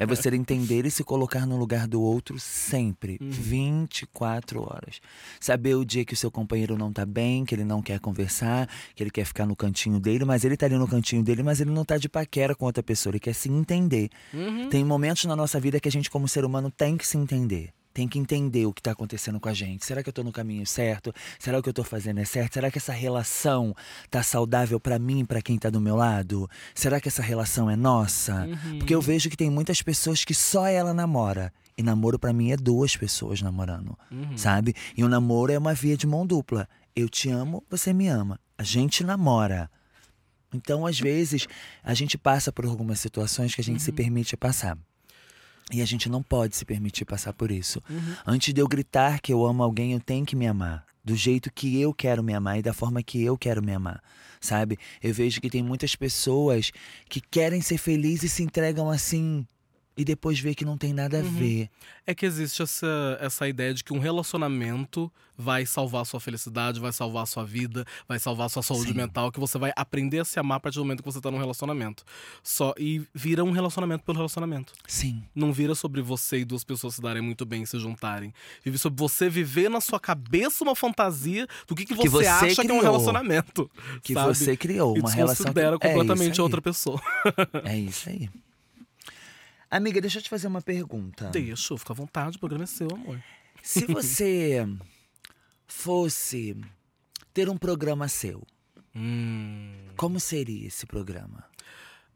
É. 0.00 0.07
você 0.07 0.29
entender 0.31 0.85
e 0.87 0.90
se 0.90 1.03
colocar 1.05 1.46
no 1.46 1.57
lugar 1.57 1.87
do 1.87 2.00
outro 2.00 2.38
sempre, 2.38 3.18
Uhum. 3.20 3.31
24 3.31 4.62
horas. 4.62 5.00
Saber 5.38 5.74
o 5.74 5.85
dia 5.85 6.05
que 6.05 6.14
o 6.14 6.16
seu 6.16 6.31
companheiro 6.31 6.76
não 6.76 6.92
tá 6.92 7.05
bem, 7.05 7.44
que 7.44 7.55
ele 7.55 7.64
não 7.64 7.83
quer 7.83 7.98
conversar, 8.00 8.68
que 8.94 9.03
ele 9.03 9.11
quer 9.11 9.24
ficar 9.24 9.46
no 9.46 9.57
cantinho 9.57 9.98
dele, 10.00 10.24
mas 10.24 10.44
ele 10.44 10.57
tá 10.57 10.66
ali 10.66 10.76
no 10.76 10.87
cantinho 10.88 11.22
dele, 11.22 11.42
mas 11.42 11.61
ele 11.61 11.70
não 11.70 11.85
tá 11.85 11.96
de 11.98 12.09
paquera 12.09 12.55
com 12.55 12.64
outra 12.66 12.83
pessoa, 12.83 13.11
ele 13.12 13.20
quer 13.20 13.35
se 13.35 13.48
entender. 13.50 14.09
Uhum. 14.33 14.68
Tem 14.68 14.79
momentos 14.84 15.24
na 15.24 15.34
nossa 15.36 15.58
vida 15.60 15.80
que 15.80 15.88
a 15.88 15.92
gente, 15.92 16.10
como 16.10 16.28
ser 16.28 16.44
humano, 16.44 16.70
tem 16.70 16.96
que 16.96 17.06
se 17.06 17.16
entender. 17.16 17.70
Tem 17.92 18.06
que 18.06 18.20
entender 18.20 18.66
o 18.66 18.72
que 18.72 18.80
tá 18.80 18.92
acontecendo 18.92 19.40
com 19.40 19.48
a 19.48 19.52
gente. 19.52 19.84
Será 19.84 20.00
que 20.00 20.08
eu 20.08 20.12
tô 20.12 20.22
no 20.22 20.30
caminho 20.30 20.64
certo? 20.64 21.12
Será 21.40 21.56
que 21.56 21.60
o 21.60 21.62
que 21.64 21.68
eu 21.70 21.74
tô 21.74 21.82
fazendo 21.82 22.20
é 22.20 22.24
certo? 22.24 22.54
Será 22.54 22.70
que 22.70 22.78
essa 22.78 22.92
relação 22.92 23.74
tá 24.08 24.22
saudável 24.22 24.78
pra 24.78 24.96
mim, 24.96 25.24
pra 25.24 25.42
quem 25.42 25.58
tá 25.58 25.68
do 25.70 25.80
meu 25.80 25.96
lado? 25.96 26.48
Será 26.72 27.00
que 27.00 27.08
essa 27.08 27.20
relação 27.20 27.68
é 27.68 27.74
nossa? 27.74 28.48
Porque 28.78 28.94
eu 28.94 29.00
vejo 29.02 29.28
que 29.28 29.36
tem 29.36 29.50
muitas 29.50 29.82
pessoas 29.82 30.24
que 30.24 30.34
só 30.34 30.68
ela 30.68 30.94
namora. 30.94 31.52
E 31.76 31.82
namoro 31.82 32.16
pra 32.18 32.32
mim 32.32 32.52
é 32.52 32.56
duas 32.56 32.96
pessoas 32.96 33.42
namorando, 33.42 33.98
Uhum. 34.10 34.36
sabe? 34.36 34.74
E 34.96 35.02
o 35.02 35.08
namoro 35.08 35.50
é 35.50 35.58
uma 35.58 35.74
via 35.74 35.96
de 35.96 36.06
mão 36.06 36.24
dupla. 36.24 36.68
Eu 36.94 37.08
te 37.08 37.28
amo, 37.28 37.64
você 37.68 37.92
me 37.92 38.06
ama. 38.06 38.38
A 38.56 38.62
gente 38.62 39.02
namora. 39.02 39.68
Então, 40.52 40.86
às 40.86 40.98
vezes, 40.98 41.46
a 41.82 41.94
gente 41.94 42.18
passa 42.18 42.52
por 42.52 42.64
algumas 42.64 43.00
situações 43.00 43.54
que 43.54 43.60
a 43.60 43.64
gente 43.64 43.82
se 43.82 43.92
permite 43.92 44.36
passar. 44.36 44.76
E 45.72 45.80
a 45.80 45.84
gente 45.84 46.08
não 46.08 46.22
pode 46.22 46.56
se 46.56 46.64
permitir 46.64 47.04
passar 47.04 47.32
por 47.32 47.50
isso. 47.50 47.80
Antes 48.26 48.52
de 48.52 48.60
eu 48.60 48.66
gritar 48.66 49.20
que 49.20 49.32
eu 49.32 49.46
amo 49.46 49.62
alguém, 49.62 49.92
eu 49.92 50.00
tenho 50.00 50.26
que 50.26 50.34
me 50.34 50.46
amar. 50.46 50.84
Do 51.04 51.14
jeito 51.14 51.50
que 51.52 51.80
eu 51.80 51.94
quero 51.94 52.22
me 52.22 52.34
amar 52.34 52.58
e 52.58 52.62
da 52.62 52.74
forma 52.74 53.02
que 53.02 53.22
eu 53.22 53.38
quero 53.38 53.62
me 53.62 53.72
amar. 53.72 54.02
Sabe? 54.40 54.76
Eu 55.02 55.14
vejo 55.14 55.40
que 55.40 55.48
tem 55.48 55.62
muitas 55.62 55.94
pessoas 55.94 56.72
que 57.08 57.20
querem 57.20 57.60
ser 57.60 57.78
felizes 57.78 58.32
e 58.32 58.34
se 58.34 58.42
entregam 58.42 58.90
assim. 58.90 59.46
E 59.96 60.05
depois 60.05 60.38
vê 60.38 60.55
que 60.55 60.64
não 60.64 60.79
tem 60.79 60.92
nada 60.94 61.18
a 61.18 61.22
ver. 61.22 61.68
É 62.07 62.14
que 62.14 62.24
existe 62.24 62.62
essa, 62.62 63.18
essa 63.20 63.46
ideia 63.48 63.74
de 63.74 63.85
que 63.85 63.92
um 63.92 63.98
relacionamento 63.98 65.12
vai 65.37 65.64
salvar 65.66 66.03
a 66.03 66.05
sua 66.05 66.20
felicidade, 66.20 66.79
vai 66.81 66.92
salvar 66.92 67.22
a 67.22 67.26
sua 67.26 67.44
vida, 67.44 67.85
vai 68.07 68.18
salvar 68.18 68.46
a 68.46 68.48
sua 68.48 68.62
saúde 68.62 68.92
Sim. 68.92 68.96
mental, 68.96 69.33
que 69.33 69.40
você 69.40 69.59
vai 69.59 69.72
aprender 69.74 70.20
a 70.20 70.24
se 70.24 70.38
amar 70.38 70.57
a 70.59 70.61
partir 70.61 70.76
do 70.79 70.85
momento 70.85 71.03
que 71.03 71.11
você 71.11 71.20
tá 71.20 71.31
num 71.31 71.38
relacionamento. 71.38 72.05
Só 72.42 72.74
e 72.79 73.03
vira 73.14 73.42
um 73.42 73.50
relacionamento 73.50 74.05
pelo 74.05 74.16
relacionamento. 74.18 74.72
Sim. 74.87 75.22
Não 75.35 75.53
vira 75.53 75.74
sobre 75.74 76.00
você 76.03 76.38
e 76.40 76.44
duas 76.44 76.62
pessoas 76.62 76.94
se 76.94 77.00
darem 77.03 77.22
muito 77.22 77.44
bem 77.44 77.62
e 77.62 77.66
se 77.66 77.79
juntarem. 77.79 78.33
Vive 78.64 78.79
sobre 78.79 78.98
você 78.98 79.29
viver 79.31 79.68
na 79.70 79.81
sua 79.81 79.98
cabeça 79.98 80.62
uma 80.62 80.76
fantasia 80.76 81.46
do 81.66 81.74
que, 81.74 81.85
que 81.87 81.94
você, 81.94 82.09
você 82.09 82.26
acha 82.26 82.55
que 82.57 82.61
é 82.61 82.64
um 82.74 82.79
criou. 82.79 82.83
relacionamento. 82.83 83.70
Que 84.03 84.14
sabe? 84.14 84.35
você 84.37 84.57
criou 84.57 84.96
e 84.96 85.00
uma 85.00 85.11
relação. 85.11 85.53
que- 85.53 85.59
É 85.61 85.70
completamente 85.76 86.40
outra 86.40 86.61
pessoa. 86.62 87.00
É 87.64 87.79
isso 87.79 88.09
aí. 88.09 88.29
Amiga, 89.70 90.00
deixa 90.00 90.18
eu 90.18 90.22
te 90.22 90.28
fazer 90.28 90.46
uma 90.48 90.61
pergunta. 90.61 91.28
Deixa, 91.30 91.76
fica 91.78 91.92
à 91.92 91.96
vontade, 91.96 92.37
o 92.37 92.40
programa 92.40 92.64
é 92.64 92.66
seu, 92.66 92.88
amor. 92.92 93.22
Se 93.62 93.87
você 93.92 94.66
fosse 95.66 96.56
ter 97.33 97.48
um 97.48 97.56
programa 97.56 98.09
seu, 98.09 98.42
Hum. 98.94 99.72
como 99.96 100.18
seria 100.18 100.66
esse 100.66 100.85
programa? 100.85 101.44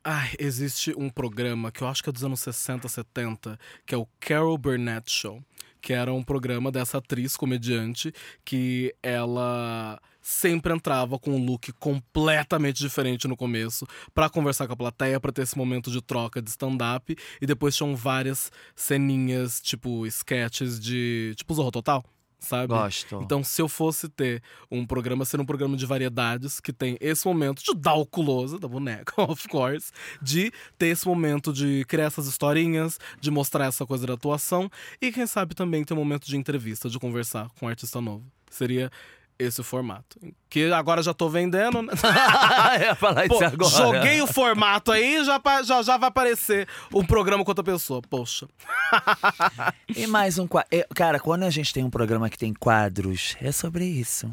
Ai, 0.03 0.35
existe 0.39 0.93
um 0.99 1.09
programa 1.09 1.71
que 1.71 1.83
eu 1.83 1.89
acho 1.89 2.03
que 2.03 2.09
é 2.11 2.13
dos 2.13 2.25
anos 2.25 2.41
60, 2.41 2.89
70, 2.89 3.59
que 3.87 3.95
é 3.95 3.99
o 3.99 4.07
Carol 4.19 4.59
Burnett 4.59 5.11
Show. 5.11 5.43
Que 5.85 5.93
era 5.93 6.11
um 6.15 6.23
programa 6.23 6.73
dessa 6.73 6.97
atriz 6.97 7.37
comediante 7.37 8.11
que 8.43 8.95
ela 9.03 10.01
sempre 10.23 10.73
entrava 10.73 11.19
com 11.19 11.33
um 11.33 11.45
look 11.45 11.71
completamente 11.75 12.79
diferente 12.79 13.29
no 13.29 13.37
começo 13.37 13.87
para 14.15 14.31
conversar 14.31 14.67
com 14.67 14.73
a 14.73 14.77
plateia, 14.77 15.21
para 15.21 15.31
ter 15.31 15.43
esse 15.43 15.59
momento 15.59 15.91
de 15.91 16.01
troca 16.01 16.41
de 16.41 16.49
stand-up 16.49 17.15
e 17.39 17.45
depois 17.45 17.77
tinham 17.77 17.95
várias 17.95 18.51
ceninhas, 18.75 19.61
tipo 19.61 20.07
sketches 20.07 20.81
de, 20.81 21.35
tipo 21.37 21.53
Zorro 21.53 21.71
Total, 21.71 22.03
sabe? 22.39 22.69
Gosto. 22.69 23.21
Então, 23.23 23.43
se 23.43 23.61
eu 23.61 23.69
fosse 23.69 24.09
ter 24.09 24.43
um 24.71 24.87
programa, 24.87 25.25
ser 25.25 25.41
um 25.41 25.45
programa 25.45 25.77
de 25.77 25.87
variedades 25.87 26.61
que 26.61 26.73
tem 26.73 26.97
esse 27.01 27.27
momento 27.27 27.63
de 27.63 27.75
dar 27.75 27.95
o 27.95 28.07
culoso 28.07 28.59
da 28.59 28.69
boneca, 28.69 29.13
of 29.23 29.49
course, 29.49 29.93
de 30.23 30.53
ter 30.79 30.89
esse 30.89 31.07
momento 31.07 31.53
de 31.53 31.85
criar 31.87 32.05
essas 32.05 32.27
historinhas, 32.27 32.99
de 33.21 33.31
mostrar 33.31 33.67
essa 33.67 33.87
coisa 33.87 34.07
da 34.07 34.15
atuação 34.15 34.71
e 35.01 35.11
quem 35.11 35.27
sabe 35.27 35.55
também 35.55 35.85
ter 35.85 35.95
um 35.95 35.99
momento 35.99 36.27
de 36.27 36.37
entrevista, 36.37 36.89
de 36.89 36.99
conversar 36.99 37.49
com 37.59 37.67
um 37.67 37.69
artista 37.69 38.01
novo. 38.01 38.25
Seria 38.51 38.91
esse 39.39 39.61
o 39.61 39.65
formato. 39.65 40.19
Que 40.49 40.73
agora 40.73 41.03
já 41.03 41.13
tô 41.13 41.29
vendendo, 41.29 41.83
né? 41.83 41.93
Ia 42.81 42.95
falar 42.95 43.27
Pô, 43.29 43.35
isso 43.35 43.45
agora. 43.45 43.71
joguei 43.71 44.23
o 44.23 44.27
formato 44.27 44.93
aí, 44.93 45.25
já, 45.25 45.41
já, 45.65 45.83
já 45.83 45.97
vai 45.97 46.09
aparecer 46.09 46.69
um 46.93 47.05
programa 47.05 47.45
com 47.45 47.51
outra 47.51 47.65
pessoa. 47.65 48.01
Poxa. 48.03 48.47
E 49.97 50.07
mais 50.07 50.39
um 50.39 50.47
quadro. 50.47 50.69
Cara, 50.95 51.21
quando 51.21 51.45
a 51.45 51.51
gente 51.51 51.73
tem 51.73 51.85
um 51.85 51.91
programa 51.91 52.29
que 52.29 52.39
tem 52.39 52.53
quadros, 52.53 53.37
é 53.41 53.53
sobre 53.53 53.85
isso. 53.85 54.31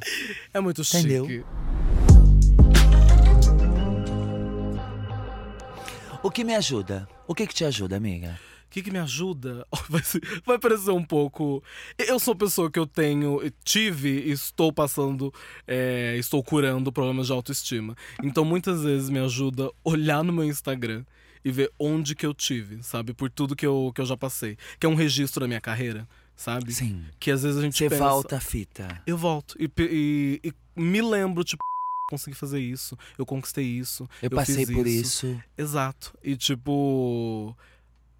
É 0.54 0.60
muito 0.60 0.82
Entendeu? 0.82 1.26
chique. 1.26 1.45
O 6.24 6.30
que 6.30 6.43
me 6.43 6.56
ajuda? 6.56 7.08
O 7.28 7.34
que, 7.36 7.47
que 7.47 7.54
te 7.54 7.66
ajuda, 7.66 7.95
amiga? 7.97 8.39
O 8.72 8.74
que, 8.74 8.82
que 8.84 8.89
me 8.91 8.99
ajuda? 8.99 9.67
Vai, 9.89 10.01
vai 10.45 10.57
parecer 10.57 10.91
um 10.91 11.03
pouco. 11.03 11.61
Eu 11.97 12.17
sou 12.17 12.34
pessoa 12.34 12.72
que 12.72 12.80
eu 12.80 12.88
tenho, 12.88 13.41
tive 13.65 14.07
e 14.09 14.32
estou 14.32 14.72
passando, 14.72 15.34
é, 15.67 16.15
estou 16.17 16.41
curando 16.41 16.89
problemas 16.89 17.28
de 17.28 17.34
autoestima. 17.34 17.97
Então 18.24 18.45
muitas 18.45 18.82
vezes 18.84 19.09
me 19.09 19.19
ajuda 19.19 19.69
olhar 19.84 20.24
no 20.24 20.32
meu 20.32 20.45
Instagram 20.45 21.03
e 21.43 21.51
ver 21.51 21.69
onde 21.78 22.15
que 22.15 22.26
eu 22.26 22.34
tive, 22.34 22.82
sabe? 22.82 23.13
Por 23.13 23.30
tudo 23.30 23.57
que 23.57 23.65
eu, 23.65 23.91
que 23.93 23.99
eu 23.99 24.05
já 24.05 24.15
passei. 24.15 24.57
Que 24.80 24.86
é 24.86 24.89
um 24.89 24.95
registro 24.95 25.41
da 25.41 25.47
minha 25.49 25.59
carreira, 25.59 26.07
sabe? 26.34 26.72
Sim. 26.74 27.03
Que 27.19 27.30
às 27.30 27.43
vezes 27.43 27.57
a 27.57 27.61
gente 27.61 27.78
Você 27.78 27.89
pensa, 27.89 28.07
volta 28.07 28.38
a 28.38 28.39
fita. 28.39 29.01
Eu 29.05 29.17
volto 29.17 29.57
e, 29.59 29.69
e- 29.78 30.39
e 30.45 30.53
me 30.82 31.01
lembro, 31.01 31.43
tipo, 31.43 31.61
consegui 32.09 32.38
fazer 32.38 32.59
isso, 32.61 32.97
eu 33.17 33.26
conquistei 33.26 33.65
isso. 33.65 34.07
Eu, 34.22 34.30
passei 34.30 34.65
fiz 34.65 34.76
por 34.76 34.88
isso. 34.88 35.28
isso. 35.28 35.43
Exato. 35.57 36.13
E 36.24 36.38
tipo. 36.38 37.53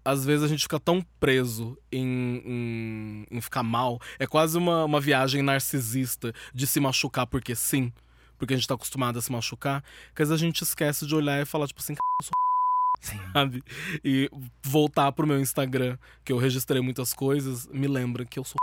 Às 0.04 0.24
vezes 0.24 0.44
a 0.44 0.48
gente 0.48 0.62
fica 0.62 0.80
tão 0.80 1.00
preso 1.20 1.78
em, 1.90 2.42
em, 2.44 3.26
em 3.30 3.40
ficar 3.40 3.62
mal. 3.62 4.00
É 4.18 4.26
quase 4.26 4.58
uma, 4.58 4.84
uma 4.84 5.00
viagem 5.00 5.42
narcisista 5.42 6.32
de 6.52 6.66
se 6.66 6.80
machucar 6.80 7.26
porque 7.26 7.54
sim. 7.54 7.92
Porque 8.38 8.54
a 8.54 8.56
gente 8.56 8.66
tá 8.66 8.74
acostumado 8.74 9.18
a 9.18 9.22
se 9.22 9.30
machucar. 9.30 9.82
Que 10.14 10.22
às 10.22 10.28
vezes 10.28 10.42
a 10.42 10.44
gente 10.44 10.62
esquece 10.62 11.06
de 11.06 11.14
olhar 11.14 11.40
e 11.40 11.44
falar, 11.44 11.68
tipo 11.68 11.80
assim, 11.80 11.94
"C- 11.94 12.00
eu 12.20 12.24
sou 12.26 12.32
Sim. 13.00 13.20
sabe? 13.32 13.62
E 14.04 14.28
voltar 14.64 15.12
pro 15.12 15.26
meu 15.26 15.40
Instagram, 15.40 15.96
que 16.24 16.32
eu 16.32 16.38
registrei 16.38 16.80
muitas 16.80 17.12
coisas, 17.12 17.66
me 17.68 17.86
lembra 17.86 18.24
que 18.24 18.38
eu 18.38 18.44
sou. 18.44 18.56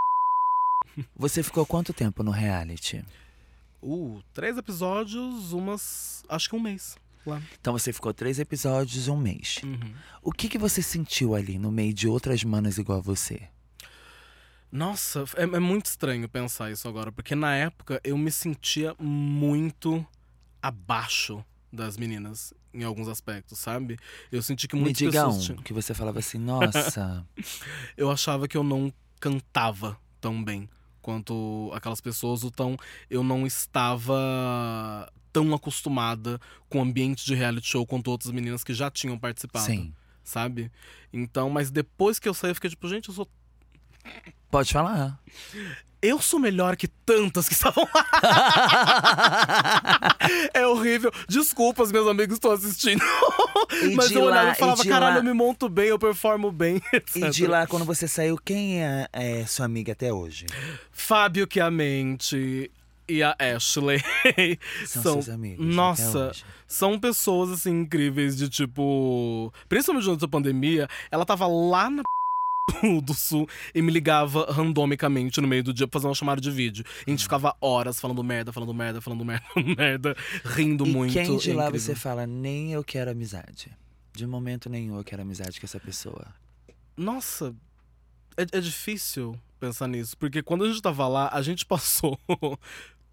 Você 1.15 1.41
ficou 1.41 1.65
quanto 1.65 1.93
tempo 1.93 2.21
no 2.23 2.31
reality? 2.31 3.03
Uh, 3.81 4.21
três 4.33 4.57
episódios, 4.57 5.53
umas. 5.53 6.23
Acho 6.27 6.49
que 6.49 6.55
um 6.55 6.59
mês 6.59 6.97
Então 7.59 7.73
você 7.73 7.93
ficou 7.93 8.13
três 8.13 8.39
episódios, 8.39 9.07
um 9.07 9.17
mês. 9.17 9.59
Uhum. 9.63 9.93
O 10.21 10.31
que, 10.31 10.49
que 10.49 10.57
você 10.57 10.81
sentiu 10.81 11.35
ali 11.35 11.57
no 11.57 11.71
meio 11.71 11.93
de 11.93 12.07
outras 12.07 12.43
manas 12.43 12.77
igual 12.77 12.99
a 12.99 13.01
você? 13.01 13.41
Nossa, 14.71 15.23
é, 15.35 15.43
é 15.43 15.59
muito 15.59 15.87
estranho 15.87 16.29
pensar 16.29 16.71
isso 16.71 16.87
agora, 16.87 17.11
porque 17.11 17.33
na 17.33 17.55
época 17.55 17.99
eu 18.03 18.17
me 18.17 18.31
sentia 18.31 18.95
muito 18.99 20.05
abaixo 20.61 21.43
das 21.71 21.97
meninas 21.97 22.53
em 22.73 22.83
alguns 22.83 23.07
aspectos, 23.07 23.57
sabe? 23.57 23.97
Eu 24.31 24.41
senti 24.41 24.67
que 24.67 24.75
Me 24.75 24.83
muitas 24.83 24.99
diga 24.99 25.25
pessoas 25.25 25.49
um 25.49 25.55
que 25.57 25.73
você 25.73 25.93
falava 25.93 26.19
assim, 26.19 26.37
nossa. 26.37 27.25
eu 27.97 28.11
achava 28.11 28.47
que 28.47 28.55
eu 28.55 28.63
não 28.63 28.93
cantava 29.19 29.97
tão 30.21 30.43
bem 30.43 30.69
quanto 31.01 31.71
aquelas 31.73 32.01
pessoas, 32.01 32.43
ou 32.43 32.51
tão 32.51 32.77
eu 33.09 33.23
não 33.23 33.47
estava 33.47 35.11
tão 35.31 35.53
acostumada 35.53 36.39
com 36.69 36.79
o 36.79 36.81
ambiente 36.81 37.25
de 37.25 37.33
reality 37.35 37.67
show 37.67 37.85
quanto 37.85 38.09
outras 38.11 38.31
meninas 38.31 38.63
que 38.63 38.73
já 38.73 38.89
tinham 38.89 39.17
participado, 39.17 39.65
Sim. 39.65 39.93
sabe? 40.23 40.71
Então, 41.13 41.49
mas 41.49 41.69
depois 41.71 42.19
que 42.19 42.27
eu 42.29 42.33
saí, 42.33 42.51
eu 42.51 42.55
fiquei 42.55 42.69
tipo, 42.69 42.87
gente, 42.87 43.09
eu 43.09 43.15
sou 43.15 43.27
Pode 44.49 44.73
falar. 44.73 45.19
eu 46.01 46.19
sou 46.21 46.39
melhor 46.39 46.75
que 46.75 46.87
tantas 46.87 47.47
que 47.47 47.53
estavam 47.55 47.87
lá. 47.93 48.05
é 50.53 50.65
horrível. 50.65 51.11
Desculpa, 51.27 51.83
os 51.83 51.91
meus 51.91 52.07
amigos 52.07 52.35
estão 52.35 52.51
assistindo. 52.51 53.03
E 53.83 53.95
Mas 53.95 54.11
eu 54.11 54.23
olhava 54.23 54.47
lá- 54.47 54.51
e 54.51 54.55
falava, 54.55 54.81
e 54.83 54.87
caralho, 54.87 55.13
lá- 55.15 55.19
eu 55.19 55.23
me 55.23 55.33
monto 55.33 55.69
bem, 55.69 55.87
eu 55.89 55.99
performo 55.99 56.51
bem, 56.51 56.81
etc. 56.93 57.15
E 57.17 57.29
de 57.29 57.47
lá, 57.47 57.67
quando 57.67 57.85
você 57.85 58.07
saiu, 58.07 58.37
quem 58.37 58.81
é, 58.83 59.07
é 59.13 59.45
sua 59.45 59.65
amiga 59.65 59.91
até 59.93 60.11
hoje? 60.11 60.45
Fábio 60.91 61.47
Chiamente 61.51 62.71
e 63.09 63.23
a 63.23 63.35
Ashley. 63.39 63.99
São, 64.85 65.01
São- 65.03 65.13
seus 65.13 65.29
amigos. 65.29 65.65
até 65.65 65.75
Nossa, 65.75 66.31
são 66.67 66.99
pessoas 66.99 67.49
assim 67.51 67.71
incríveis 67.81 68.37
de 68.37 68.47
tipo. 68.49 69.51
Principalmente 69.67 70.05
durante 70.05 70.25
a 70.25 70.27
pandemia, 70.27 70.87
ela 71.11 71.25
tava 71.25 71.47
lá 71.47 71.89
na 71.89 72.03
do 73.03 73.13
sul 73.15 73.47
e 73.73 73.81
me 73.81 73.91
ligava 73.91 74.45
randomicamente 74.51 75.41
no 75.41 75.47
meio 75.47 75.63
do 75.63 75.73
dia 75.73 75.87
pra 75.87 75.99
fazer 75.99 76.07
uma 76.07 76.13
chamada 76.15 76.39
de 76.39 76.51
vídeo. 76.51 76.85
E 77.05 77.09
a 77.09 77.11
gente 77.11 77.23
ficava 77.23 77.55
horas 77.59 77.99
falando 77.99 78.23
merda, 78.23 78.53
falando 78.53 78.73
merda, 78.73 79.01
falando 79.01 79.25
merda, 79.25 79.45
merda, 79.77 80.15
rindo 80.45 80.85
E 80.85 80.91
muito. 80.91 81.13
quem 81.13 81.35
de 81.37 81.51
É 81.51 81.53
lá 81.55 81.67
incrível. 81.67 81.79
você 81.87 81.95
fala, 81.95 82.27
nem 82.27 82.71
eu 82.73 82.83
quero 82.83 83.09
amizade? 83.11 83.71
De 84.13 84.25
momento 84.27 84.69
nenhum 84.69 84.97
eu 84.97 85.03
quero 85.03 85.21
amizade 85.23 85.59
com 85.59 85.65
essa 85.65 85.79
pessoa. 85.79 86.27
Nossa, 86.95 87.55
é, 88.37 88.43
é 88.57 88.61
difícil 88.61 89.35
pensar 89.59 89.87
nisso, 89.87 90.15
porque 90.17 90.41
quando 90.43 90.63
a 90.63 90.67
gente 90.67 90.81
tava 90.81 91.07
lá, 91.07 91.29
a 91.33 91.41
gente 91.41 91.65
passou 91.67 92.17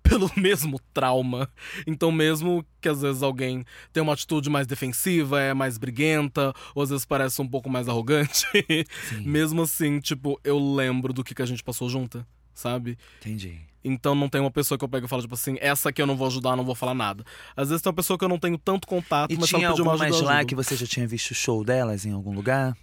pelo 0.08 0.30
mesmo 0.36 0.80
trauma. 0.92 1.48
Então, 1.86 2.10
mesmo 2.10 2.64
que 2.80 2.88
às 2.88 3.00
vezes 3.02 3.22
alguém 3.22 3.64
tem 3.92 4.02
uma 4.02 4.12
atitude 4.12 4.48
mais 4.48 4.66
defensiva, 4.66 5.40
é 5.40 5.54
mais 5.54 5.78
briguenta, 5.78 6.52
ou 6.74 6.82
às 6.82 6.90
vezes 6.90 7.04
parece 7.04 7.40
um 7.40 7.48
pouco 7.48 7.68
mais 7.68 7.88
arrogante, 7.88 8.46
mesmo 9.24 9.62
assim, 9.62 10.00
tipo, 10.00 10.40
eu 10.44 10.58
lembro 10.58 11.12
do 11.12 11.24
que, 11.24 11.34
que 11.34 11.42
a 11.42 11.46
gente 11.46 11.62
passou 11.62 11.88
junta, 11.88 12.26
sabe? 12.54 12.98
entendi. 13.20 13.60
Então 13.88 14.16
não 14.16 14.28
tem 14.28 14.40
uma 14.40 14.50
pessoa 14.50 14.76
que 14.76 14.84
eu 14.84 14.88
pego 14.88 15.06
e 15.06 15.08
falo, 15.08 15.22
tipo 15.22 15.34
assim, 15.34 15.56
essa 15.60 15.90
aqui 15.90 16.02
eu 16.02 16.06
não 16.08 16.16
vou 16.16 16.26
ajudar, 16.26 16.56
não 16.56 16.64
vou 16.64 16.74
falar 16.74 16.92
nada. 16.92 17.24
Às 17.56 17.68
vezes 17.68 17.80
tem 17.80 17.88
uma 17.88 17.94
pessoa 17.94 18.18
que 18.18 18.24
eu 18.24 18.28
não 18.28 18.38
tenho 18.38 18.58
tanto 18.58 18.84
contato, 18.84 19.32
E 19.32 19.36
mas 19.38 19.48
tinha 19.48 19.66
ela 19.66 19.76
pedir 19.76 19.82
uma 19.82 19.94
ajuda, 19.94 20.24
lá 20.24 20.44
que 20.44 20.56
você 20.56 20.74
já 20.74 20.86
tinha 20.86 21.06
visto 21.06 21.30
o 21.30 21.34
show 21.34 21.62
delas 21.62 22.04
em 22.04 22.10
algum 22.10 22.34
lugar? 22.34 22.76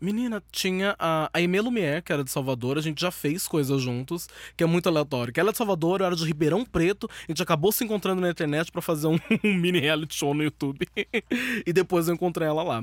Menina, 0.00 0.42
tinha 0.50 0.96
a, 0.98 1.26
a 1.26 1.30
Aimee 1.34 1.60
Lumière, 1.60 2.02
que 2.02 2.12
era 2.12 2.24
de 2.24 2.30
Salvador, 2.30 2.78
a 2.78 2.80
gente 2.80 3.00
já 3.00 3.10
fez 3.10 3.46
coisas 3.46 3.82
juntos, 3.82 4.28
que 4.56 4.64
é 4.64 4.66
muito 4.66 4.88
aleatório. 4.88 5.32
Que 5.32 5.38
ela 5.40 5.50
é 5.50 5.52
de 5.52 5.58
Salvador, 5.58 6.00
eu 6.00 6.06
era 6.06 6.16
de 6.16 6.24
Ribeirão 6.24 6.64
Preto, 6.64 7.08
a 7.10 7.30
gente 7.30 7.42
acabou 7.42 7.70
se 7.70 7.84
encontrando 7.84 8.20
na 8.20 8.30
internet 8.30 8.72
pra 8.72 8.80
fazer 8.80 9.06
um, 9.08 9.18
um 9.44 9.54
mini 9.54 9.78
reality 9.80 10.14
show 10.14 10.32
no 10.34 10.42
YouTube. 10.42 10.86
e 11.66 11.72
depois 11.72 12.08
eu 12.08 12.14
encontrei 12.14 12.48
ela 12.48 12.62
lá. 12.62 12.80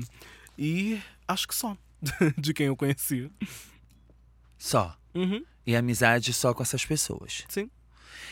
E 0.56 1.00
acho 1.26 1.48
que 1.48 1.54
só, 1.54 1.76
de 2.38 2.54
quem 2.54 2.66
eu 2.66 2.76
conhecia. 2.76 3.30
Só. 4.56 4.96
Uhum, 5.14 5.42
E 5.66 5.74
amizade 5.74 6.32
só 6.32 6.54
com 6.54 6.62
essas 6.62 6.84
pessoas. 6.84 7.44
sim. 7.48 7.68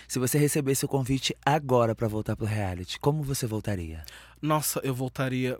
Se 0.08 0.20
você 0.20 0.38
recebesse 0.38 0.84
o 0.84 0.88
convite 0.88 1.34
agora 1.44 1.92
pra 1.92 2.06
voltar 2.06 2.36
pro 2.36 2.46
reality, 2.46 2.96
como 3.00 3.24
você 3.24 3.44
voltaria? 3.44 4.04
Nossa, 4.40 4.80
eu 4.84 4.94
voltaria 4.94 5.58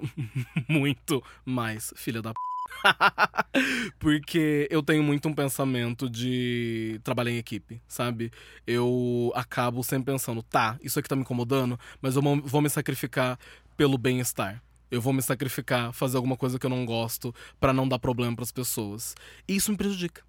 muito 0.69 1.21
mais, 1.45 1.93
filha 1.97 2.23
da 2.23 2.33
p. 2.33 2.46
Porque 3.99 4.69
eu 4.71 4.83
tenho 4.83 5.03
muito 5.03 5.29
um 5.29 5.35
pensamento 5.35 6.09
de 6.09 7.01
trabalhar 7.05 7.31
em 7.31 7.39
equipe, 7.39 7.81
sabe? 7.87 8.31
Eu 8.67 9.33
acabo 9.35 9.83
sempre 9.83 10.13
pensando, 10.13 10.43
tá, 10.43 10.79
isso 10.83 10.99
aqui 10.99 11.09
tá 11.09 11.17
me 11.17 11.23
incomodando, 11.23 11.79
mas 12.01 12.17
eu 12.17 12.23
vou- 12.23 12.61
me 12.63 12.69
sacrificar 12.71 13.39
pelo 13.77 13.97
bem-estar. 13.99 14.63
Eu 14.91 15.01
vou 15.01 15.13
me 15.13 15.21
sacrificar, 15.23 15.93
fazer 15.93 16.17
alguma 16.17 16.37
coisa 16.37 16.59
que 16.59 16.67
eu 16.67 16.71
não 16.71 16.85
gosto 16.87 17.35
pra 17.59 17.73
não 17.73 17.89
dar 17.89 17.99
problema 17.99 18.35
pras 18.37 18.53
pessoas. 18.53 19.15
E 19.49 19.57
isso 19.57 19.71
me 19.73 19.77
prejudica, 19.77 20.23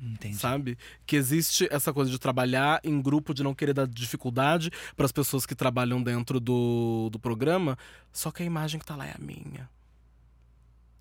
Entendi. 0.00 0.36
sabe? 0.36 0.78
Que 1.06 1.16
existe 1.16 1.68
essa 1.70 1.92
coisa 1.92 2.10
de 2.10 2.18
trabalhar 2.18 2.80
em 2.82 3.00
grupo, 3.00 3.34
de 3.34 3.42
não 3.42 3.54
querer 3.54 3.74
dar 3.74 3.86
dificuldade 3.86 4.70
pras 4.96 5.12
pessoas 5.12 5.44
que 5.44 5.54
trabalham 5.54 6.02
dentro 6.02 6.40
do, 6.40 7.08
do 7.12 7.18
programa, 7.18 7.76
só 8.12 8.30
que 8.30 8.42
a 8.42 8.46
imagem 8.46 8.80
que 8.80 8.86
tá 8.86 8.96
lá 8.96 9.06
é 9.06 9.12
a 9.12 9.18
minha. 9.20 9.68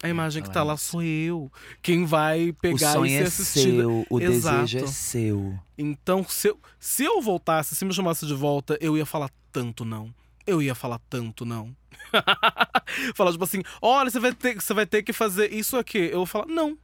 A 0.03 0.09
imagem 0.09 0.43
que 0.43 0.49
tá 0.49 0.55
falar 0.55 0.65
lá 0.73 0.77
sou 0.77 1.01
eu. 1.01 1.51
Quem 1.81 2.05
vai 2.05 2.49
O 2.49 2.53
pegar 2.53 2.89
e 2.89 2.93
sonho 2.93 3.09
ser 3.17 3.23
é 3.23 3.27
assistido. 3.27 3.75
seu, 3.77 4.05
o 4.09 4.19
desejo 4.19 4.77
é 4.77 4.81
Exato. 4.81 4.87
seu. 4.89 5.59
Então, 5.77 6.23
se 6.27 6.49
eu, 6.49 6.59
se 6.79 7.03
eu 7.05 7.21
voltasse, 7.21 7.73
se 7.75 7.85
me 7.85 7.93
chamasse 7.93 8.25
de 8.27 8.33
volta, 8.33 8.77
eu 8.81 8.97
ia 8.97 9.05
falar 9.05 9.29
tanto 9.51 9.85
não. 9.85 10.13
eu 10.45 10.61
ia 10.61 10.75
falar 10.75 10.99
tanto 11.09 11.45
não. 11.45 11.73
falar 13.15 13.31
tipo 13.31 13.43
assim, 13.43 13.63
olha, 13.81 14.09
você 14.09 14.19
vai 14.19 14.33
ter, 14.33 14.55
você 14.61 14.73
vai 14.73 14.85
ter 14.85 15.03
que 15.03 15.13
fazer 15.13 15.51
isso 15.53 15.77
aqui. 15.77 15.97
Eu 16.11 16.17
vou 16.17 16.25
falar, 16.25 16.45
não. 16.47 16.77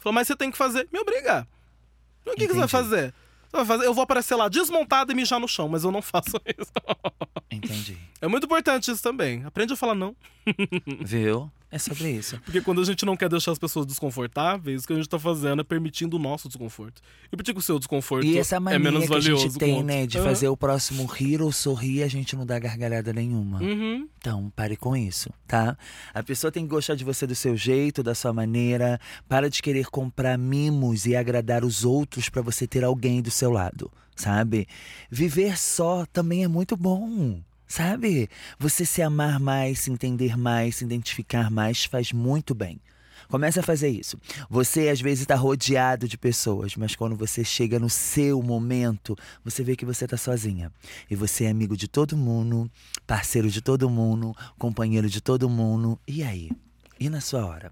Falou, 0.00 0.12
mas 0.14 0.26
você 0.26 0.36
tem 0.36 0.50
que 0.50 0.56
fazer. 0.58 0.88
Me 0.92 0.98
obriga. 0.98 1.46
O 2.26 2.30
que, 2.34 2.46
que 2.46 2.52
você 2.52 2.58
vai 2.58 2.68
fazer? 2.68 3.14
Eu 3.84 3.94
vou 3.94 4.02
aparecer 4.02 4.34
lá 4.34 4.48
desmontado 4.48 5.10
e 5.10 5.14
mijar 5.14 5.40
no 5.40 5.48
chão, 5.48 5.68
mas 5.68 5.82
eu 5.84 5.90
não 5.90 6.02
faço 6.02 6.38
isso. 6.58 6.70
Entendi. 7.50 7.96
É 8.20 8.28
muito 8.28 8.44
importante 8.44 8.90
isso 8.90 9.02
também. 9.02 9.44
Aprende 9.44 9.72
a 9.72 9.76
falar 9.76 9.94
não. 9.94 10.14
Viu? 11.00 11.50
É 11.70 11.78
sobre 11.78 12.10
isso. 12.10 12.40
Porque 12.44 12.60
quando 12.60 12.80
a 12.80 12.84
gente 12.84 13.04
não 13.04 13.16
quer 13.16 13.28
deixar 13.28 13.52
as 13.52 13.58
pessoas 13.58 13.84
desconfortáveis, 13.84 14.84
o 14.84 14.86
que 14.86 14.92
a 14.92 14.96
gente 14.96 15.08
tá 15.08 15.18
fazendo 15.18 15.60
é 15.60 15.64
permitindo 15.64 16.16
o 16.16 16.18
nosso 16.18 16.48
desconforto. 16.48 17.02
E 17.30 17.36
por 17.36 17.44
que 17.44 17.52
o 17.52 17.60
seu 17.60 17.78
desconforto 17.78 18.26
E 18.26 18.38
essa 18.38 18.56
é 18.56 18.58
mania 18.58 18.78
menos 18.78 19.06
que 19.06 19.14
a 19.14 19.20
gente 19.20 19.58
tem, 19.58 19.82
né, 19.82 20.06
de 20.06 20.18
Aham. 20.18 20.26
fazer 20.26 20.48
o 20.48 20.56
próximo 20.56 21.04
rir 21.04 21.42
ou 21.42 21.52
sorrir, 21.52 22.02
a 22.02 22.08
gente 22.08 22.34
não 22.34 22.46
dá 22.46 22.58
gargalhada 22.58 23.12
nenhuma. 23.12 23.60
Uhum. 23.60 24.08
Então, 24.18 24.50
pare 24.56 24.76
com 24.76 24.96
isso, 24.96 25.30
tá? 25.46 25.76
A 26.14 26.22
pessoa 26.22 26.50
tem 26.50 26.64
que 26.64 26.70
gostar 26.70 26.94
de 26.94 27.04
você 27.04 27.26
do 27.26 27.34
seu 27.34 27.56
jeito, 27.56 28.02
da 28.02 28.14
sua 28.14 28.32
maneira. 28.32 28.98
Para 29.28 29.50
de 29.50 29.60
querer 29.62 29.86
comprar 29.86 30.38
mimos 30.38 31.06
e 31.06 31.14
agradar 31.14 31.64
os 31.64 31.84
outros 31.84 32.28
para 32.28 32.42
você 32.42 32.66
ter 32.66 32.82
alguém 32.82 33.20
do 33.20 33.30
seu 33.30 33.50
lado, 33.50 33.90
sabe? 34.16 34.66
Viver 35.10 35.58
só 35.58 36.06
também 36.06 36.44
é 36.44 36.48
muito 36.48 36.76
bom. 36.76 37.40
Sabe? 37.68 38.30
Você 38.58 38.86
se 38.86 39.02
amar 39.02 39.38
mais, 39.38 39.80
se 39.80 39.92
entender 39.92 40.38
mais, 40.38 40.76
se 40.76 40.84
identificar 40.84 41.50
mais 41.50 41.84
faz 41.84 42.12
muito 42.12 42.54
bem. 42.54 42.80
Comece 43.28 43.60
a 43.60 43.62
fazer 43.62 43.88
isso. 43.90 44.18
Você 44.48 44.88
às 44.88 45.02
vezes 45.02 45.20
está 45.20 45.34
rodeado 45.34 46.08
de 46.08 46.16
pessoas, 46.16 46.74
mas 46.76 46.96
quando 46.96 47.14
você 47.14 47.44
chega 47.44 47.78
no 47.78 47.90
seu 47.90 48.42
momento, 48.42 49.14
você 49.44 49.62
vê 49.62 49.76
que 49.76 49.84
você 49.84 50.06
está 50.06 50.16
sozinha. 50.16 50.72
E 51.10 51.14
você 51.14 51.44
é 51.44 51.50
amigo 51.50 51.76
de 51.76 51.86
todo 51.86 52.16
mundo, 52.16 52.70
parceiro 53.06 53.50
de 53.50 53.60
todo 53.60 53.90
mundo, 53.90 54.34
companheiro 54.58 55.10
de 55.10 55.20
todo 55.20 55.46
mundo. 55.46 56.00
E 56.08 56.22
aí? 56.22 56.50
E 56.98 57.10
na 57.10 57.20
sua 57.20 57.44
hora? 57.44 57.70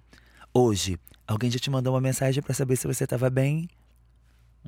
Hoje, 0.53 0.99
alguém 1.27 1.51
já 1.51 1.59
te 1.59 1.71
mandou 1.71 1.95
uma 1.95 2.03
mensagem 2.03 2.43
para 2.43 2.53
saber 2.53 2.77
se 2.77 2.87
você 2.87 3.05
estava 3.05 3.31
bem? 3.31 3.67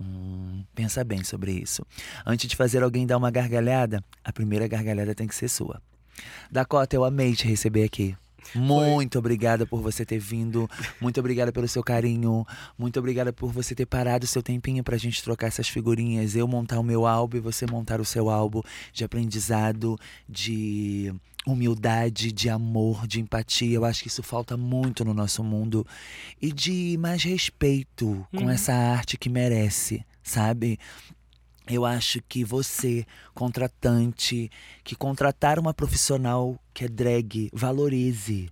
Hum, 0.00 0.64
pensa 0.74 1.02
bem 1.02 1.24
sobre 1.24 1.52
isso. 1.52 1.84
Antes 2.24 2.48
de 2.48 2.56
fazer 2.56 2.82
alguém 2.82 3.06
dar 3.06 3.16
uma 3.16 3.30
gargalhada, 3.30 4.02
a 4.24 4.32
primeira 4.32 4.68
gargalhada 4.68 5.14
tem 5.14 5.26
que 5.26 5.34
ser 5.34 5.48
sua. 5.48 5.82
Dakota, 6.50 6.96
eu 6.96 7.04
amei 7.04 7.34
te 7.34 7.46
receber 7.46 7.84
aqui. 7.84 8.16
Muito 8.54 9.18
obrigada 9.18 9.66
por 9.66 9.80
você 9.80 10.04
ter 10.04 10.18
vindo. 10.18 10.68
Muito 11.00 11.20
obrigada 11.20 11.52
pelo 11.52 11.68
seu 11.68 11.82
carinho. 11.82 12.46
Muito 12.78 12.98
obrigada 12.98 13.32
por 13.32 13.52
você 13.52 13.74
ter 13.74 13.86
parado 13.86 14.24
o 14.24 14.28
seu 14.28 14.42
tempinho 14.42 14.82
pra 14.82 14.96
gente 14.96 15.22
trocar 15.22 15.48
essas 15.48 15.68
figurinhas. 15.68 16.34
Eu 16.34 16.48
montar 16.48 16.78
o 16.78 16.84
meu 16.84 17.06
álbum 17.06 17.36
e 17.36 17.40
você 17.40 17.66
montar 17.66 18.00
o 18.00 18.04
seu 18.04 18.30
álbum 18.30 18.62
de 18.92 19.04
aprendizado, 19.04 19.98
de 20.28 21.14
humildade, 21.52 22.30
de 22.32 22.48
amor, 22.48 23.06
de 23.06 23.20
empatia. 23.20 23.74
Eu 23.76 23.84
acho 23.84 24.02
que 24.02 24.08
isso 24.08 24.22
falta 24.22 24.56
muito 24.56 25.04
no 25.04 25.12
nosso 25.14 25.42
mundo. 25.42 25.86
E 26.40 26.52
de 26.52 26.96
mais 26.98 27.22
respeito 27.22 28.26
com 28.32 28.44
Uhum. 28.44 28.50
essa 28.50 28.72
arte 28.74 29.16
que 29.16 29.28
merece, 29.28 30.04
sabe? 30.22 30.78
Eu 31.66 31.84
acho 31.84 32.20
que 32.28 32.44
você, 32.44 33.04
contratante, 33.34 34.50
que 34.82 34.94
contratar 34.94 35.58
uma 35.58 35.74
profissional 35.74 36.58
que 36.72 36.84
é 36.84 36.88
drag, 36.88 37.50
valorize. 37.52 38.48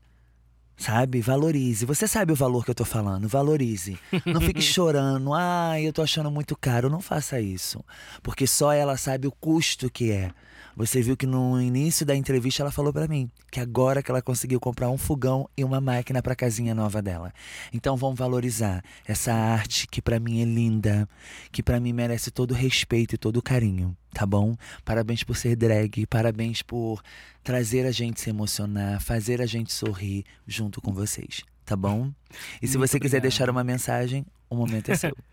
Sabe? 0.79 1.23
Valorize. 1.23 1.87
Você 1.87 2.07
sabe 2.07 2.33
o 2.33 2.37
valor 2.37 2.63
que 2.63 2.71
eu 2.71 2.75
tô 2.75 2.85
falando. 2.85 3.27
Valorize. 3.27 3.99
Não 4.27 4.43
fique 4.43 4.61
chorando. 4.61 5.33
Ai, 5.33 5.87
eu 5.89 5.93
tô 5.93 6.03
achando 6.03 6.31
muito 6.31 6.55
caro. 6.55 6.91
Não 6.91 7.01
faça 7.01 7.41
isso. 7.41 7.83
Porque 8.23 8.47
só 8.47 8.71
ela 8.73 8.99
sabe 8.99 9.27
o 9.27 9.33
custo 9.33 9.89
que 9.91 10.13
é. 10.13 10.31
Você 10.77 11.01
viu 11.01 11.17
que 11.17 11.27
no 11.27 11.59
início 11.59 12.05
da 12.05 12.15
entrevista 12.15 12.63
ela 12.63 12.71
falou 12.71 12.93
pra 12.93 13.09
mim 13.09 13.31
que 13.51 13.59
agora 13.59 14.03
que 14.03 14.11
ela 14.11 14.21
conseguiu 14.21 14.61
comprar 14.61 14.91
um 14.91 14.99
fogão 14.99 15.49
e 15.57 15.65
uma 15.65 15.81
máquina 15.81 16.23
pra 16.23 16.37
casinha 16.37 16.75
nova 16.75 17.01
dela. 17.01 17.33
Então 17.73 17.97
vamos 17.97 18.19
valorizar 18.19 18.85
essa 19.07 19.33
arte 19.33 19.87
que 19.89 20.03
pra 20.03 20.21
mim 20.21 20.43
é 20.43 20.45
linda, 20.45 21.09
que 21.51 21.63
pra 21.63 21.81
mim 21.81 21.95
merece 21.95 22.31
todo 22.31 22.51
o 22.51 22.55
respeito 22.55 23.15
e 23.15 23.19
todo 23.19 23.39
o 23.39 23.43
carinho, 23.43 23.97
tá 24.13 24.27
bom? 24.27 24.55
Parabéns 24.85 25.23
por 25.25 25.35
ser 25.35 25.57
drag, 25.57 26.05
parabéns 26.07 26.61
por 26.61 27.03
trazer 27.43 27.87
a 27.87 27.91
gente 27.91 28.21
se 28.21 28.29
emocionar, 28.29 29.01
fazer 29.01 29.41
a 29.41 29.47
gente 29.47 29.73
sorrir 29.73 30.25
junto 30.47 30.83
com 30.83 30.93
vocês, 30.93 31.43
tá 31.65 31.75
bom? 31.75 32.13
E 32.61 32.69
se 32.69 32.77
Muito 32.77 32.89
você 32.91 33.01
quiser 33.01 33.17
obrigado. 33.17 33.23
deixar 33.23 33.49
uma 33.49 33.65
mensagem, 33.65 34.27
o 34.51 34.55
momento 34.55 34.91
é 34.91 34.95
seu. 34.95 35.17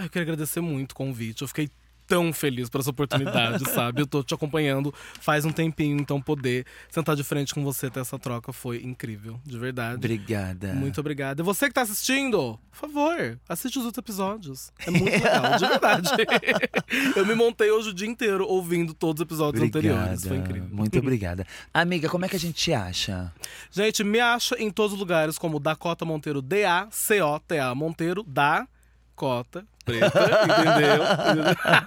Ah, 0.00 0.04
eu 0.04 0.10
quero 0.10 0.22
agradecer 0.22 0.60
muito 0.60 0.92
o 0.92 0.94
convite. 0.94 1.42
Eu 1.42 1.48
fiquei 1.48 1.68
tão 2.08 2.32
feliz 2.32 2.70
por 2.70 2.80
essa 2.80 2.90
oportunidade, 2.90 3.68
sabe? 3.70 4.00
Eu 4.00 4.06
tô 4.06 4.22
te 4.22 4.32
acompanhando 4.34 4.92
faz 5.20 5.44
um 5.44 5.52
tempinho, 5.52 6.00
então 6.00 6.20
poder 6.20 6.64
sentar 6.90 7.14
de 7.14 7.22
frente 7.22 7.54
com 7.54 7.62
você 7.62 7.90
ter 7.90 8.00
essa 8.00 8.18
troca 8.18 8.52
foi 8.52 8.82
incrível, 8.82 9.38
de 9.44 9.58
verdade. 9.58 9.96
Obrigada. 9.96 10.72
Muito 10.72 10.98
obrigado. 10.98 11.40
E 11.40 11.42
você 11.42 11.68
que 11.68 11.74
tá 11.74 11.82
assistindo, 11.82 12.58
por 12.72 12.88
favor, 12.88 13.38
assiste 13.48 13.78
os 13.78 13.84
outros 13.84 13.98
episódios. 13.98 14.72
É 14.86 14.90
muito 14.90 15.04
legal, 15.12 15.58
de 15.58 15.66
verdade. 15.66 16.08
eu 17.14 17.26
me 17.26 17.34
montei 17.34 17.70
hoje 17.70 17.90
o 17.90 17.94
dia 17.94 18.08
inteiro 18.08 18.46
ouvindo 18.46 18.94
todos 18.94 19.20
os 19.20 19.26
episódios 19.26 19.62
anteriores. 19.62 20.26
Foi 20.26 20.38
incrível. 20.38 20.68
Muito 20.72 20.98
obrigada. 20.98 21.46
Amiga, 21.74 22.08
como 22.08 22.24
é 22.24 22.28
que 22.28 22.36
a 22.36 22.40
gente 22.40 22.54
te 22.54 22.72
acha? 22.72 23.30
Gente, 23.70 24.02
me 24.02 24.18
acha 24.18 24.56
em 24.58 24.70
todos 24.70 24.94
os 24.94 24.98
lugares 24.98 25.36
como 25.36 25.60
Dakota 25.60 26.06
Monteiro, 26.06 26.40
D-A-C-O-T-A 26.40 27.74
Monteiro, 27.74 28.22
da 28.22 28.66
Cota 29.14 29.66
Preta, 29.88 30.20
entendeu? 30.44 31.02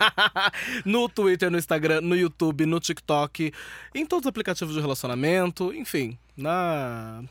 no 0.86 1.08
Twitter, 1.08 1.52
no 1.52 1.58
Instagram, 1.58 2.02
no 2.02 2.16
YouTube, 2.16 2.66
no 2.66 2.80
TikTok, 2.80 3.54
em 3.94 4.06
todos 4.06 4.26
os 4.26 4.30
aplicativos 4.30 4.74
de 4.74 4.82
relacionamento, 4.82 5.72
enfim, 5.74 6.18
na. 6.36 7.24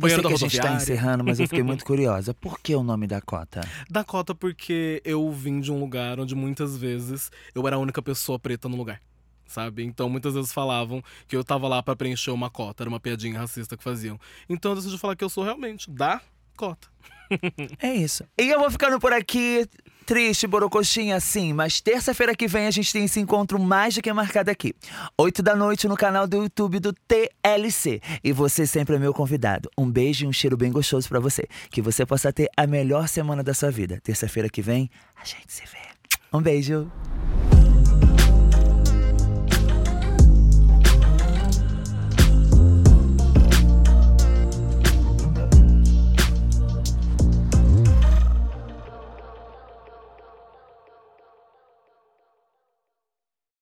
Eu 0.00 0.08
sei 0.08 0.20
que 0.22 0.26
a 0.26 0.30
gente 0.30 0.56
tá 0.56 0.62
rodoviária. 0.62 0.76
encerrando, 0.76 1.24
mas 1.24 1.38
eu 1.38 1.46
fiquei 1.46 1.62
muito 1.62 1.84
curiosa. 1.84 2.32
Por 2.32 2.58
que 2.60 2.74
o 2.74 2.82
nome 2.82 3.06
da 3.06 3.20
cota? 3.20 3.60
Dakota 3.90 4.34
porque 4.34 5.02
eu 5.04 5.30
vim 5.30 5.60
de 5.60 5.70
um 5.70 5.78
lugar 5.78 6.18
onde 6.18 6.34
muitas 6.34 6.78
vezes 6.78 7.30
eu 7.54 7.66
era 7.66 7.76
a 7.76 7.78
única 7.78 8.00
pessoa 8.00 8.38
preta 8.38 8.68
no 8.70 8.76
lugar. 8.76 9.00
Sabe? 9.46 9.84
Então 9.84 10.08
muitas 10.08 10.34
vezes 10.34 10.50
falavam 10.52 11.02
que 11.28 11.36
eu 11.36 11.44
tava 11.44 11.68
lá 11.68 11.82
pra 11.82 11.94
preencher 11.94 12.30
uma 12.30 12.48
cota, 12.50 12.82
era 12.82 12.88
uma 12.88 12.98
piadinha 12.98 13.38
racista 13.38 13.76
que 13.76 13.84
faziam. 13.84 14.18
Então 14.48 14.72
eu 14.72 14.76
decidi 14.76 14.98
falar 14.98 15.14
que 15.14 15.22
eu 15.22 15.28
sou 15.28 15.44
realmente 15.44 15.90
da 15.90 16.20
cota. 16.56 16.88
É 17.82 17.92
isso. 17.92 18.24
E 18.38 18.48
eu 18.48 18.60
vou 18.60 18.70
ficando 18.70 19.00
por 19.00 19.12
aqui. 19.12 19.68
Triste, 20.06 20.46
borocoxinha, 20.46 21.18
sim, 21.18 21.52
mas 21.52 21.80
terça-feira 21.80 22.32
que 22.32 22.46
vem 22.46 22.68
a 22.68 22.70
gente 22.70 22.92
tem 22.92 23.06
esse 23.06 23.18
encontro 23.18 23.58
mais 23.58 23.96
do 23.96 24.00
que 24.00 24.12
marcado 24.12 24.48
aqui. 24.52 24.72
Oito 25.18 25.42
da 25.42 25.56
noite 25.56 25.88
no 25.88 25.96
canal 25.96 26.28
do 26.28 26.36
YouTube 26.36 26.78
do 26.78 26.92
TLC. 26.92 28.00
E 28.22 28.32
você 28.32 28.68
sempre 28.68 28.94
é 28.94 28.98
meu 29.00 29.12
convidado. 29.12 29.68
Um 29.76 29.90
beijo 29.90 30.24
e 30.24 30.28
um 30.28 30.32
cheiro 30.32 30.56
bem 30.56 30.70
gostoso 30.70 31.08
pra 31.08 31.18
você. 31.18 31.48
Que 31.72 31.82
você 31.82 32.06
possa 32.06 32.32
ter 32.32 32.48
a 32.56 32.68
melhor 32.68 33.08
semana 33.08 33.42
da 33.42 33.52
sua 33.52 33.72
vida. 33.72 34.00
Terça-feira 34.00 34.48
que 34.48 34.62
vem, 34.62 34.88
a 35.20 35.24
gente 35.24 35.52
se 35.52 35.62
vê. 35.62 35.78
Um 36.32 36.40
beijo. 36.40 36.88